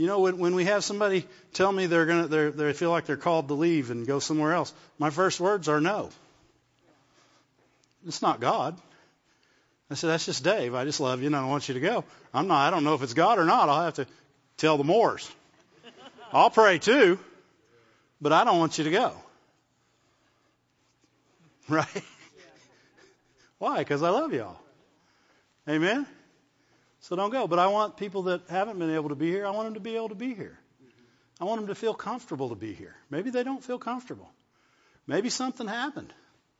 You 0.00 0.06
know, 0.06 0.20
when, 0.20 0.38
when 0.38 0.54
we 0.54 0.64
have 0.64 0.82
somebody 0.82 1.26
tell 1.52 1.70
me 1.70 1.84
they're 1.84 2.06
gonna, 2.06 2.26
they're, 2.26 2.50
they 2.50 2.72
feel 2.72 2.88
like 2.88 3.04
they're 3.04 3.18
called 3.18 3.48
to 3.48 3.54
leave 3.54 3.90
and 3.90 4.06
go 4.06 4.18
somewhere 4.18 4.54
else, 4.54 4.72
my 4.98 5.10
first 5.10 5.38
words 5.40 5.68
are 5.68 5.78
no. 5.78 6.08
It's 8.06 8.22
not 8.22 8.40
God. 8.40 8.80
I 9.90 9.94
said, 9.96 10.08
that's 10.08 10.24
just 10.24 10.42
Dave. 10.42 10.74
I 10.74 10.86
just 10.86 11.00
love 11.00 11.20
you 11.20 11.26
and 11.26 11.36
I 11.36 11.44
want 11.44 11.68
you 11.68 11.74
to 11.74 11.80
go. 11.80 12.04
I'm 12.32 12.48
not, 12.48 12.66
I 12.66 12.70
don't 12.70 12.82
know 12.82 12.94
if 12.94 13.02
it's 13.02 13.12
God 13.12 13.38
or 13.38 13.44
not. 13.44 13.68
I'll 13.68 13.84
have 13.84 13.96
to 13.96 14.06
tell 14.56 14.78
the 14.78 14.84
Moores. 14.84 15.30
I'll 16.32 16.48
pray 16.48 16.78
too, 16.78 17.18
but 18.22 18.32
I 18.32 18.44
don't 18.44 18.58
want 18.58 18.78
you 18.78 18.84
to 18.84 18.90
go. 18.90 19.12
Right? 21.68 22.04
Why? 23.58 23.80
Because 23.80 24.02
I 24.02 24.08
love 24.08 24.32
y'all. 24.32 24.56
Amen? 25.68 26.06
So 27.00 27.16
don't 27.16 27.30
go. 27.30 27.46
But 27.46 27.58
I 27.58 27.68
want 27.68 27.96
people 27.96 28.24
that 28.24 28.42
haven't 28.48 28.78
been 28.78 28.90
able 28.90 29.08
to 29.10 29.14
be 29.14 29.30
here, 29.30 29.46
I 29.46 29.50
want 29.50 29.66
them 29.66 29.74
to 29.74 29.80
be 29.80 29.96
able 29.96 30.10
to 30.10 30.14
be 30.14 30.34
here. 30.34 30.58
I 31.40 31.44
want 31.44 31.60
them 31.60 31.68
to 31.68 31.74
feel 31.74 31.94
comfortable 31.94 32.50
to 32.50 32.54
be 32.54 32.74
here. 32.74 32.94
Maybe 33.08 33.30
they 33.30 33.42
don't 33.42 33.64
feel 33.64 33.78
comfortable. 33.78 34.30
Maybe 35.06 35.30
something 35.30 35.66
happened 35.66 36.12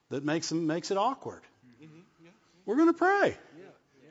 that 0.09 0.25
makes 0.25 0.49
them 0.49 0.67
makes 0.67 0.91
it 0.91 0.97
awkward. 0.97 1.43
We're 2.65 2.77
going 2.77 2.89
to 2.89 2.95
pray. 2.95 3.37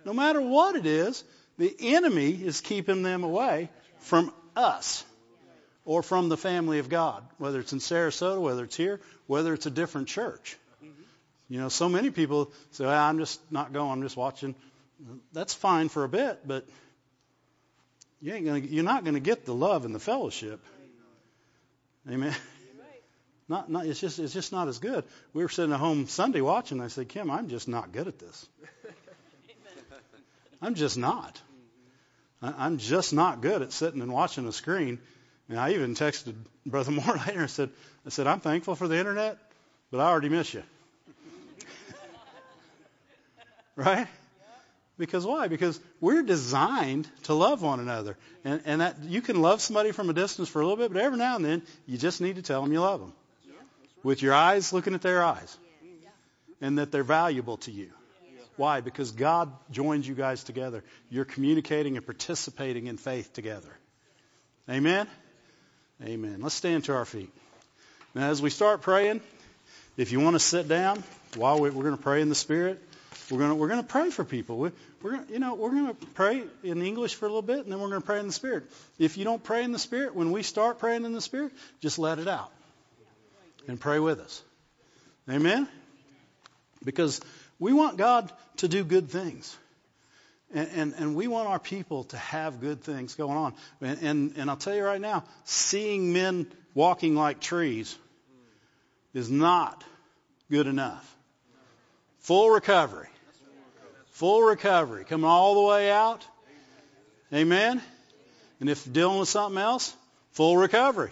No 0.05 0.13
matter 0.13 0.41
what 0.41 0.75
it 0.75 0.85
is, 0.85 1.23
the 1.57 1.75
enemy 1.79 2.31
is 2.31 2.61
keeping 2.61 3.03
them 3.03 3.23
away 3.23 3.69
from 3.99 4.31
us 4.55 5.03
or 5.85 6.03
from 6.03 6.29
the 6.29 6.37
family 6.37 6.79
of 6.79 6.87
God, 6.87 7.23
whether 7.37 7.59
it's 7.59 7.73
in 7.73 7.79
Sarasota, 7.79 8.39
whether 8.39 8.63
it's 8.63 8.77
here, 8.77 9.01
whether 9.27 9.53
it's 9.53 9.65
a 9.65 9.71
different 9.71 10.07
church. 10.07 10.57
You 11.49 11.59
know, 11.59 11.69
so 11.69 11.89
many 11.89 12.11
people 12.11 12.51
say, 12.71 12.85
well, 12.85 13.03
I'm 13.03 13.17
just 13.17 13.39
not 13.51 13.73
going, 13.73 13.91
I'm 13.91 14.03
just 14.03 14.15
watching 14.15 14.55
that's 15.31 15.53
fine 15.53 15.89
for 15.89 16.03
a 16.03 16.09
bit, 16.09 16.47
but 16.47 16.67
you 18.21 18.33
ain't 18.33 18.45
gonna, 18.45 18.59
you're 18.59 18.83
not 18.83 19.03
going 19.03 19.13
to 19.13 19.19
get 19.21 19.45
the 19.45 19.53
love 19.53 19.85
and 19.85 19.95
the 19.95 19.99
fellowship. 19.99 20.59
Amen. 22.09 22.35
Not, 23.47 23.69
not, 23.69 23.87
it's 23.87 23.99
just, 23.99 24.19
it's 24.19 24.33
just 24.33 24.51
not 24.51 24.67
as 24.67 24.77
good. 24.77 25.03
We 25.33 25.41
were 25.41 25.49
sitting 25.49 25.73
at 25.73 25.79
home 25.79 26.07
Sunday 26.07 26.39
watching. 26.39 26.79
I 26.81 26.87
said, 26.87 27.09
Kim, 27.09 27.31
I'm 27.31 27.49
just 27.49 27.67
not 27.67 27.91
good 27.91 28.07
at 28.07 28.19
this. 28.19 28.47
I'm 30.61 30.75
just 30.75 30.97
not. 30.97 31.41
I'm 32.41 32.77
just 32.77 33.11
not 33.11 33.41
good 33.41 33.63
at 33.63 33.71
sitting 33.71 34.01
and 34.01 34.13
watching 34.13 34.47
a 34.47 34.51
screen. 34.51 34.99
And 35.49 35.59
I 35.59 35.73
even 35.73 35.95
texted 35.95 36.35
Brother 36.63 36.91
Moore 36.99 37.19
later 37.25 37.41
and 37.41 37.49
said, 37.49 37.71
I 38.05 38.09
said, 38.09 38.27
I'm 38.27 38.39
thankful 38.39 38.75
for 38.75 38.87
the 38.87 38.97
internet, 38.97 39.39
but 39.89 39.99
I 39.99 40.05
already 40.05 40.29
miss 40.29 40.53
you. 40.53 40.63
right? 43.75 44.07
Because 44.99 45.25
why? 45.25 45.47
Because 45.47 45.79
we're 46.01 46.23
designed 46.23 47.09
to 47.23 47.33
love 47.33 47.61
one 47.61 47.79
another. 47.79 48.17
And, 48.43 48.61
and 48.65 48.81
that 48.81 48.97
you 49.03 49.21
can 49.21 49.41
love 49.41 49.61
somebody 49.61 49.93
from 49.93 50.09
a 50.09 50.13
distance 50.13 50.49
for 50.49 50.61
a 50.61 50.67
little 50.67 50.77
bit, 50.77 50.93
but 50.93 51.01
every 51.01 51.17
now 51.17 51.37
and 51.37 51.45
then 51.45 51.63
you 51.87 51.97
just 51.97 52.19
need 52.19 52.35
to 52.35 52.41
tell 52.41 52.61
them 52.61 52.73
you 52.73 52.81
love 52.81 52.99
them. 52.99 53.13
With 54.03 54.21
your 54.21 54.33
eyes 54.33 54.73
looking 54.73 54.93
at 54.93 55.01
their 55.01 55.23
eyes. 55.23 55.57
And 56.61 56.77
that 56.77 56.91
they're 56.91 57.03
valuable 57.03 57.57
to 57.57 57.71
you. 57.71 57.89
Why? 58.57 58.81
Because 58.81 59.11
God 59.11 59.49
joins 59.71 60.05
you 60.05 60.13
guys 60.13 60.43
together. 60.43 60.83
You're 61.09 61.23
communicating 61.23 61.95
and 61.95 62.05
participating 62.05 62.87
in 62.87 62.97
faith 62.97 63.31
together. 63.31 63.71
Amen? 64.69 65.07
Amen. 66.03 66.41
Let's 66.41 66.55
stand 66.55 66.83
to 66.85 66.93
our 66.93 67.05
feet. 67.05 67.31
Now, 68.13 68.29
as 68.29 68.41
we 68.41 68.49
start 68.49 68.81
praying, 68.81 69.21
if 69.95 70.11
you 70.11 70.19
want 70.19 70.35
to 70.35 70.39
sit 70.39 70.67
down 70.67 71.01
while 71.35 71.61
we're 71.61 71.71
going 71.71 71.95
to 71.95 72.03
pray 72.03 72.21
in 72.21 72.27
the 72.27 72.35
Spirit, 72.35 72.81
we're 73.29 73.39
going 73.39 73.57
we're 73.57 73.75
to 73.75 73.83
pray 73.83 74.09
for 74.09 74.23
people. 74.23 74.57
We're, 74.57 74.71
we're 75.01 75.17
to, 75.17 75.33
you 75.33 75.39
know, 75.39 75.55
we're 75.55 75.71
going 75.71 75.87
to 75.87 76.05
pray 76.07 76.43
in 76.63 76.81
English 76.81 77.15
for 77.15 77.25
a 77.25 77.29
little 77.29 77.41
bit, 77.41 77.59
and 77.59 77.71
then 77.71 77.79
we're 77.79 77.89
going 77.89 78.01
to 78.01 78.05
pray 78.05 78.19
in 78.19 78.27
the 78.27 78.33
Spirit. 78.33 78.63
If 78.97 79.17
you 79.17 79.23
don't 79.23 79.43
pray 79.43 79.63
in 79.63 79.71
the 79.71 79.79
Spirit, 79.79 80.15
when 80.15 80.31
we 80.31 80.43
start 80.43 80.79
praying 80.79 81.05
in 81.05 81.13
the 81.13 81.21
Spirit, 81.21 81.51
just 81.81 81.99
let 81.99 82.19
it 82.19 82.27
out 82.27 82.51
and 83.67 83.79
pray 83.79 83.99
with 83.99 84.19
us. 84.19 84.41
Amen? 85.29 85.67
Because 86.83 87.21
we 87.59 87.73
want 87.73 87.97
God 87.97 88.31
to 88.57 88.67
do 88.67 88.83
good 88.83 89.09
things. 89.09 89.55
And, 90.51 90.69
and, 90.73 90.93
and, 90.97 91.15
we 91.15 91.27
want 91.27 91.47
our 91.47 91.59
people 91.59 92.05
to 92.05 92.17
have 92.17 92.59
good 92.59 92.81
things 92.81 93.13
going 93.13 93.37
on. 93.37 93.53
And, 93.81 94.01
and, 94.01 94.33
and 94.37 94.49
I'll 94.49 94.57
tell 94.57 94.73
you 94.73 94.83
right 94.83 94.99
now, 94.99 95.23
seeing 95.43 96.11
men 96.11 96.47
walking 96.73 97.13
like 97.13 97.39
trees 97.39 97.95
is 99.13 99.29
not 99.29 99.83
good 100.49 100.65
enough. 100.65 101.15
Full 102.19 102.49
recovery. 102.49 103.07
Full 104.11 104.41
recovery. 104.41 105.05
Coming 105.05 105.25
all 105.25 105.55
the 105.55 105.69
way 105.69 105.91
out. 105.91 106.25
Amen. 107.33 107.81
And 108.59 108.69
if 108.69 108.91
dealing 108.91 109.19
with 109.19 109.29
something 109.29 109.61
else, 109.61 109.95
full 110.31 110.57
recovery. 110.57 111.11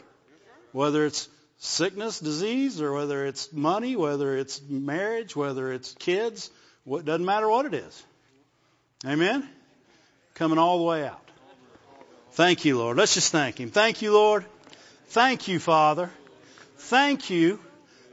Whether 0.72 1.05
it's 1.05 1.30
sickness, 1.60 2.20
disease, 2.20 2.82
or 2.82 2.93
whether 2.93 3.26
it's 3.26 3.51
money, 3.53 3.95
whether 3.95 4.38
it's 4.38 4.62
marriage, 4.68 5.36
whether 5.36 5.72
it's 5.72 5.93
kids, 5.93 6.51
what 6.84 7.05
doesn't 7.05 7.26
matter 7.26 7.49
what 7.49 7.66
it 7.66 7.74
is. 7.74 8.03
Amen. 9.05 9.47
Coming 10.34 10.58
all 10.58 10.80
the 10.80 10.84
way 10.84 11.08
out. 11.08 11.22
Thank 12.32 12.66
you, 12.66 12.78
Lord. 12.78 12.97
Let's 12.97 13.14
just 13.14 13.32
thank 13.32 13.60
Him. 13.60 13.72
Thank 13.72 14.01
you, 14.01 14.14
Lord. 14.14 14.45
Thank 15.08 15.47
you, 15.47 15.60
Father. 15.60 16.12
Thank 16.78 17.30
you. 17.30 17.60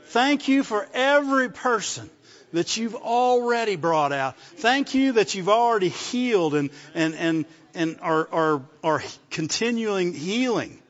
Thank 0.06 0.48
you 0.48 0.62
for 0.62 0.86
every 0.94 1.50
person 1.50 2.08
that 2.54 2.76
you've 2.76 2.94
already 2.94 3.76
brought 3.76 4.12
out. 4.12 4.38
Thank 4.38 4.94
you 4.94 5.12
that 5.12 5.34
you've 5.34 5.48
already 5.48 5.88
healed 5.88 6.54
and, 6.54 6.70
and, 6.94 7.14
and, 7.14 7.44
and 7.74 7.98
are, 8.00 8.28
are, 8.30 8.62
are 8.82 9.02
continuing 9.30 10.14
healing, 10.14 10.80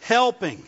helping, 0.00 0.62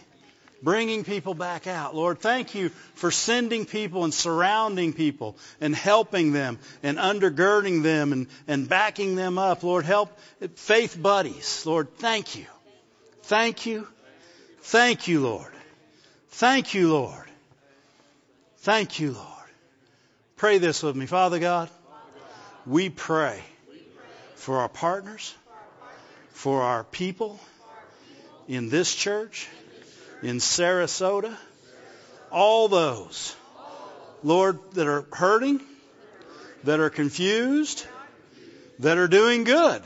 bringing 0.62 1.04
people 1.04 1.34
back 1.34 1.66
out. 1.66 1.94
Lord, 1.94 2.20
thank 2.20 2.54
you 2.54 2.70
for 2.94 3.10
sending 3.10 3.66
people 3.66 4.04
and 4.04 4.14
surrounding 4.14 4.94
people 4.94 5.36
and 5.60 5.76
helping 5.76 6.32
them 6.32 6.58
and 6.82 6.96
undergirding 6.96 7.82
them 7.82 8.12
and, 8.14 8.26
and 8.46 8.68
backing 8.68 9.16
them 9.16 9.36
up. 9.38 9.62
Lord, 9.62 9.84
help 9.84 10.18
faith 10.54 11.00
buddies. 11.00 11.66
Lord, 11.66 11.94
thank 11.98 12.36
you. 12.36 12.46
Thank 13.24 13.66
you. 13.66 13.86
Thank 14.62 15.08
you, 15.08 15.20
Lord. 15.20 15.52
Thank 16.30 16.72
you, 16.72 16.90
Lord. 16.90 17.26
Thank 18.58 18.98
you, 18.98 19.12
Lord. 19.12 19.37
Pray 20.38 20.58
this 20.58 20.84
with 20.84 20.94
me. 20.94 21.06
Father 21.06 21.40
God, 21.40 21.68
we 22.64 22.90
pray 22.90 23.42
for 24.36 24.58
our 24.58 24.68
partners, 24.68 25.34
for 26.30 26.62
our 26.62 26.84
people 26.84 27.40
in 28.46 28.68
this 28.68 28.94
church, 28.94 29.48
in 30.22 30.36
Sarasota, 30.36 31.36
all 32.30 32.68
those, 32.68 33.34
Lord, 34.22 34.60
that 34.74 34.86
are 34.86 35.06
hurting, 35.12 35.60
that 36.62 36.78
are 36.78 36.90
confused, 36.90 37.84
that 38.78 38.96
are 38.96 39.08
doing 39.08 39.42
good. 39.42 39.82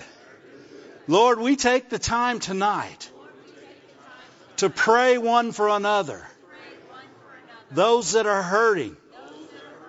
Lord, 1.08 1.38
we 1.38 1.56
take 1.56 1.88
the 1.88 1.98
time 1.98 2.40
tonight 2.40 3.10
to 4.58 4.68
pray 4.68 5.16
one 5.16 5.52
for 5.52 5.70
another. 5.70 6.22
Those 7.70 8.12
that 8.12 8.26
are 8.26 8.42
hurting, 8.42 8.98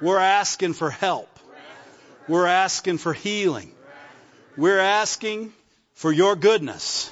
we're 0.02 0.20
asking 0.20 0.74
for 0.74 0.89
help. 0.89 1.30
We're 2.28 2.48
asking 2.48 2.98
for 3.00 3.14
healing. 3.14 3.72
We're 4.56 4.80
asking 4.80 5.54
for 5.94 6.12
your 6.12 6.36
goodness 6.36 7.12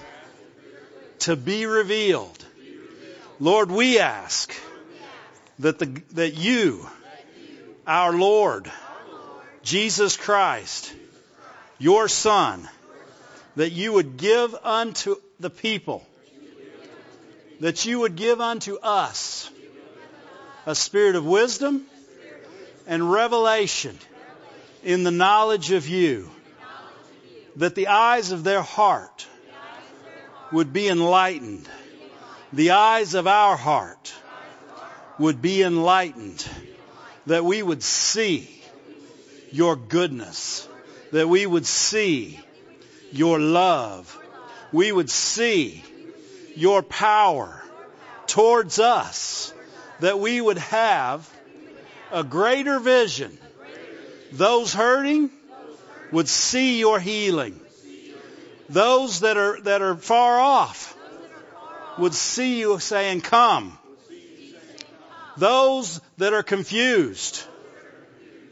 to 1.20 1.36
be 1.36 1.66
revealed. 1.66 2.46
Lord, 3.40 3.72
we 3.72 4.00
ask 4.00 4.54
that, 5.60 5.80
the, 5.80 6.02
that 6.14 6.36
you, 6.36 6.88
our 7.86 8.14
Lord, 8.14 8.72
Jesus 9.64 10.18
Christ, 10.18 10.94
your 11.78 12.08
Son, 12.08 12.68
that 13.56 13.72
you 13.72 13.94
would 13.94 14.18
give 14.18 14.56
unto 14.64 15.16
the 15.40 15.50
people, 15.50 16.06
that 17.60 17.86
you 17.86 18.00
would 18.00 18.16
give 18.16 18.40
unto 18.40 18.78
us 18.78 19.50
a 20.66 20.76
spirit 20.76 21.16
of 21.16 21.26
wisdom 21.26 21.86
and 22.92 23.10
revelation 23.10 23.98
in 24.84 25.04
the 25.04 25.12
knowledge 25.12 25.72
of 25.72 25.88
you, 25.88 26.30
that 27.56 27.74
the 27.74 27.88
eyes 27.88 28.34
of 28.34 28.44
their 28.44 28.62
heart 28.62 29.26
would 30.52 30.74
be 30.74 30.90
enlightened. 30.90 31.70
The 32.52 32.72
eyes 32.72 33.14
of 33.14 33.28
our 33.28 33.56
heart 33.56 34.14
would 35.18 35.42
be 35.42 35.64
enlightened. 35.64 36.46
That 37.28 37.46
we 37.46 37.64
would 37.64 37.82
see 37.82 38.62
your 39.54 39.78
goodness. 39.78 40.68
That 41.14 41.30
we 41.30 41.46
would 41.46 41.66
see 41.66 42.42
your 43.14 43.40
love. 43.40 44.20
We 44.74 44.92
would 44.92 45.10
see 45.10 45.82
your 46.58 46.84
power 46.84 47.64
towards 48.28 48.80
us. 48.80 49.54
That 50.02 50.20
we 50.20 50.42
would 50.42 50.58
have 50.58 51.30
a 52.12 52.24
greater 52.24 52.80
vision. 52.80 53.38
Those 54.32 54.74
hurting 54.74 55.30
would 56.12 56.28
see 56.28 56.80
your 56.80 57.00
healing. 57.00 57.60
Those 58.70 59.22
that 59.22 59.38
are, 59.38 59.60
that 59.62 59.82
are 59.82 59.96
far 59.96 60.40
off 60.40 60.98
would 61.98 62.14
see 62.14 62.60
you 62.60 62.80
saying, 62.80 63.22
come. 63.22 63.78
Those 65.38 66.02
that 66.18 66.34
are 66.34 66.44
confused 66.44 67.44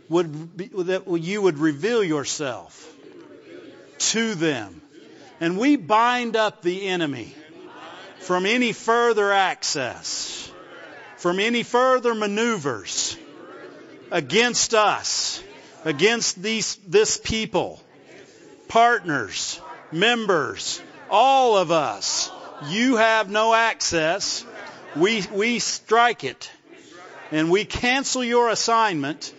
would 0.09 0.57
be, 0.57 0.67
that 0.67 1.07
you 1.07 1.41
would 1.41 1.57
reveal 1.57 2.03
yourself 2.03 2.85
to 3.99 4.35
them. 4.35 4.81
And 5.39 5.57
we 5.57 5.77
bind 5.77 6.35
up 6.35 6.61
the 6.61 6.87
enemy 6.87 7.33
from 8.19 8.45
any 8.45 8.73
further 8.73 9.31
access, 9.31 10.51
from 11.17 11.39
any 11.39 11.63
further 11.63 12.13
maneuvers 12.13 13.17
against 14.11 14.73
us, 14.73 15.43
against 15.85 16.41
these, 16.41 16.75
this 16.87 17.17
people, 17.17 17.81
partners, 18.67 19.61
members, 19.91 20.81
all 21.09 21.57
of 21.57 21.71
us. 21.71 22.31
You 22.67 22.97
have 22.97 23.29
no 23.29 23.53
access. 23.53 24.45
We, 24.95 25.23
we 25.31 25.59
strike 25.59 26.23
it 26.23 26.51
and 27.31 27.51
we 27.51 27.65
cancel 27.65 28.23
your 28.23 28.49
assignment 28.49 29.33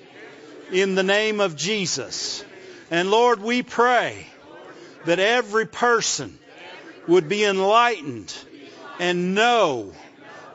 in 0.73 0.95
the 0.95 1.03
name 1.03 1.41
of 1.41 1.57
Jesus. 1.57 2.45
And 2.91 3.11
Lord, 3.11 3.41
we 3.43 3.63
pray 3.63 4.27
that 5.07 5.19
every 5.19 5.67
person 5.67 6.39
would 7.09 7.29
be 7.29 7.45
enlightened 7.45 8.33
and 8.99 9.35
know 9.35 9.93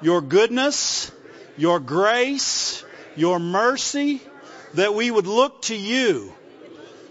your 0.01 0.21
goodness, 0.21 1.11
your 1.57 1.79
grace, 1.79 2.84
your 3.15 3.39
mercy, 3.39 4.21
that 4.73 4.93
we 4.93 5.09
would 5.09 5.27
look 5.27 5.61
to 5.63 5.75
you 5.75 6.33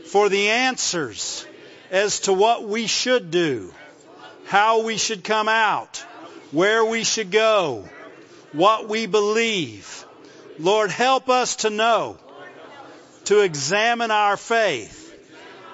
for 0.06 0.28
the 0.28 0.50
answers 0.50 1.46
as 1.90 2.20
to 2.20 2.32
what 2.32 2.64
we 2.64 2.86
should 2.86 3.30
do, 3.30 3.72
how 4.46 4.82
we 4.82 4.96
should 4.96 5.24
come 5.24 5.48
out, 5.48 6.04
where 6.50 6.84
we 6.84 7.04
should 7.04 7.30
go, 7.30 7.88
what 8.52 8.88
we 8.88 9.06
believe. 9.06 10.04
Lord, 10.58 10.90
help 10.90 11.28
us 11.28 11.56
to 11.56 11.70
know, 11.70 12.18
to 13.24 13.40
examine 13.40 14.10
our 14.10 14.36
faith 14.36 15.00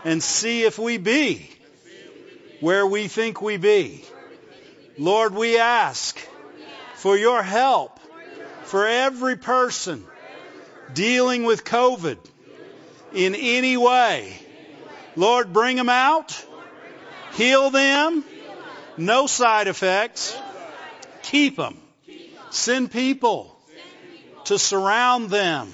and 0.05 0.23
see 0.23 0.63
if 0.63 0.79
we 0.79 0.97
be 0.97 1.51
where 2.61 2.87
we 2.87 3.09
think 3.09 3.41
we 3.41 3.57
be. 3.57 4.05
Lord, 4.99 5.35
we 5.35 5.59
ask 5.59 6.19
for 6.95 7.17
your 7.17 7.43
help 7.43 7.99
for 8.65 8.87
every 8.87 9.37
person 9.37 10.05
dealing 10.95 11.45
with 11.45 11.65
COVID 11.65 12.19
in 13.13 13.35
any 13.35 13.77
way. 13.77 14.37
Lord, 15.17 15.53
bring 15.53 15.77
them 15.77 15.89
out. 15.89 16.45
Heal 17.35 17.71
them. 17.71 18.25
No 18.97 19.27
side 19.27 19.69
effects. 19.69 20.37
Keep 21.23 21.57
them. 21.57 21.79
Send 22.51 22.91
people 22.91 23.57
to 24.45 24.59
surround 24.59 25.31
them 25.31 25.73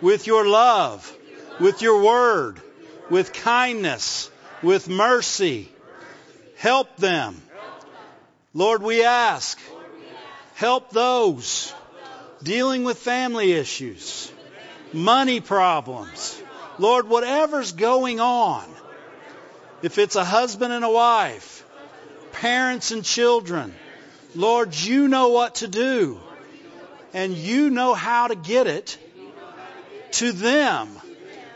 with 0.00 0.26
your 0.26 0.46
love, 0.46 1.10
with 1.58 1.82
your 1.82 2.02
word, 2.02 2.60
with 3.08 3.32
kindness, 3.32 4.30
with 4.62 4.88
mercy. 4.88 5.70
Help 6.56 6.96
them. 6.96 7.40
Lord, 8.52 8.82
we 8.82 9.04
ask, 9.04 9.58
help 10.54 10.90
those 10.90 11.74
dealing 12.46 12.84
with 12.84 12.96
family 12.96 13.52
issues, 13.52 14.30
money 14.92 15.40
problems. 15.40 16.40
Lord, 16.78 17.08
whatever's 17.08 17.72
going 17.72 18.20
on, 18.20 18.64
if 19.82 19.98
it's 19.98 20.14
a 20.14 20.24
husband 20.24 20.72
and 20.72 20.84
a 20.84 20.88
wife, 20.88 21.64
parents 22.30 22.92
and 22.92 23.04
children, 23.04 23.74
Lord, 24.36 24.76
you 24.76 25.08
know 25.08 25.30
what 25.30 25.56
to 25.56 25.68
do. 25.68 26.20
And 27.12 27.34
you 27.34 27.70
know 27.70 27.94
how 27.94 28.28
to 28.28 28.36
get 28.36 28.66
it 28.66 28.96
to 30.12 30.32
them. 30.32 30.88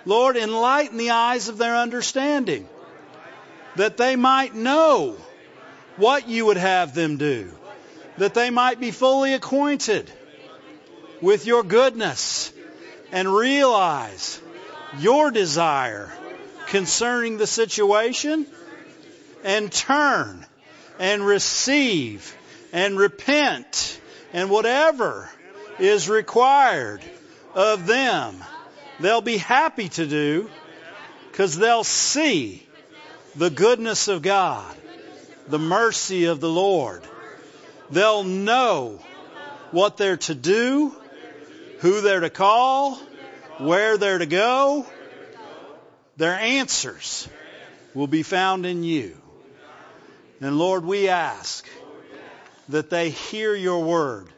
Lord, 0.05 0.37
enlighten 0.37 0.97
the 0.97 1.11
eyes 1.11 1.49
of 1.49 1.59
their 1.59 1.77
understanding 1.77 2.67
that 3.77 3.97
they 3.97 4.17
might 4.17 4.55
know 4.55 5.17
what 5.97 6.29
you 6.29 6.47
would 6.47 6.57
have 6.57 6.95
them 6.95 7.17
do, 7.17 7.53
that 8.17 8.35
they 8.35 8.51
might 8.51 8.81
be 8.81 8.91
fully 8.91 9.35
acquainted 9.35 10.11
with 11.21 11.47
your 11.47 11.63
goodness 11.63 12.53
and 13.13 13.33
realize 13.33 14.41
your 14.99 15.31
desire 15.31 16.13
concerning 16.67 17.37
the 17.37 17.47
situation 17.47 18.47
and 19.45 19.71
turn 19.71 20.45
and 20.99 21.25
receive 21.25 22.37
and 22.73 22.99
repent 22.99 24.01
and 24.33 24.51
whatever 24.51 25.29
is 25.79 26.09
required 26.09 27.03
of 27.55 27.87
them, 27.87 28.37
they'll 29.01 29.21
be 29.21 29.39
happy 29.39 29.89
to 29.89 30.07
do 30.07 30.49
because 31.31 31.57
they'll 31.57 31.85
see 31.85 32.67
the 33.35 33.51
goodness 33.51 34.09
of 34.09 34.23
God, 34.23 34.75
the 35.49 35.59
mercy 35.59 36.27
of 36.27 36.41
the 36.41 36.49
Lord. 36.49 37.03
They'll 37.91 38.25
know 38.25 39.01
what 39.71 39.97
they're 39.97 40.17
to 40.19 40.35
do 40.35 40.95
who 41.81 42.01
they're 42.03 42.21
to 42.21 42.31
call, 42.31 42.97
where 43.59 43.97
they're 43.97 44.19
to 44.19 44.27
go. 44.27 44.87
Their 46.17 46.35
answers 46.35 47.29
will 47.95 48.07
be 48.07 48.23
found 48.23 48.67
in 48.67 48.85
you. 48.85 49.17
And 50.41 50.59
Lord, 50.59 50.85
we 50.85 51.09
ask 51.09 51.67
that 52.69 52.91
they 52.91 53.11
hear 53.11 53.55
your 53.55 53.83
word 53.83 54.29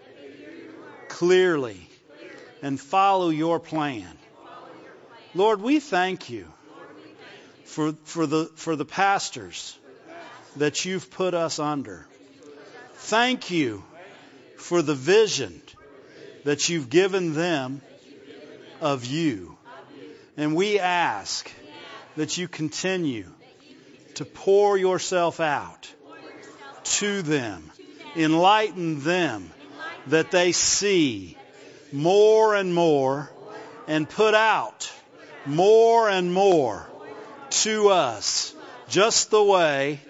clearly 1.08 1.88
and 2.62 2.80
follow 2.80 3.28
your 3.28 3.58
plan. 3.58 4.16
Lord, 5.34 5.60
we 5.60 5.80
thank 5.80 6.30
you 6.30 6.46
for, 7.64 7.92
for, 8.04 8.26
the, 8.26 8.46
for 8.54 8.76
the 8.76 8.84
pastors 8.84 9.78
that 10.56 10.84
you've 10.84 11.10
put 11.10 11.34
us 11.34 11.58
under. 11.58 12.06
Thank 12.94 13.50
you 13.50 13.82
for 14.56 14.82
the 14.82 14.94
vision 14.94 15.60
that 16.44 16.68
you've 16.68 16.90
given 16.90 17.34
them 17.34 17.80
of 18.80 19.04
you. 19.04 19.56
And 20.36 20.56
we 20.56 20.78
ask 20.78 21.50
that 22.16 22.38
you 22.38 22.48
continue 22.48 23.30
to 24.14 24.24
pour 24.24 24.76
yourself 24.76 25.40
out 25.40 25.92
to 26.84 27.22
them, 27.22 27.70
enlighten 28.16 29.00
them, 29.00 29.50
that 30.08 30.30
they 30.30 30.52
see 30.52 31.36
more 31.92 32.54
and 32.54 32.74
more 32.74 33.30
and 33.86 34.08
put 34.08 34.34
out 34.34 34.92
more 35.46 36.08
and 36.08 36.32
more 36.32 36.88
to 37.50 37.88
us, 37.88 38.54
just 38.88 39.30
the 39.30 39.42
way 39.42 40.00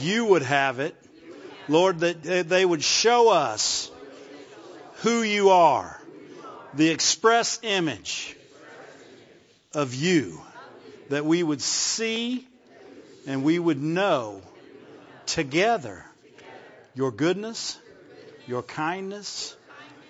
you 0.00 0.24
would 0.26 0.42
have 0.42 0.80
it. 0.80 0.94
Lord, 1.68 2.00
that 2.00 2.48
they 2.48 2.64
would 2.64 2.82
show 2.82 3.30
us 3.30 3.90
who 5.02 5.22
you 5.22 5.50
are, 5.50 6.00
the 6.74 6.90
express 6.90 7.60
image 7.62 8.36
of 9.74 9.94
you, 9.94 10.40
that 11.08 11.24
we 11.24 11.42
would 11.42 11.62
see 11.62 12.46
and 13.26 13.44
we 13.44 13.58
would 13.58 13.80
know 13.80 14.42
together 15.26 16.04
your 16.94 17.12
goodness, 17.12 17.78
your 18.46 18.62
kindness, 18.62 19.56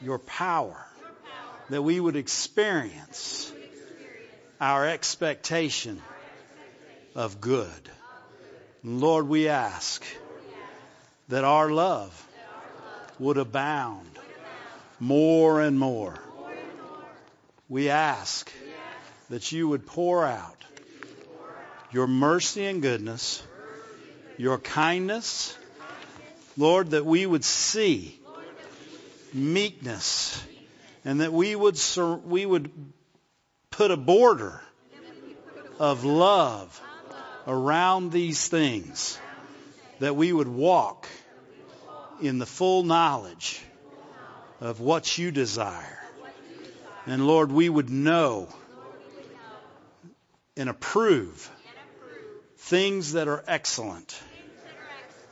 your 0.03 0.19
power, 0.19 0.87
that 1.71 1.83
we 1.83 2.01
would 2.01 2.17
experience 2.17 3.53
our 4.61 4.89
expectation 4.89 6.01
of 7.15 7.41
good. 7.41 7.91
Lord, 8.83 9.29
we 9.29 9.49
ask 9.49 10.05
that 11.29 11.45
our 11.45 11.71
love 11.71 12.27
would 13.19 13.37
abound 13.37 14.18
more 15.01 15.61
and 15.61 15.79
more. 15.79 16.15
We 17.69 17.91
ask 17.91 18.51
that 19.31 19.53
you 19.53 19.69
would 19.69 19.87
pour 19.87 20.25
out 20.25 20.65
your 21.93 22.07
mercy 22.07 22.67
and 22.67 22.83
goodness, 22.83 23.43
your 24.37 24.59
kindness, 24.59 25.57
Lord, 26.57 26.91
that 26.91 27.05
we 27.05 27.27
would 27.27 27.45
see 27.45 28.19
meekness 29.33 30.43
and 31.05 31.21
that 31.21 31.33
we 31.33 31.55
would 31.55 31.79
we 32.25 32.47
would 32.47 32.71
put 33.71 33.91
a 33.91 33.97
border 33.97 34.61
of 35.79 36.05
love 36.05 36.81
around 37.47 38.11
these 38.11 38.49
things 38.49 39.19
that 40.01 40.17
we 40.17 40.33
would 40.33 40.49
walk 40.49 41.09
in 42.21 42.39
the 42.39 42.47
full 42.47 42.83
knowledge 42.83 43.63
of 44.61 44.81
what 44.81 45.19
you 45.19 45.31
desire. 45.31 45.99
And 47.07 47.27
Lord, 47.27 47.51
we 47.51 47.69
would 47.69 47.91
know 47.91 48.49
and 50.57 50.69
approve 50.69 51.51
things 52.57 53.13
that 53.13 53.29
are 53.29 53.43
excellent. 53.47 54.21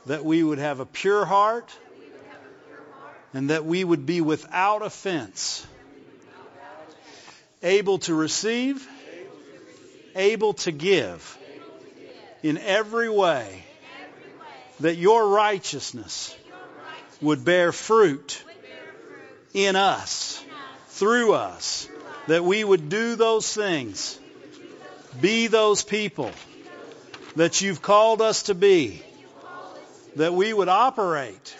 That 0.05 0.23
we 0.23 0.41
would 0.41 0.57
have 0.57 0.79
a 0.79 0.85
pure 0.85 1.25
heart 1.25 1.77
and 3.33 3.49
that 3.49 3.65
we 3.65 3.83
would 3.83 4.05
be 4.05 4.21
without 4.21 4.81
offense, 4.81 5.67
able 7.61 7.99
to 7.99 8.15
receive, 8.15 8.87
able 10.15 10.53
to 10.53 10.71
give 10.71 11.37
in 12.41 12.57
every 12.57 13.09
way 13.09 13.63
that 14.79 14.95
your 14.95 15.27
righteousness 15.27 16.35
would 17.21 17.43
bear 17.43 17.71
fruit 17.71 18.41
in 19.53 19.75
us, 19.75 20.43
through 20.89 21.33
us, 21.33 21.89
that 22.27 22.43
we 22.43 22.63
would 22.63 22.89
do 22.89 23.15
those 23.15 23.53
things, 23.53 24.19
be 25.19 25.47
those 25.47 25.83
people 25.83 26.31
that 27.35 27.61
you've 27.61 27.81
called 27.81 28.21
us 28.21 28.43
to 28.43 28.55
be, 28.55 29.01
that 30.15 30.33
we 30.33 30.53
would 30.53 30.69
operate 30.69 31.55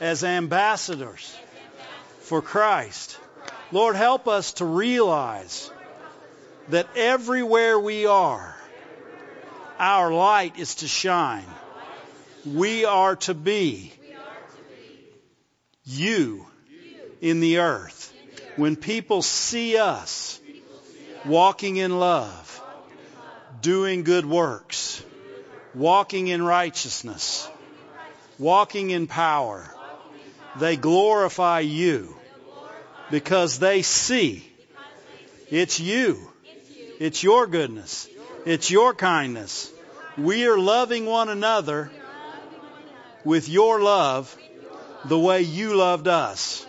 as 0.00 0.24
ambassadors 0.24 1.36
for 2.20 2.42
Christ. 2.42 3.18
Lord, 3.72 3.96
help 3.96 4.28
us 4.28 4.54
to 4.54 4.64
realize 4.64 5.70
that 6.68 6.88
everywhere 6.96 7.78
we 7.78 8.06
are, 8.06 8.56
our 9.78 10.12
light 10.12 10.58
is 10.58 10.76
to 10.76 10.88
shine. 10.88 11.46
We 12.44 12.84
are 12.84 13.16
to 13.16 13.34
be 13.34 13.92
you 15.84 16.46
in 17.20 17.40
the 17.40 17.58
earth. 17.58 18.12
When 18.56 18.76
people 18.76 19.22
see 19.22 19.76
us 19.76 20.40
walking 21.24 21.76
in 21.76 21.98
love, 21.98 22.62
doing 23.60 24.04
good 24.04 24.26
works, 24.26 25.02
walking 25.74 26.28
in 26.28 26.42
righteousness, 26.42 27.48
walking 28.38 28.90
in 28.90 29.06
power, 29.06 29.70
they 30.58 30.76
glorify 30.76 31.60
you 31.60 32.16
because 33.10 33.58
they 33.58 33.82
see 33.82 34.50
it's 35.50 35.78
you. 35.78 36.18
It's 36.98 37.22
your 37.22 37.46
goodness. 37.46 38.08
It's 38.44 38.70
your 38.70 38.94
kindness. 38.94 39.72
We 40.18 40.46
are 40.46 40.58
loving 40.58 41.06
one 41.06 41.28
another 41.28 41.90
with 43.24 43.48
your 43.48 43.80
love 43.80 44.36
the 45.04 45.18
way 45.18 45.42
you 45.42 45.76
loved 45.76 46.08
us. 46.08 46.65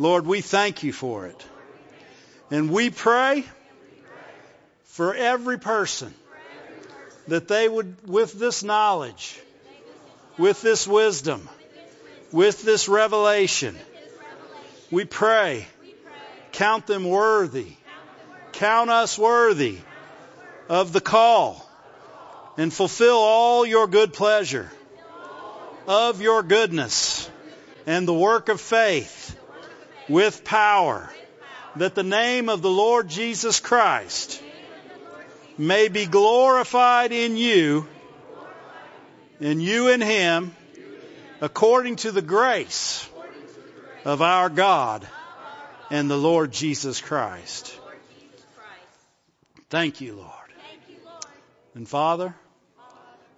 Lord, 0.00 0.24
we 0.24 0.40
thank 0.40 0.82
you 0.82 0.94
for 0.94 1.26
it. 1.26 1.44
And 2.50 2.70
we 2.70 2.88
pray 2.88 3.44
for 4.84 5.14
every 5.14 5.58
person 5.58 6.14
that 7.28 7.48
they 7.48 7.68
would, 7.68 8.08
with 8.08 8.32
this 8.32 8.62
knowledge, 8.62 9.38
with 10.38 10.62
this 10.62 10.88
wisdom, 10.88 11.46
with 12.32 12.62
this 12.62 12.88
revelation, 12.88 13.76
we 14.90 15.04
pray, 15.04 15.66
count 16.52 16.86
them 16.86 17.04
worthy. 17.04 17.76
Count 18.52 18.88
us 18.88 19.18
worthy 19.18 19.80
of 20.70 20.94
the 20.94 21.02
call 21.02 21.68
and 22.56 22.72
fulfill 22.72 23.18
all 23.18 23.66
your 23.66 23.86
good 23.86 24.14
pleasure 24.14 24.72
of 25.86 26.22
your 26.22 26.42
goodness 26.42 27.28
and 27.86 28.08
the 28.08 28.14
work 28.14 28.48
of 28.48 28.62
faith 28.62 29.36
with 30.10 30.42
power 30.44 31.08
that 31.76 31.94
the 31.94 32.02
name 32.02 32.48
of 32.48 32.62
the 32.62 32.70
Lord 32.70 33.08
Jesus 33.08 33.60
Christ 33.60 34.42
may 35.56 35.86
be 35.86 36.04
glorified 36.04 37.12
in 37.12 37.36
you 37.36 37.86
and 39.40 39.62
you 39.62 39.88
in 39.88 40.00
him 40.00 40.52
according 41.40 41.96
to 41.96 42.10
the 42.10 42.22
grace 42.22 43.08
of 44.04 44.20
our 44.20 44.48
God 44.48 45.06
and 45.90 46.10
the 46.10 46.18
Lord 46.18 46.50
Jesus 46.50 47.00
Christ. 47.00 47.78
Thank 49.68 50.00
you, 50.00 50.16
Lord. 50.16 50.28
And 51.76 51.88
Father, 51.88 52.34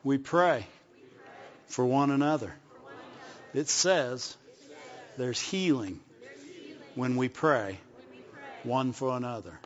we 0.02 0.16
pray 0.16 0.66
for 1.66 1.84
one 1.84 2.10
another. 2.10 2.54
It 3.52 3.68
says 3.68 4.34
there's 5.18 5.38
healing 5.38 6.00
when 6.94 7.16
we 7.16 7.28
pray 7.28 7.78
one 8.64 8.92
for 8.92 9.16
another. 9.16 9.58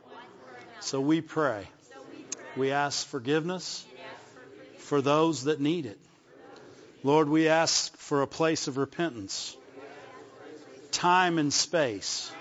So 0.79 1.01
we 1.01 1.21
pray. 1.21 1.67
We 2.55 2.71
ask 2.71 3.05
forgiveness 3.07 3.85
for 4.77 5.01
those 5.01 5.43
that 5.43 5.59
need 5.59 5.85
it. 5.85 5.99
Lord, 7.03 7.29
we 7.29 7.47
ask 7.47 7.95
for 7.97 8.21
a 8.21 8.27
place 8.27 8.67
of 8.67 8.77
repentance, 8.77 9.55
time 10.91 11.37
and 11.37 11.53
space, 11.53 12.31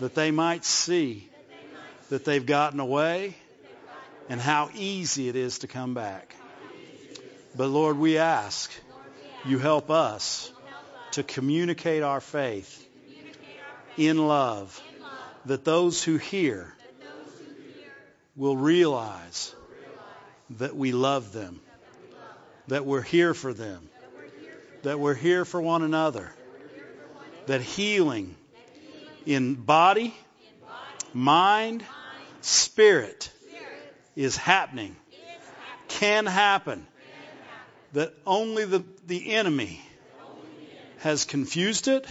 that 0.00 0.14
they 0.14 0.30
might 0.30 0.64
see 0.64 1.28
that 2.08 2.24
they've 2.24 2.44
gotten 2.44 2.80
away 2.80 3.36
and 4.28 4.40
how 4.40 4.70
easy 4.74 5.28
it 5.28 5.36
is 5.36 5.60
to 5.60 5.66
come 5.66 5.94
back. 5.94 6.34
But 7.54 7.68
Lord, 7.68 7.98
we 7.98 8.18
ask 8.18 8.72
you 9.44 9.58
help 9.58 9.90
us 9.90 10.50
to 11.12 11.22
communicate 11.22 12.02
our 12.02 12.20
faith 12.20 12.86
in 13.96 14.26
love, 14.26 14.80
that 15.46 15.64
those 15.64 16.02
who 16.02 16.16
hear 16.16 16.72
will 18.36 18.56
realize 18.56 19.54
that 20.58 20.76
we 20.76 20.92
love 20.92 21.32
them, 21.32 21.60
that 22.68 22.86
we're 22.86 23.02
here 23.02 23.34
for 23.34 23.52
them, 23.52 23.88
that 24.82 24.98
we're 24.98 25.14
here 25.14 25.44
for 25.44 25.60
one 25.60 25.82
another, 25.82 26.32
that 27.46 27.60
healing 27.60 28.34
in 29.26 29.54
body, 29.54 30.14
mind, 31.12 31.84
spirit 32.40 33.30
is 34.16 34.36
happening, 34.36 34.96
can 35.88 36.26
happen, 36.26 36.86
that 37.92 38.14
only 38.26 38.64
the, 38.64 38.82
the 39.06 39.34
enemy 39.34 39.80
has 40.98 41.24
confused 41.24 41.88
it 41.88 42.06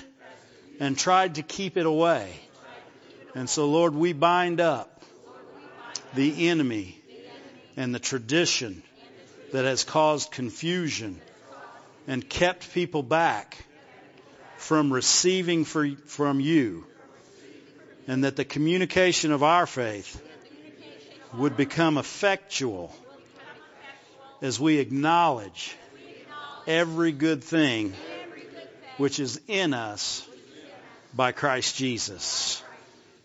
and 0.82 0.98
tried 0.98 1.36
to 1.36 1.44
keep 1.44 1.78
it 1.78 1.86
away. 1.86 2.28
And 3.36 3.48
so, 3.48 3.70
Lord, 3.70 3.94
we 3.94 4.14
bind 4.14 4.60
up 4.60 5.04
the 6.16 6.50
enemy 6.50 7.00
and 7.78 7.94
the 7.94 8.00
tradition 8.00 8.82
that 9.54 9.64
has 9.64 9.84
caused 9.84 10.32
confusion 10.32 11.22
and 12.08 12.28
kept 12.28 12.74
people 12.74 13.04
back 13.04 13.64
from 14.58 14.92
receiving 14.92 15.66
for, 15.66 15.88
from 16.08 16.40
you. 16.40 16.84
And 18.08 18.24
that 18.24 18.36
the 18.36 18.44
communication 18.44 19.32
of 19.32 19.44
our 19.44 19.68
faith 19.68 20.20
would 21.36 21.56
become 21.56 22.00
effectual 22.00 22.94
as 24.42 24.60
we 24.60 24.80
acknowledge 24.80 25.76
every 26.66 27.12
good 27.12 27.44
thing 27.44 27.94
which 28.98 29.20
is 29.20 29.40
in 29.48 29.76
us 29.76 30.28
by 31.14 31.32
Christ 31.32 31.76
Jesus. 31.76 32.64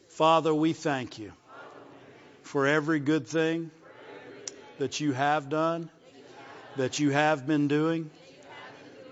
Father, 0.08 0.52
we 0.52 0.72
thank 0.72 1.18
you 1.18 1.32
for 2.42 2.66
every 2.66 3.00
good 3.00 3.26
thing 3.26 3.70
that 4.78 5.00
you 5.00 5.12
have 5.12 5.48
done, 5.48 5.90
that 6.76 6.98
you 6.98 7.10
have 7.10 7.46
been 7.46 7.68
doing. 7.68 8.10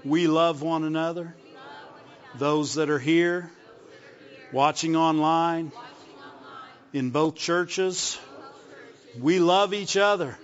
We 0.05 0.27
love 0.27 0.63
one 0.63 0.85
another. 0.85 1.35
Those 2.37 2.75
that 2.75 2.91
are 2.91 2.99
here, 2.99 3.51
watching 4.53 4.97
online, 4.97 5.73
in 6.93 7.11
both 7.11 7.37
churches, 7.37 8.19
we 9.21 9.39
love 9.39 9.73
each 9.73 9.97
other. 9.97 10.37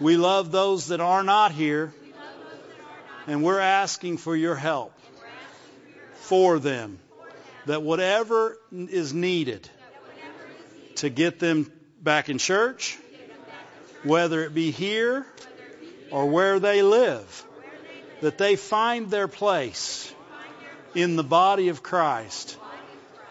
We 0.00 0.16
love 0.16 0.50
those 0.50 0.88
that 0.88 1.00
are 1.00 1.22
not 1.22 1.52
here. 1.52 1.92
And 3.26 3.42
we're 3.42 3.60
asking 3.60 4.18
for 4.18 4.34
your 4.36 4.54
help 4.54 4.92
for 6.14 6.58
them. 6.58 6.98
That 7.66 7.82
whatever 7.82 8.58
is 8.72 9.14
needed 9.14 9.68
to 10.96 11.08
get 11.08 11.38
them 11.38 11.70
back 12.02 12.28
in 12.28 12.38
church, 12.38 12.98
whether 14.02 14.44
it 14.44 14.54
be 14.54 14.70
here 14.70 15.26
or 16.10 16.26
where 16.26 16.58
they 16.60 16.82
live, 16.82 17.44
that 18.20 18.38
they 18.38 18.56
find 18.56 19.10
their 19.10 19.28
place 19.28 20.12
in 20.94 21.16
the 21.16 21.24
body 21.24 21.68
of 21.68 21.82
Christ 21.82 22.56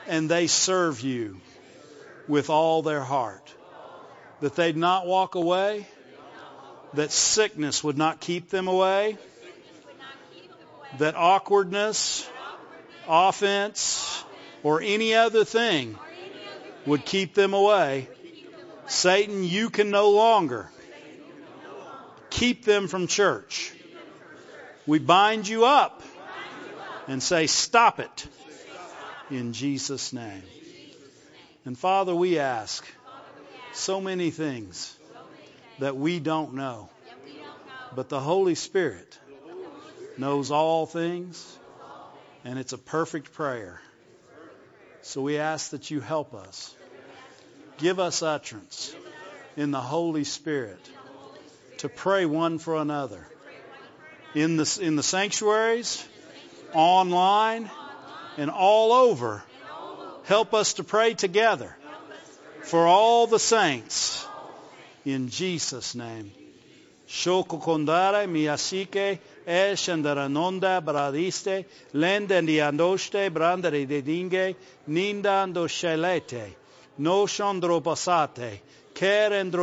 and 0.07 0.29
they 0.29 0.47
serve 0.47 1.01
you 1.01 1.39
with 2.27 2.49
all 2.49 2.81
their 2.81 3.01
heart. 3.01 3.53
That 4.41 4.55
they'd 4.55 4.75
not 4.75 5.05
walk 5.05 5.35
away, 5.35 5.87
that 6.93 7.11
sickness 7.11 7.83
would 7.83 7.97
not 7.97 8.19
keep 8.19 8.49
them 8.49 8.67
away, 8.67 9.17
that 10.97 11.15
awkwardness, 11.15 12.27
offense, 13.07 14.23
or 14.63 14.81
any 14.81 15.13
other 15.13 15.45
thing 15.45 15.97
would 16.85 17.05
keep 17.05 17.33
them 17.33 17.53
away. 17.53 18.07
Satan, 18.87 19.43
you 19.43 19.69
can 19.69 19.89
no 19.89 20.11
longer 20.11 20.69
keep 22.29 22.65
them 22.65 22.87
from 22.87 23.07
church. 23.07 23.73
We 24.85 24.99
bind 24.99 25.47
you 25.47 25.65
up 25.65 26.01
and 27.07 27.21
say, 27.21 27.47
Stop 27.47 27.99
it 27.99 28.27
in 29.29 29.53
Jesus' 29.53 30.13
name. 30.13 30.43
And 31.65 31.77
Father, 31.77 32.13
we 32.13 32.39
ask 32.39 32.85
so 33.71 34.01
many 34.01 34.29
things 34.31 34.97
that 35.79 35.95
we 35.95 36.19
don't 36.19 36.53
know. 36.55 36.89
But 37.95 38.09
the 38.09 38.19
Holy 38.19 38.55
Spirit 38.55 39.17
knows 40.17 40.51
all 40.51 40.85
things, 40.85 41.57
and 42.43 42.59
it's 42.59 42.73
a 42.73 42.77
perfect 42.77 43.33
prayer. 43.33 43.81
So 45.01 45.21
we 45.21 45.37
ask 45.37 45.71
that 45.71 45.91
you 45.91 45.99
help 45.99 46.33
us. 46.33 46.75
Give 47.77 47.99
us 47.99 48.21
utterance 48.21 48.95
in 49.57 49.71
the 49.71 49.81
Holy 49.81 50.23
Spirit 50.23 50.79
to 51.77 51.89
pray 51.89 52.25
one 52.25 52.59
for 52.59 52.77
another. 52.77 53.27
In 54.35 54.57
the, 54.57 54.79
in 54.81 54.95
the 54.95 55.03
sanctuaries, 55.03 56.03
online, 56.73 57.69
and 58.37 58.49
all 58.49 58.93
over, 58.93 59.43
help 60.23 60.53
us 60.53 60.75
to 60.75 60.83
pray 60.83 61.13
together 61.13 61.75
for 62.63 62.87
all 62.87 63.27
the 63.27 63.39
saints. 63.39 64.25
In 65.05 65.29
Jesus' 65.29 65.93
name. 65.95 66.31
Shoko 67.07 67.61
kondare 67.61 68.27
Eshendaranonda 69.45 70.81
bradiste, 70.81 71.65
lendendiandoste, 71.93 73.29
brandere 73.29 73.85
de 73.85 74.01
dinge, 74.01 74.55
nindando 74.87 75.67
scelete, 75.67 76.55
noshandro 76.97 77.81
passate, 77.81 78.61